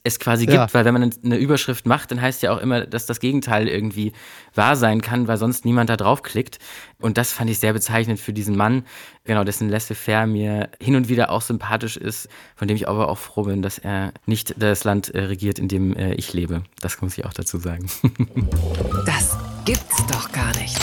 es 0.05 0.21
quasi 0.21 0.47
gibt, 0.47 0.57
ja. 0.57 0.73
weil 0.73 0.85
wenn 0.85 0.95
man 0.95 1.11
eine 1.25 1.37
Überschrift 1.37 1.87
macht, 1.87 2.11
dann 2.11 2.21
heißt 2.21 2.43
ja 2.43 2.53
auch 2.53 2.59
immer, 2.59 2.87
dass 2.87 3.07
das 3.07 3.19
Gegenteil 3.21 3.69
irgendwie 3.69 4.13
wahr 4.55 4.77
sein 4.77 5.01
kann, 5.01 5.27
weil 5.29 5.37
sonst 5.37 5.65
niemand 5.65 5.91
da 5.91 5.97
draufklickt. 5.97 6.59
Und 7.01 7.19
das 7.19 7.33
fand 7.33 7.51
ich 7.51 7.59
sehr 7.59 7.73
bezeichnend 7.73 8.21
für 8.21 8.33
diesen 8.33 8.57
Mann, 8.57 8.85
genau, 9.25 9.45
dessen 9.45 9.69
laissez-faire 9.69 10.27
mir 10.27 10.71
hin 10.81 10.95
und 10.95 11.09
wieder 11.09 11.31
auch 11.31 11.43
sympathisch 11.43 11.97
ist, 11.97 12.29
von 12.55 12.69
dem 12.69 12.77
ich 12.77 12.89
aber 12.89 13.09
auch 13.09 13.19
froh 13.19 13.43
bin, 13.43 13.61
dass 13.61 13.79
er 13.79 14.13
nicht 14.25 14.55
das 14.59 14.85
Land 14.85 15.15
äh, 15.15 15.23
regiert, 15.23 15.59
in 15.59 15.69
dem 15.69 15.95
äh, 15.95 16.15
ich 16.15 16.33
lebe. 16.33 16.63
Das 16.81 17.01
muss 17.01 17.19
ich 17.19 17.25
auch 17.25 17.33
dazu 17.33 17.59
sagen. 17.59 17.91
das 19.05 19.37
gibt's 19.65 20.07
doch 20.07 20.31
gar 20.33 20.55
nicht. 20.59 20.79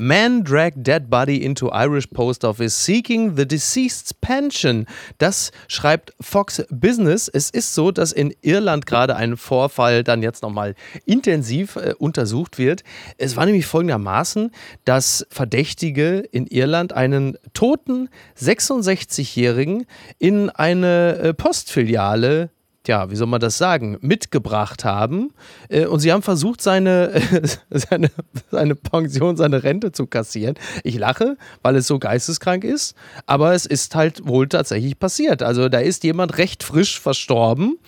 Man 0.00 0.44
dragged 0.44 0.82
dead 0.82 1.10
body 1.10 1.44
into 1.44 1.68
Irish 1.68 2.10
Post 2.10 2.42
Office 2.42 2.74
seeking 2.74 3.36
the 3.36 3.46
deceased's 3.46 4.14
pension. 4.14 4.86
Das 5.18 5.52
schreibt 5.68 6.14
Fox 6.20 6.64
Business. 6.70 7.28
Es 7.28 7.50
ist 7.50 7.74
so, 7.74 7.90
dass 7.90 8.10
in 8.12 8.34
Irland 8.40 8.86
gerade 8.86 9.14
ein 9.14 9.36
Vorfall 9.36 10.02
dann 10.02 10.22
jetzt 10.22 10.42
nochmal 10.42 10.74
intensiv 11.04 11.76
äh, 11.76 11.94
untersucht 11.98 12.56
wird. 12.56 12.82
Es 13.18 13.36
war 13.36 13.44
nämlich 13.44 13.66
folgendermaßen, 13.66 14.52
dass 14.86 15.26
Verdächtige 15.28 16.20
in 16.32 16.46
Irland 16.46 16.94
einen 16.94 17.36
toten 17.52 18.08
66-Jährigen 18.38 19.84
in 20.18 20.48
eine 20.48 21.18
äh, 21.18 21.34
Postfiliale 21.34 22.48
ja, 22.86 23.10
wie 23.10 23.16
soll 23.16 23.26
man 23.26 23.40
das 23.40 23.58
sagen, 23.58 23.98
mitgebracht 24.00 24.84
haben. 24.84 25.32
Äh, 25.68 25.86
und 25.86 26.00
sie 26.00 26.12
haben 26.12 26.22
versucht, 26.22 26.60
seine, 26.60 27.20
seine, 27.70 28.10
seine 28.50 28.74
Pension, 28.74 29.36
seine 29.36 29.62
Rente 29.62 29.92
zu 29.92 30.06
kassieren. 30.06 30.54
Ich 30.82 30.98
lache, 30.98 31.36
weil 31.62 31.76
es 31.76 31.86
so 31.86 31.98
geisteskrank 31.98 32.64
ist, 32.64 32.94
aber 33.26 33.54
es 33.54 33.66
ist 33.66 33.94
halt 33.94 34.26
wohl 34.26 34.48
tatsächlich 34.48 34.98
passiert. 34.98 35.42
Also 35.42 35.68
da 35.68 35.78
ist 35.78 36.04
jemand 36.04 36.38
recht 36.38 36.62
frisch 36.62 36.98
verstorben 37.00 37.78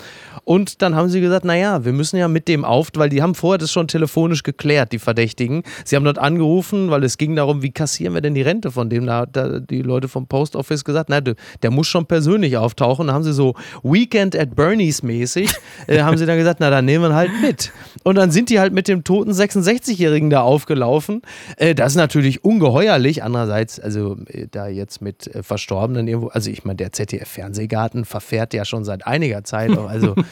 und 0.45 0.83
dann 0.83 0.97
haben 0.97 1.09
sie 1.09 1.21
gesagt, 1.21 1.45
naja, 1.45 1.85
wir 1.85 1.93
müssen 1.93 2.17
ja 2.17 2.27
mit 2.27 2.49
dem 2.49 2.65
auf, 2.65 2.89
weil 2.95 3.09
die 3.09 3.23
haben 3.23 3.35
vorher 3.35 3.59
das 3.59 3.71
schon 3.71 3.87
telefonisch 3.87 4.43
geklärt, 4.43 4.93
die 4.93 4.99
Verdächtigen. 4.99 5.63
Sie 5.85 5.95
haben 5.95 6.05
dort 6.05 6.19
angerufen, 6.19 6.91
weil 6.91 7.05
es 7.05 7.17
ging 7.17 7.37
darum, 7.37 7.63
wie 7.63 7.71
kassieren 7.71 8.15
wir 8.15 8.21
denn 8.21 8.35
die 8.35 8.43
Rente 8.43 8.73
von 8.73 8.91
dem? 8.91 9.07
Da 9.07 9.21
hat 9.21 9.71
die 9.71 9.83
Leute 9.83 10.09
vom 10.09 10.27
Post 10.27 10.57
Office 10.57 10.85
gesagt, 10.85 11.11
na, 11.11 11.21
der 11.21 11.71
muss 11.71 11.87
schon 11.87 12.07
persönlich 12.07 12.57
auftauchen. 12.57 13.07
Da 13.07 13.13
haben 13.13 13.23
sie 13.23 13.33
so 13.33 13.55
Weekend 13.83 14.35
at 14.35 14.57
Bernie's 14.57 15.03
mäßig, 15.03 15.51
äh, 15.87 16.01
haben 16.01 16.17
sie 16.17 16.27
dann 16.27 16.39
gesagt, 16.39 16.59
na, 16.59 16.71
dann 16.71 16.85
nehmen 16.85 17.05
wir 17.05 17.15
halt 17.15 17.31
mit. 17.41 17.71
Und 18.03 18.17
dann 18.17 18.33
sind 18.33 18.51
die 18.51 18.59
halt 18.59 18.73
mit 18.73 18.89
dem 18.89 19.05
toten 19.05 19.31
66-Jährigen 19.31 20.29
da 20.29 20.43
aufgelaufen. 20.43 21.23
Äh, 21.57 21.75
das 21.77 21.93
ist 21.93 21.97
natürlich 21.97 22.45
ungeheuerlich. 22.45 23.23
Andererseits, 23.23 23.79
also 23.79 24.17
äh, 24.27 24.49
da 24.51 24.67
jetzt 24.67 25.01
mit 25.03 25.33
äh, 25.33 25.45
Verstorbenen 25.45 26.09
irgendwo, 26.09 26.29
also 26.29 26.51
ich 26.51 26.65
meine, 26.65 26.79
der 26.79 26.93
ZDF-Fernsehgarten 26.93 28.05
verfährt 28.05 28.55
ja 28.55 28.65
schon 28.65 28.85
seit 28.85 29.07
einiger 29.07 29.45
Zeit. 29.45 29.71
Also 29.79 30.15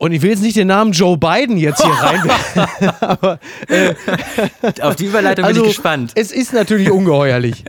Und 0.00 0.12
ich 0.12 0.22
will 0.22 0.30
jetzt 0.30 0.42
nicht 0.42 0.56
den 0.56 0.68
Namen 0.68 0.92
Joe 0.92 1.18
Biden 1.18 1.56
jetzt 1.56 1.82
hier 1.82 1.92
rein. 1.92 2.30
aber, 3.00 3.40
äh, 3.66 3.94
Auf 4.80 4.94
die 4.94 5.06
Überleitung 5.06 5.44
also, 5.44 5.62
bin 5.62 5.70
ich 5.70 5.76
also, 5.76 5.82
gespannt. 5.82 6.12
Es 6.14 6.30
ist 6.30 6.52
natürlich 6.52 6.88
ungeheuerlich. 6.92 7.64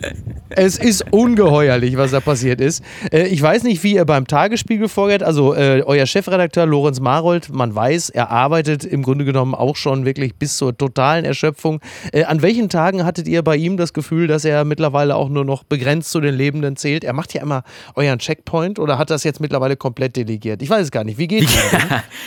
es 0.49 0.77
ist 0.77 1.11
ungeheuerlich, 1.11 1.97
was 1.97 2.11
da 2.11 2.19
passiert 2.19 2.61
ist. 2.61 2.83
Äh, 3.11 3.27
ich 3.27 3.41
weiß 3.41 3.63
nicht, 3.63 3.83
wie 3.83 3.95
ihr 3.95 4.05
beim 4.05 4.27
Tagesspiegel 4.27 4.89
vorgeht. 4.89 5.23
Also 5.23 5.55
äh, 5.55 5.81
euer 5.83 6.05
Chefredakteur 6.05 6.67
Lorenz 6.67 6.99
Marold, 6.99 7.49
man 7.51 7.73
weiß, 7.73 8.09
er 8.09 8.29
arbeitet 8.29 8.85
im 8.85 9.01
Grunde 9.01 9.25
genommen 9.25 9.55
auch 9.55 9.75
schon 9.75 10.05
wirklich 10.05 10.35
bis 10.35 10.55
zur 10.55 10.77
totalen 10.77 11.25
Erschöpfung. 11.25 11.81
Äh, 12.13 12.25
an 12.25 12.43
welchen 12.43 12.69
Tagen 12.69 13.05
hattet 13.05 13.27
ihr 13.27 13.41
bei 13.41 13.55
ihm 13.55 13.75
das 13.75 13.91
Gefühl, 13.91 14.27
dass 14.27 14.45
er 14.45 14.65
mittlerweile 14.65 15.15
auch 15.15 15.29
nur 15.29 15.45
noch 15.45 15.63
begrenzt 15.63 16.11
zu 16.11 16.21
den 16.21 16.35
Lebenden 16.35 16.75
zählt? 16.75 17.03
Er 17.03 17.13
macht 17.13 17.33
ja 17.33 17.41
immer 17.41 17.63
euren 17.95 18.19
Checkpoint 18.19 18.77
oder 18.77 18.99
hat 18.99 19.09
das 19.09 19.23
jetzt 19.23 19.39
mittlerweile 19.39 19.75
komplett 19.77 20.15
delegiert? 20.15 20.61
Ich 20.61 20.69
weiß 20.69 20.83
es 20.83 20.91
gar 20.91 21.03
nicht. 21.03 21.17
Wie 21.17 21.27
geht 21.27 21.43
es? 21.49 21.59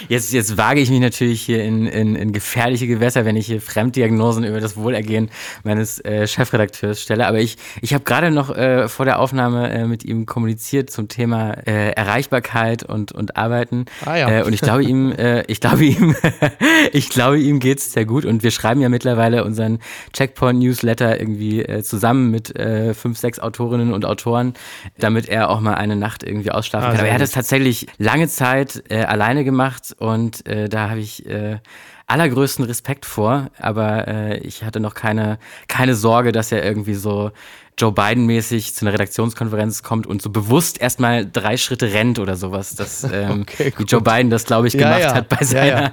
Jetzt, 0.08 0.32
jetzt 0.32 0.56
wage 0.56 0.80
ich 0.80 0.90
mich 0.90 1.00
natürlich 1.00 1.42
hier 1.42 1.64
in, 1.64 1.86
in, 1.86 2.14
in 2.14 2.32
gefährliche 2.32 2.86
Gewässer, 2.86 3.24
wenn 3.24 3.36
ich 3.36 3.46
hier 3.46 3.60
Fremddiagnosen 3.60 4.44
über 4.44 4.60
das 4.60 4.76
Wohlergehen 4.76 5.30
meines 5.64 6.04
äh, 6.04 6.26
Chefredakteurs 6.26 7.00
stelle. 7.00 7.26
Aber 7.26 7.38
ich, 7.38 7.56
ich 7.80 7.94
habe 7.94 8.04
gerade 8.04 8.30
noch 8.30 8.54
äh, 8.54 8.88
vor 8.88 9.04
der 9.04 9.18
Aufnahme 9.18 9.70
äh, 9.72 9.86
mit 9.86 10.04
ihm 10.04 10.26
kommuniziert 10.26 10.90
zum 10.90 11.08
Thema 11.08 11.52
äh, 11.66 11.90
Erreichbarkeit 11.90 12.82
und, 12.82 13.12
und 13.12 13.36
Arbeiten. 13.36 13.86
Ah, 14.04 14.16
ja. 14.16 14.28
Äh, 14.30 14.42
und 14.44 14.52
ich 14.52 14.60
glaube 14.60 14.84
ihm, 14.84 15.12
äh, 15.12 15.42
ich 15.46 15.60
glaube 15.60 15.84
ihm, 15.84 16.14
ich 16.92 17.08
glaube 17.08 17.38
ihm 17.38 17.60
geht's 17.60 17.92
sehr 17.92 18.04
gut. 18.04 18.24
Und 18.24 18.42
wir 18.42 18.50
schreiben 18.50 18.80
ja 18.80 18.88
mittlerweile 18.88 19.44
unseren 19.44 19.78
Checkpoint-Newsletter 20.12 21.20
irgendwie 21.20 21.62
äh, 21.62 21.82
zusammen 21.82 22.30
mit 22.30 22.54
äh, 22.56 22.94
fünf, 22.94 23.18
sechs 23.18 23.38
Autorinnen 23.38 23.92
und 23.92 24.04
Autoren, 24.04 24.54
damit 24.98 25.28
er 25.28 25.50
auch 25.50 25.60
mal 25.60 25.74
eine 25.74 25.96
Nacht 25.96 26.22
irgendwie 26.22 26.50
ausschlafen 26.50 26.86
ah, 26.86 26.90
kann. 26.90 27.00
Aber 27.00 27.08
er 27.08 27.14
hat 27.14 27.20
es 27.20 27.32
tatsächlich 27.32 27.86
lange 27.98 28.28
Zeit 28.28 28.84
äh, 28.88 29.04
alleine 29.04 29.44
gemacht 29.44 29.81
gemacht 29.82 29.94
und 29.98 30.46
äh, 30.46 30.68
da 30.68 30.90
habe 30.90 31.00
ich 31.00 31.26
äh, 31.26 31.58
allergrößten 32.06 32.64
Respekt 32.64 33.06
vor, 33.06 33.48
aber 33.58 34.08
äh, 34.08 34.38
ich 34.38 34.64
hatte 34.64 34.80
noch 34.80 34.94
keine, 34.94 35.38
keine 35.68 35.94
Sorge, 35.94 36.32
dass 36.32 36.52
er 36.52 36.64
irgendwie 36.64 36.94
so 36.94 37.30
Joe 37.78 37.92
Biden-mäßig 37.92 38.74
zu 38.74 38.84
einer 38.84 38.92
Redaktionskonferenz 38.92 39.82
kommt 39.82 40.06
und 40.06 40.20
so 40.20 40.28
bewusst 40.28 40.80
erstmal 40.80 41.28
drei 41.28 41.56
Schritte 41.56 41.92
rennt 41.92 42.18
oder 42.18 42.36
sowas. 42.36 42.74
Das, 42.74 43.04
ähm, 43.12 43.42
okay, 43.42 43.72
wie 43.76 43.84
Joe 43.84 44.02
Biden 44.02 44.30
das, 44.30 44.44
glaube 44.44 44.68
ich, 44.68 44.74
gemacht 44.74 45.00
ja, 45.00 45.08
ja. 45.08 45.14
hat 45.14 45.28
bei 45.28 45.44
seiner, 45.44 45.92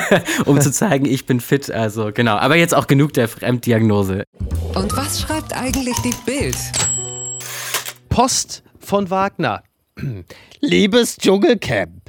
um 0.44 0.60
zu 0.60 0.72
zeigen, 0.72 1.06
ich 1.06 1.26
bin 1.26 1.40
fit. 1.40 1.70
Also 1.70 2.10
genau. 2.12 2.36
Aber 2.36 2.56
jetzt 2.56 2.74
auch 2.74 2.88
genug 2.88 3.12
der 3.12 3.28
Fremddiagnose. 3.28 4.24
Und 4.74 4.96
was 4.96 5.20
schreibt 5.20 5.54
eigentlich 5.56 5.96
die 5.98 6.14
Bild? 6.26 6.56
Post 8.08 8.64
von 8.80 9.08
Wagner. 9.10 9.62
Liebes 10.60 11.16
Dschungelcamp. 11.16 11.99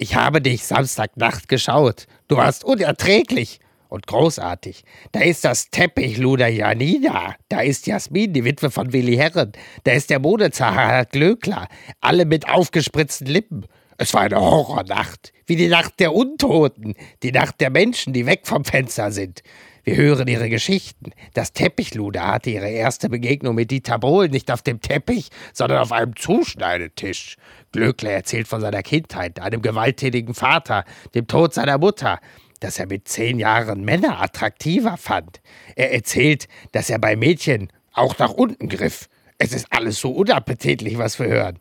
Ich 0.00 0.14
habe 0.14 0.40
dich 0.40 0.64
Samstagnacht 0.64 1.48
geschaut. 1.48 2.06
Du 2.28 2.36
warst 2.36 2.62
unerträglich 2.62 3.58
und 3.88 4.06
großartig. 4.06 4.84
Da 5.10 5.22
ist 5.22 5.44
das 5.44 5.70
Teppichluder 5.70 6.46
Janina. 6.46 7.34
Da 7.48 7.62
ist 7.62 7.88
Jasmin, 7.88 8.32
die 8.32 8.44
Witwe 8.44 8.70
von 8.70 8.92
Willi 8.92 9.16
Herren. 9.16 9.50
Da 9.82 9.90
ist 9.90 10.10
der 10.10 10.20
Modezar 10.20 11.04
Glöckler. 11.06 11.66
Alle 12.00 12.26
mit 12.26 12.48
aufgespritzten 12.48 13.26
Lippen. 13.26 13.66
Es 13.96 14.14
war 14.14 14.20
eine 14.20 14.40
Horrornacht. 14.40 15.32
Wie 15.46 15.56
die 15.56 15.66
Nacht 15.66 15.98
der 15.98 16.14
Untoten. 16.14 16.94
Die 17.24 17.32
Nacht 17.32 17.60
der 17.60 17.70
Menschen, 17.70 18.12
die 18.12 18.24
weg 18.24 18.42
vom 18.44 18.64
Fenster 18.64 19.10
sind. 19.10 19.42
Wir 19.88 19.96
hören 19.96 20.28
ihre 20.28 20.50
Geschichten. 20.50 21.12
Das 21.32 21.54
Teppichluder 21.54 22.26
hatte 22.26 22.50
ihre 22.50 22.68
erste 22.68 23.08
Begegnung 23.08 23.54
mit 23.54 23.70
Dieter 23.70 23.98
Bohlen 23.98 24.30
nicht 24.30 24.50
auf 24.50 24.60
dem 24.60 24.82
Teppich, 24.82 25.30
sondern 25.54 25.78
auf 25.78 25.92
einem 25.92 26.14
Zuschneidetisch. 26.14 27.38
Glöckler 27.72 28.10
erzählt 28.10 28.48
von 28.48 28.60
seiner 28.60 28.82
Kindheit, 28.82 29.40
einem 29.40 29.62
gewalttätigen 29.62 30.34
Vater, 30.34 30.84
dem 31.14 31.26
Tod 31.26 31.54
seiner 31.54 31.78
Mutter, 31.78 32.20
dass 32.60 32.78
er 32.78 32.86
mit 32.86 33.08
zehn 33.08 33.38
Jahren 33.38 33.82
Männer 33.82 34.20
attraktiver 34.20 34.98
fand. 34.98 35.40
Er 35.74 35.90
erzählt, 35.94 36.48
dass 36.72 36.90
er 36.90 36.98
bei 36.98 37.16
Mädchen 37.16 37.72
auch 37.94 38.18
nach 38.18 38.34
unten 38.34 38.68
griff. 38.68 39.08
Es 39.38 39.54
ist 39.54 39.68
alles 39.70 39.98
so 39.98 40.10
unappetitlich, 40.10 40.98
was 40.98 41.18
wir 41.18 41.28
hören. 41.28 41.60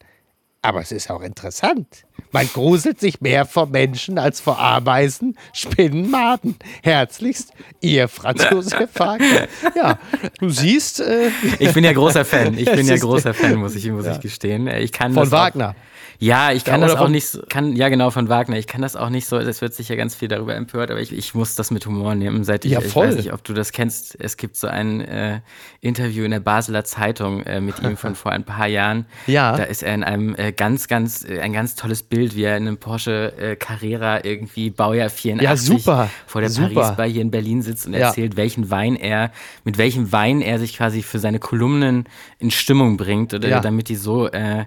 Aber 0.67 0.82
es 0.82 0.91
ist 0.91 1.10
auch 1.10 1.21
interessant. 1.21 1.88
Man 2.34 2.45
gruselt 2.53 2.99
sich 2.99 3.21
mehr 3.21 3.45
vor 3.45 3.67
Menschen 3.67 4.19
als 4.19 4.41
vor 4.41 4.60
Ameisen, 4.60 5.38
Spinnen, 5.53 6.12
Maden. 6.12 6.58
Herzlichst, 6.84 7.53
Ihr 7.80 8.10
Franz 8.10 8.45
Josef 8.51 8.89
Wagner. 8.95 9.47
Ja, 9.77 9.97
du 10.39 10.49
siehst. 10.49 10.99
Äh, 10.99 11.30
ich 11.60 11.71
bin 11.71 11.86
ja 11.86 11.93
großer 11.93 12.25
Fan. 12.25 12.58
Ich 12.58 12.65
bin 12.69 12.86
ja 12.86 12.97
großer 12.97 13.34
Fan, 13.34 13.56
muss 13.56 13.75
ich, 13.75 13.89
muss 13.89 14.06
ja. 14.06 14.12
ich 14.12 14.19
gestehen. 14.19 14.67
Ich 14.67 14.91
kann 14.91 15.13
Von 15.13 15.32
Wagner. 15.32 15.69
Auch, 15.69 15.96
ja, 16.19 16.51
ich 16.51 16.63
kann 16.63 16.82
ja, 16.82 16.88
das 16.88 16.97
auch 16.97 17.10
nicht, 17.10 17.27
so, 17.27 17.41
kann, 17.47 17.75
ja 17.75 17.89
genau, 17.89 18.10
von 18.10 18.27
Wagner. 18.27 18.58
Ich 18.58 18.65
kann 18.67 18.82
das 18.82 18.95
auch 18.95 19.10
nicht 19.10 19.27
so, 19.27 19.38
es 19.38 19.62
wird 19.62 19.73
sicher 19.73 19.95
ganz 19.95 20.15
viel 20.15 20.27
darüber 20.27 20.56
empört, 20.56 20.89
aber 20.89 20.99
ich, 20.99 21.12
ich 21.12 21.36
muss 21.36 21.56
das 21.56 21.69
mit 21.69 21.86
Humor 21.86 22.15
nehmen, 22.15 22.43
seit 22.43 22.65
ich, 22.65 22.71
ja, 22.71 22.82
ich 22.82 22.95
weiß 22.95 23.15
nicht, 23.15 23.34
ob 23.34 23.43
du 23.43 23.53
das 23.53 23.71
kennst. 23.71 24.19
Es 24.19 24.38
gibt 24.38 24.56
so 24.58 24.67
ein 24.67 25.01
äh, 25.01 25.41
Interview 25.82 26.25
in 26.25 26.32
der 26.32 26.39
Basler 26.39 26.84
Zeitung 26.84 27.43
äh, 27.43 27.62
mit 27.62 27.82
ihm 27.84 27.97
von 27.97 28.15
vor 28.15 28.32
ein 28.32 28.45
paar 28.45 28.67
Jahren. 28.67 29.06
Ja. 29.27 29.56
Da 29.56 29.63
ist 29.63 29.84
er 29.84 29.93
in 29.93 30.03
einem 30.03 30.36
äh, 30.36 30.51
ganz, 30.51 30.88
ganz, 30.88 31.23
äh, 31.23 31.39
ein 31.39 31.53
ganz 31.53 31.75
tolles 31.75 32.01
Bild, 32.01 32.36
wie 32.36 32.43
er 32.43 32.58
in 32.58 32.67
einem 32.67 32.77
Porsche 32.77 33.34
äh, 33.38 33.56
Carrera 33.56 34.23
irgendwie 34.23 34.71
Baujahr 34.71 35.10
84 35.10 35.43
ja, 35.43 35.56
super. 35.56 36.10
vor 36.25 36.41
der 36.41 36.49
super. 36.49 36.69
Paris 36.73 36.97
Bar 36.97 37.08
hier 37.08 37.21
in 37.21 37.32
Berlin 37.32 37.62
sitzt 37.62 37.86
und 37.86 37.93
ja. 37.93 38.08
erzählt, 38.08 38.38
welchen 38.38 38.71
Wein 38.71 38.95
er, 38.95 39.32
mit 39.63 39.77
welchem 39.77 40.12
Wein 40.12 40.41
er 40.41 40.58
sich 40.58 40.75
quasi 40.75 41.03
für 41.03 41.19
seine 41.19 41.39
Kolumnen 41.39 42.06
in 42.39 42.49
Stimmung 42.49 42.97
bringt, 42.97 43.34
oder 43.34 43.49
ja. 43.49 43.60
damit 43.60 43.89
die 43.89 43.95
so 43.95 44.27
äh, 44.27 44.65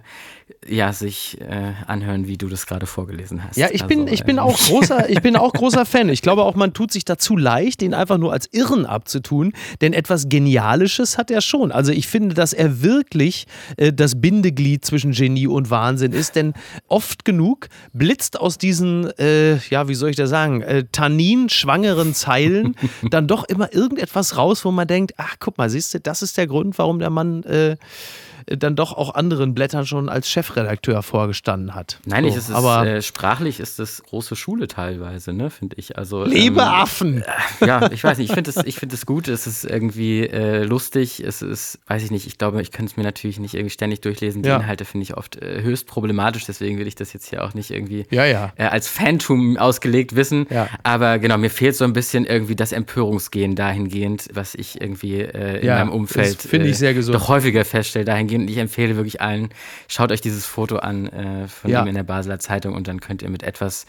ja, 0.67 0.93
sich 0.93 1.41
äh, 1.41 1.73
anhören, 1.87 2.27
wie 2.27 2.37
du 2.37 2.49
das 2.49 2.67
gerade 2.67 2.87
vorgelesen 2.87 3.45
hast. 3.45 3.57
Ja, 3.57 3.69
ich 3.71 3.85
bin, 3.85 4.03
also, 4.03 4.15
ich 4.15 4.25
bin 4.25 4.39
äh, 4.39 4.41
auch 4.41 4.59
großer, 4.67 5.11
ich 5.11 5.23
bin 5.23 5.37
auch 5.37 5.53
großer 5.53 5.87
Fan. 5.87 6.09
Ich 6.09 6.23
glaube 6.23 6.45
auch, 6.45 6.55
man 6.55 6.73
tut 6.73 6.93
sich 6.93 7.05
dazu 7.05 7.37
leicht, 7.37 7.83
ihn 7.83 7.95
einfach 7.95 8.19
nur 8.19 8.33
als 8.33 8.49
Irren 8.53 8.87
abzutun, 8.87 9.53
denn 9.81 9.93
etwas 9.93 10.29
Genialisches 10.29 11.19
hat 11.19 11.31
er 11.31 11.41
schon. 11.41 11.73
Also 11.73 11.93
ich 11.93 12.09
finde, 12.09 12.35
dass 12.35 12.53
er 12.53 12.83
wirklich 12.83 13.47
äh, 13.77 13.93
das 13.93 14.21
Bindeglied 14.21 14.85
zwischen 14.85 15.13
Genie 15.13 15.47
und 15.47 15.71
Wahnsinn 15.71 16.13
ist, 16.13 16.37
denn 16.37 16.55
oft 16.89 17.25
genug 17.25 17.69
blitzt 17.93 18.39
aus 18.39 18.59
diesen, 18.59 19.11
äh, 19.19 19.57
ja, 19.69 19.89
wie 19.89 19.95
soll 19.95 20.11
ich 20.11 20.17
das 20.17 20.31
sagen, 20.31 20.63
äh, 20.63 20.85
Tannin-schwangeren 20.93 22.15
Zeilen 22.15 22.77
dann 23.11 23.27
doch 23.27 23.45
immer 23.45 23.73
irgendetwas 23.75 24.37
raus, 24.37 24.65
wo 24.65 24.71
man 24.71 24.87
denkt, 24.87 25.15
ach, 25.17 25.37
guck 25.39 25.59
mal, 25.59 25.71
siehst 25.71 25.95
du, 25.95 26.01
das 26.01 26.23
ist 26.23 26.37
der 26.37 26.47
Grund, 26.47 26.79
warum 26.79 26.99
der 26.99 27.11
Mann 27.11 27.43
äh, 27.45 27.77
dann 28.47 28.77
doch 28.77 28.93
auch 28.93 29.15
anderen 29.15 29.55
Blättern 29.55 29.87
schon 29.87 30.09
als 30.09 30.29
Chefredakteur 30.29 31.03
vorgekommen 31.03 31.31
gestanden 31.31 31.77
hat. 31.77 32.01
Nein, 32.07 32.29
so, 32.29 32.37
ist, 32.37 32.51
aber 32.51 32.85
äh, 32.85 33.03
sprachlich 33.03 33.61
ist 33.61 33.79
das 33.79 34.03
große 34.03 34.35
Schule 34.35 34.67
teilweise, 34.67 35.33
ne, 35.33 35.49
finde 35.49 35.77
ich. 35.79 35.97
Also 35.97 36.25
Liebe 36.25 36.61
ähm, 36.61 36.67
Affen. 36.67 37.23
Äh, 37.61 37.67
ja, 37.67 37.91
ich 37.93 38.03
weiß 38.03 38.19
nicht. 38.19 38.31
Ich 38.31 38.35
finde 38.35 38.51
es, 38.51 38.57
ich 38.65 38.83
es 38.83 39.07
gut. 39.07 39.29
Es 39.29 39.47
ist 39.47 39.65
irgendwie 39.65 40.27
äh, 40.27 40.65
lustig. 40.65 41.21
Es 41.21 41.41
ist, 41.41 41.79
weiß 41.87 42.03
ich 42.03 42.11
nicht. 42.11 42.27
Ich 42.27 42.37
glaube, 42.37 42.61
ich 42.63 42.73
könnte 42.73 42.91
es 42.91 42.97
mir 42.97 43.05
natürlich 43.05 43.39
nicht 43.39 43.55
irgendwie 43.55 43.71
ständig 43.71 44.01
durchlesen. 44.01 44.43
Die 44.43 44.49
ja. 44.49 44.57
Inhalte 44.57 44.85
finde 44.85 45.05
ich 45.05 45.17
oft 45.17 45.37
äh, 45.37 45.63
höchst 45.63 45.87
problematisch. 45.87 46.47
Deswegen 46.47 46.79
will 46.79 46.89
ich 46.89 46.97
das 46.97 47.13
jetzt 47.13 47.29
hier 47.29 47.45
auch 47.45 47.55
nicht 47.55 47.71
irgendwie 47.71 48.07
ja, 48.11 48.25
ja. 48.25 48.53
Äh, 48.57 48.65
als 48.65 48.89
Phantom 48.89 49.57
ausgelegt 49.57 50.17
wissen. 50.17 50.47
Aber 50.83 51.19
genau, 51.19 51.39
mir 51.39 51.51
fehlt 51.51 51.77
so 51.77 51.85
ein 51.85 51.93
bisschen 51.93 52.27
irgendwie 52.27 52.57
das 52.57 52.73
Empörungsgehen 52.73 53.55
dahingehend, 53.55 54.29
was 54.33 54.55
ich 54.57 54.81
irgendwie 54.81 55.21
äh, 55.21 55.61
in 55.61 55.69
meinem 55.69 55.91
Umfeld 55.91 56.45
ich 56.53 56.79
sehr 56.79 56.95
gesund. 56.95 57.15
doch 57.15 57.29
häufiger 57.29 57.65
feststelle 57.65 58.05
dahingehend. 58.05 58.30
Und 58.37 58.49
ich 58.49 58.59
empfehle 58.59 58.97
wirklich 58.97 59.21
allen, 59.21 59.51
schaut 59.89 60.13
euch 60.13 60.21
dieses 60.21 60.47
Foto 60.47 60.77
an 60.77 61.49
von 61.49 61.71
ihm 61.71 61.87
in 61.87 61.95
der 61.95 62.03
Basler 62.03 62.39
Zeitung 62.39 62.75
und 62.75 62.89
dann 62.89 63.01
könnt 63.01 63.23
ihr 63.23 63.31
mit 63.31 63.43
etwas 63.43 63.87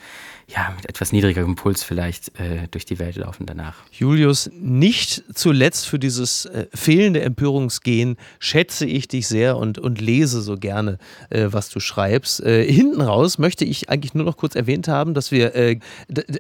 ja, 0.54 0.74
mit 0.76 0.90
etwas 0.90 1.12
niedrigerem 1.12 1.56
Puls 1.56 1.84
vielleicht 1.84 2.40
äh, 2.40 2.68
durch 2.72 2.86
die 2.86 3.00
Welt 3.00 3.16
laufen 3.16 3.46
danach. 3.46 3.76
Julius, 3.92 4.50
nicht 4.54 5.24
zuletzt 5.34 5.88
für 5.88 6.00
dieses 6.00 6.46
äh, 6.46 6.68
fehlende 6.74 7.22
Empörungsgehen 7.22 8.18
schätze 8.40 8.86
ich 8.86 9.08
dich 9.08 9.28
sehr 9.28 9.58
und, 9.58 9.80
und 9.80 10.02
lese 10.02 10.42
so 10.42 10.58
gerne, 10.58 10.98
äh, 11.30 11.48
was 11.52 11.70
du 11.70 11.80
schreibst. 11.80 12.42
Äh, 12.42 12.70
hinten 12.70 13.02
raus 13.02 13.38
möchte 13.38 13.64
ich 13.64 13.90
eigentlich 13.90 14.14
nur 14.14 14.26
noch 14.26 14.36
kurz 14.36 14.56
erwähnt 14.56 14.88
haben, 14.88 15.14
dass 15.14 15.32
wir 15.32 15.56
äh, 15.56 15.80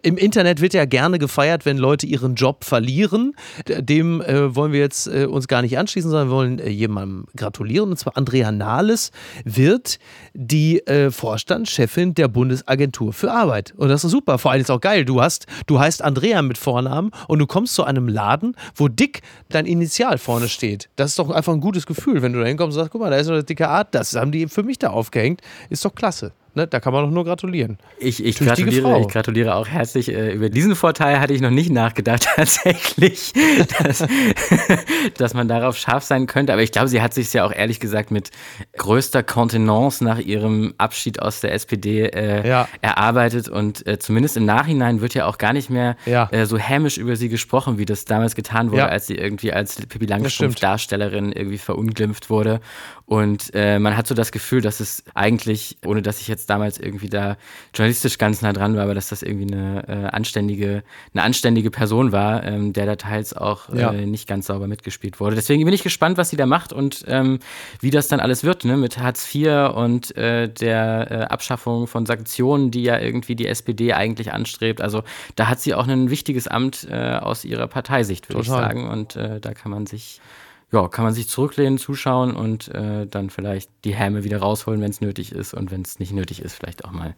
im 0.03 0.17
Internet 0.17 0.59
wird 0.59 0.73
ja 0.73 0.85
gerne 0.85 1.17
gefeiert, 1.17 1.65
wenn 1.65 1.77
Leute 1.77 2.05
ihren 2.05 2.35
Job 2.35 2.65
verlieren. 2.65 3.33
Dem 3.67 4.21
äh, 4.21 4.53
wollen 4.55 4.73
wir 4.73 4.79
jetzt 4.79 5.07
uns 5.07 5.47
gar 5.47 5.61
nicht 5.61 5.77
anschließen, 5.77 6.09
sondern 6.09 6.29
wir 6.29 6.35
wollen 6.35 6.67
jemandem 6.67 7.25
gratulieren. 7.35 7.91
Und 7.91 7.97
zwar 7.97 8.17
Andrea 8.17 8.51
Nahles 8.51 9.11
wird 9.43 9.99
die 10.33 10.81
Vorstandschefin 11.09 12.13
der 12.13 12.27
Bundesagentur 12.27 13.13
für 13.13 13.31
Arbeit. 13.31 13.73
Und 13.77 13.89
das 13.89 14.00
ist 14.03 14.11
super. 14.11 14.37
Vor 14.37 14.51
allem 14.51 14.61
ist 14.61 14.71
auch 14.71 14.81
geil. 14.81 15.05
Du 15.05 15.21
hast, 15.21 15.47
du 15.67 15.79
heißt 15.79 16.01
Andrea 16.01 16.41
mit 16.41 16.57
Vornamen 16.57 17.11
und 17.27 17.39
du 17.39 17.47
kommst 17.47 17.75
zu 17.75 17.83
einem 17.83 18.07
Laden, 18.07 18.55
wo 18.75 18.87
dick 18.87 19.21
dein 19.49 19.65
Initial 19.65 20.17
vorne 20.17 20.49
steht. 20.49 20.89
Das 20.95 21.11
ist 21.11 21.19
doch 21.19 21.29
einfach 21.29 21.53
ein 21.53 21.61
gutes 21.61 21.85
Gefühl, 21.85 22.21
wenn 22.21 22.33
du 22.33 22.39
da 22.39 22.45
hinkommst 22.45 22.77
und 22.77 22.81
sagst, 22.83 22.91
guck 22.91 23.01
mal, 23.01 23.09
da 23.09 23.17
ist 23.17 23.27
eine 23.27 23.43
dicke 23.43 23.67
Art, 23.67 23.93
das 23.95 24.15
haben 24.15 24.31
die 24.31 24.47
für 24.47 24.63
mich 24.63 24.79
da 24.79 24.89
aufgehängt. 24.89 25.41
Ist 25.69 25.85
doch 25.85 25.95
klasse. 25.95 26.33
Ne, 26.53 26.67
da 26.67 26.81
kann 26.81 26.91
man 26.91 27.05
doch 27.05 27.11
nur 27.11 27.23
gratulieren. 27.23 27.77
Ich, 27.97 28.23
ich, 28.23 28.37
gratuliere, 28.37 28.99
ich 28.99 29.07
gratuliere 29.07 29.55
auch 29.55 29.69
herzlich. 29.69 30.09
Äh, 30.09 30.33
über 30.33 30.49
diesen 30.49 30.75
Vorteil 30.75 31.21
hatte 31.21 31.33
ich 31.33 31.39
noch 31.39 31.49
nicht 31.49 31.69
nachgedacht, 31.71 32.27
tatsächlich, 32.35 33.31
dass, 33.79 34.05
dass 35.17 35.33
man 35.33 35.47
darauf 35.47 35.77
scharf 35.77 36.03
sein 36.03 36.27
könnte. 36.27 36.51
Aber 36.51 36.61
ich 36.61 36.73
glaube, 36.73 36.89
sie 36.89 37.01
hat 37.01 37.13
sich 37.13 37.31
ja 37.31 37.45
auch 37.45 37.53
ehrlich 37.53 37.79
gesagt 37.79 38.11
mit 38.11 38.31
größter 38.75 39.23
Kontenance 39.23 40.03
nach 40.03 40.19
ihrem 40.19 40.73
Abschied 40.77 41.21
aus 41.21 41.39
der 41.39 41.53
SPD 41.53 42.07
äh, 42.07 42.45
ja. 42.45 42.67
erarbeitet. 42.81 43.47
Und 43.47 43.87
äh, 43.87 43.97
zumindest 43.97 44.35
im 44.35 44.43
Nachhinein 44.43 44.99
wird 44.99 45.13
ja 45.13 45.27
auch 45.27 45.37
gar 45.37 45.53
nicht 45.53 45.69
mehr 45.69 45.95
ja. 46.05 46.27
Äh, 46.31 46.45
so 46.47 46.57
hämisch 46.57 46.97
über 46.97 47.15
sie 47.15 47.29
gesprochen, 47.29 47.77
wie 47.77 47.85
das 47.85 48.03
damals 48.03 48.35
getan 48.35 48.71
wurde, 48.71 48.81
ja. 48.81 48.87
als 48.87 49.07
sie 49.07 49.15
irgendwie 49.15 49.53
als 49.53 49.77
Pippi 49.85 50.05
Langstrumpf-Darstellerin 50.05 51.31
irgendwie 51.31 51.59
verunglimpft 51.59 52.29
wurde. 52.29 52.59
Und 53.05 53.51
äh, 53.53 53.77
man 53.77 53.95
hat 53.95 54.07
so 54.07 54.15
das 54.15 54.31
Gefühl, 54.31 54.61
dass 54.61 54.79
es 54.79 55.03
eigentlich, 55.13 55.77
ohne 55.85 56.01
dass 56.01 56.21
ich 56.21 56.27
jetzt 56.27 56.40
damals 56.45 56.79
irgendwie 56.79 57.09
da 57.09 57.37
journalistisch 57.73 58.17
ganz 58.17 58.41
nah 58.41 58.53
dran 58.53 58.75
war, 58.75 58.83
aber 58.83 58.93
dass 58.93 59.09
das 59.09 59.23
irgendwie 59.23 59.53
eine 59.53 59.87
äh, 59.87 60.07
anständige, 60.07 60.83
eine 61.13 61.23
anständige 61.23 61.71
Person 61.71 62.11
war, 62.11 62.43
ähm, 62.43 62.73
der 62.73 62.85
da 62.85 62.95
teils 62.95 63.35
auch 63.35 63.69
äh, 63.69 63.79
ja. 63.79 63.91
nicht 63.91 64.27
ganz 64.27 64.47
sauber 64.47 64.67
mitgespielt 64.67 65.19
wurde. 65.19 65.35
Deswegen 65.35 65.63
bin 65.65 65.73
ich 65.73 65.83
gespannt, 65.83 66.17
was 66.17 66.29
sie 66.29 66.37
da 66.37 66.45
macht 66.45 66.73
und 66.73 67.05
ähm, 67.07 67.39
wie 67.79 67.89
das 67.89 68.07
dann 68.07 68.19
alles 68.19 68.43
wird, 68.43 68.65
ne? 68.65 68.77
Mit 68.77 68.97
Hartz 68.97 69.33
IV 69.33 69.71
und 69.75 70.15
äh, 70.17 70.47
der 70.47 71.07
äh, 71.11 71.15
Abschaffung 71.25 71.87
von 71.87 72.05
Sanktionen, 72.05 72.71
die 72.71 72.83
ja 72.83 72.99
irgendwie 72.99 73.35
die 73.35 73.47
SPD 73.47 73.93
eigentlich 73.93 74.33
anstrebt. 74.33 74.81
Also 74.81 75.03
da 75.35 75.47
hat 75.47 75.59
sie 75.59 75.73
auch 75.73 75.87
ein 75.87 76.09
wichtiges 76.09 76.47
Amt 76.47 76.87
äh, 76.89 77.17
aus 77.17 77.45
ihrer 77.45 77.67
Parteisicht, 77.67 78.29
würde 78.29 78.41
ich 78.41 78.47
sagen. 78.47 78.89
Und 78.89 79.15
äh, 79.15 79.39
da 79.39 79.53
kann 79.53 79.71
man 79.71 79.85
sich 79.85 80.21
ja, 80.71 80.87
kann 80.87 81.03
man 81.03 81.13
sich 81.13 81.27
zurücklehnen, 81.27 81.77
zuschauen 81.77 82.33
und 82.35 82.69
äh, 82.69 83.05
dann 83.05 83.29
vielleicht 83.29 83.69
die 83.83 83.93
Häme 83.93 84.23
wieder 84.23 84.39
rausholen, 84.39 84.81
wenn 84.81 84.91
es 84.91 85.01
nötig 85.01 85.31
ist 85.31 85.53
und 85.53 85.71
wenn 85.71 85.81
es 85.81 85.99
nicht 85.99 86.13
nötig 86.13 86.41
ist, 86.41 86.53
vielleicht 86.53 86.85
auch 86.85 86.91
mal 86.91 87.15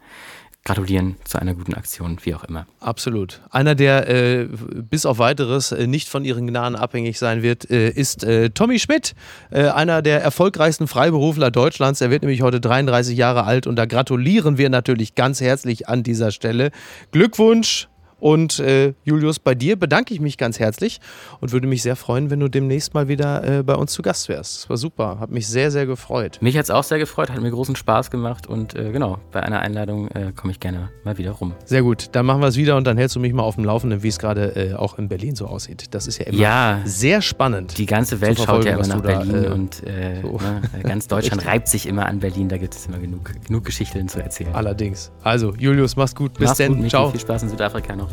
gratulieren 0.66 1.18
zu 1.26 1.40
einer 1.40 1.54
guten 1.54 1.74
Aktion, 1.74 2.18
wie 2.24 2.34
auch 2.36 2.46
immer. 2.46 2.66
Absolut. 2.80 3.42
Einer, 3.52 3.76
der 3.76 4.08
äh, 4.08 4.48
bis 4.48 5.06
auf 5.06 5.20
weiteres 5.20 5.74
äh, 5.74 5.88
nicht 5.88 6.08
von 6.08 6.24
ihren 6.24 6.48
Gnaden 6.48 6.78
abhängig 6.78 7.20
sein 7.20 7.42
wird, 7.42 7.70
äh, 7.70 7.90
ist 7.90 8.24
äh, 8.24 8.50
Tommy 8.50 8.80
Schmidt, 8.80 9.14
äh, 9.52 9.68
einer 9.68 10.02
der 10.02 10.22
erfolgreichsten 10.22 10.88
Freiberufler 10.88 11.52
Deutschlands. 11.52 12.00
Er 12.00 12.12
wird 12.12 12.24
nämlich 12.24 12.42
heute 12.42 12.62
33 12.62 13.18
Jahre 13.18 13.44
alt 13.44 13.68
und 13.68 13.76
da 13.76 13.86
gratulieren 13.86 14.58
wir 14.58 14.70
natürlich 14.70 15.16
ganz 15.16 15.42
herzlich 15.42 15.90
an 15.90 16.02
dieser 16.02 16.32
Stelle. 16.32 16.72
Glückwunsch 17.12 17.90
und 18.24 18.60
äh, 18.60 18.94
Julius, 19.04 19.38
bei 19.38 19.54
dir 19.54 19.76
bedanke 19.76 20.14
ich 20.14 20.22
mich 20.22 20.38
ganz 20.38 20.58
herzlich 20.58 21.02
und 21.42 21.52
würde 21.52 21.68
mich 21.68 21.82
sehr 21.82 21.98
freuen, 21.98 22.30
wenn 22.30 22.40
du 22.40 22.48
demnächst 22.48 22.94
mal 22.94 23.10
wieder 23.10 23.44
äh, 23.44 23.64
bei 23.64 23.76
uns 23.76 23.92
zu 23.92 24.02
Gast 24.02 24.30
wärst. 24.30 24.60
Das 24.60 24.70
war 24.70 24.78
super, 24.78 25.20
hat 25.20 25.30
mich 25.30 25.46
sehr, 25.46 25.72
sehr 25.72 25.86
gefreut. 25.86 26.38
Mich 26.40 26.58
hat 26.58 26.64
es 26.64 26.72
auch 26.72 26.86
sehr 26.86 27.00
gefreut, 27.00 27.30
hat 27.30 27.42
mir 27.42 27.52
großen 27.52 27.76
Spaß 27.76 28.12
gemacht 28.12 28.48
und 28.48 28.76
äh, 28.76 28.94
genau, 28.94 29.18
bei 29.34 29.44
einer 29.44 29.60
Einladung 29.60 30.08
äh, 30.08 30.32
komme 30.34 30.54
ich 30.54 30.62
gerne 30.62 30.90
mal 31.04 31.18
wieder 31.18 31.32
rum. 31.32 31.52
Sehr 31.66 31.82
gut, 31.82 32.12
dann 32.14 32.26
machen 32.26 32.40
wir 32.40 32.48
es 32.48 32.56
wieder 32.56 32.78
und 32.78 32.88
dann 32.88 32.98
hältst 32.98 33.18
du 33.18 33.20
mich 33.20 33.34
mal 33.34 33.44
auf 33.44 33.56
dem 33.56 33.66
Laufenden, 33.66 34.04
wie 34.04 34.08
es 34.08 34.20
gerade 34.20 34.56
äh, 34.56 34.74
auch 34.76 34.98
in 34.98 35.10
Berlin 35.10 35.36
so 35.36 35.48
aussieht. 35.48 35.94
Das 35.94 36.08
ist 36.08 36.18
ja 36.20 36.28
immer 36.28 36.38
ja, 36.38 36.80
sehr 36.86 37.22
spannend. 37.22 37.78
Die 37.78 37.86
ganze 37.86 38.22
Welt 38.22 38.40
schaut 38.40 38.64
ja 38.64 38.76
immer 38.76 38.88
nach 38.88 39.02
Berlin 39.02 39.34
da, 39.34 39.44
äh, 39.44 39.48
und 39.48 39.76
so. 39.76 39.86
ne, 39.86 40.62
ganz 40.84 41.08
Deutschland 41.10 41.46
reibt 41.46 41.68
sich 41.68 41.88
immer 41.88 42.06
an 42.06 42.22
Berlin, 42.22 42.48
da 42.48 42.58
gibt 42.58 42.74
es 42.74 42.86
immer 42.86 43.00
genug, 43.00 43.32
genug 43.46 43.66
Geschichten 43.66 44.08
zu 44.08 44.24
erzählen. 44.24 44.56
Allerdings. 44.56 45.12
Also, 45.24 45.54
Julius, 45.58 45.98
mach's 45.98 46.16
gut. 46.16 46.36
Bis 46.36 46.54
dann. 46.54 46.88
Ciao. 46.88 47.12
Viel 47.12 47.20
Spaß 47.20 47.44
in 47.44 47.50
Südafrika 47.50 47.98
noch. 47.98 48.13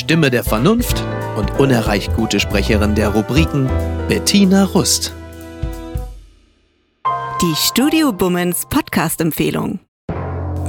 Stimme 0.00 0.30
der 0.30 0.44
Vernunft 0.44 1.04
und 1.36 1.60
unerreicht 1.60 2.16
gute 2.16 2.40
Sprecherin 2.40 2.94
der 2.94 3.10
Rubriken 3.10 3.68
Bettina 4.08 4.64
Rust. 4.64 5.12
Die 7.42 7.54
Studio 7.54 8.10
Bummens 8.10 8.66
Podcast-Empfehlung. 8.70 9.78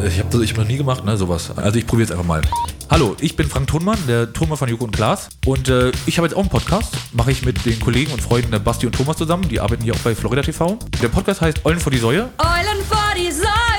Ich 0.05 0.19
habe 0.19 0.29
das 0.29 0.41
ich 0.41 0.51
hab 0.51 0.57
noch 0.57 0.67
nie 0.67 0.75
gemacht, 0.75 1.05
ne, 1.05 1.15
sowas. 1.15 1.49
Also 1.55 1.79
ich 1.79 1.88
probiere 1.88 2.07
es 2.07 2.11
einfach 2.11 2.25
mal. 2.25 2.41
Hallo, 2.89 3.15
ich 3.21 3.38
bin 3.38 3.47
Frank 3.47 3.67
Thunmann, 3.67 3.97
der 4.05 4.34
Thunmann 4.34 4.57
von 4.57 4.67
Joko 4.67 4.84
und 4.84 4.91
Klaas. 4.91 5.29
Und 5.45 5.69
äh, 5.69 5.93
ich 6.05 6.17
habe 6.17 6.27
jetzt 6.27 6.36
auch 6.36 6.41
einen 6.41 6.49
Podcast. 6.49 6.93
Mache 7.13 7.32
ich 7.32 7.45
mit 7.45 7.65
den 7.65 7.79
Kollegen 7.79 8.11
und 8.11 8.21
Freunden 8.21 8.51
der 8.51 8.59
Basti 8.59 8.86
und 8.86 8.93
Thomas 8.93 9.15
zusammen. 9.15 9.47
Die 9.47 9.61
arbeiten 9.61 9.84
hier 9.84 9.93
auch 9.93 9.99
bei 9.99 10.13
Florida 10.13 10.41
TV. 10.41 10.77
Der 11.01 11.07
Podcast 11.07 11.39
heißt 11.39 11.65
Eulen 11.65 11.79
vor 11.79 11.91
die 11.93 11.99
Säue. 11.99 12.29
Eulen 12.38 12.84
vor 12.86 12.86
die 12.86 12.89
Säue. 12.89 13.01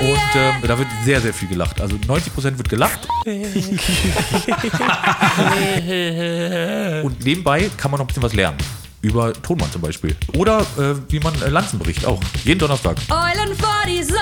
Und 0.03 0.35
äh, 0.35 0.51
da 0.67 0.77
wird 0.77 0.89
sehr, 1.05 1.21
sehr 1.21 1.33
viel 1.33 1.47
gelacht. 1.47 1.79
Also 1.79 1.95
90% 1.95 2.57
wird 2.57 2.67
gelacht. 2.67 3.07
und 7.03 7.23
nebenbei 7.23 7.69
kann 7.77 7.89
man 7.89 7.99
noch 7.99 8.05
ein 8.05 8.07
bisschen 8.07 8.23
was 8.23 8.33
lernen. 8.33 8.57
Über 9.01 9.31
Tonmann 9.33 9.71
zum 9.71 9.81
Beispiel. 9.81 10.15
Oder 10.35 10.59
äh, 10.77 10.95
wie 11.09 11.19
man 11.19 11.33
äh, 11.41 11.49
Lanzen 11.49 11.79
bricht, 11.79 12.05
auch. 12.05 12.19
Jeden 12.43 12.59
Donnerstag. 12.59 12.97
Eulen 13.09 13.55
vor 13.55 13.83
die 13.87 14.03
Säue. 14.03 14.19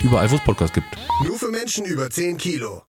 Überall, 0.00 0.30
wo 0.30 0.36
es 0.36 0.44
Podcasts 0.44 0.74
gibt. 0.74 0.86
Nur 1.24 1.38
für 1.38 1.48
Menschen 1.48 1.86
über 1.86 2.08
10 2.08 2.36
Kilo. 2.36 2.80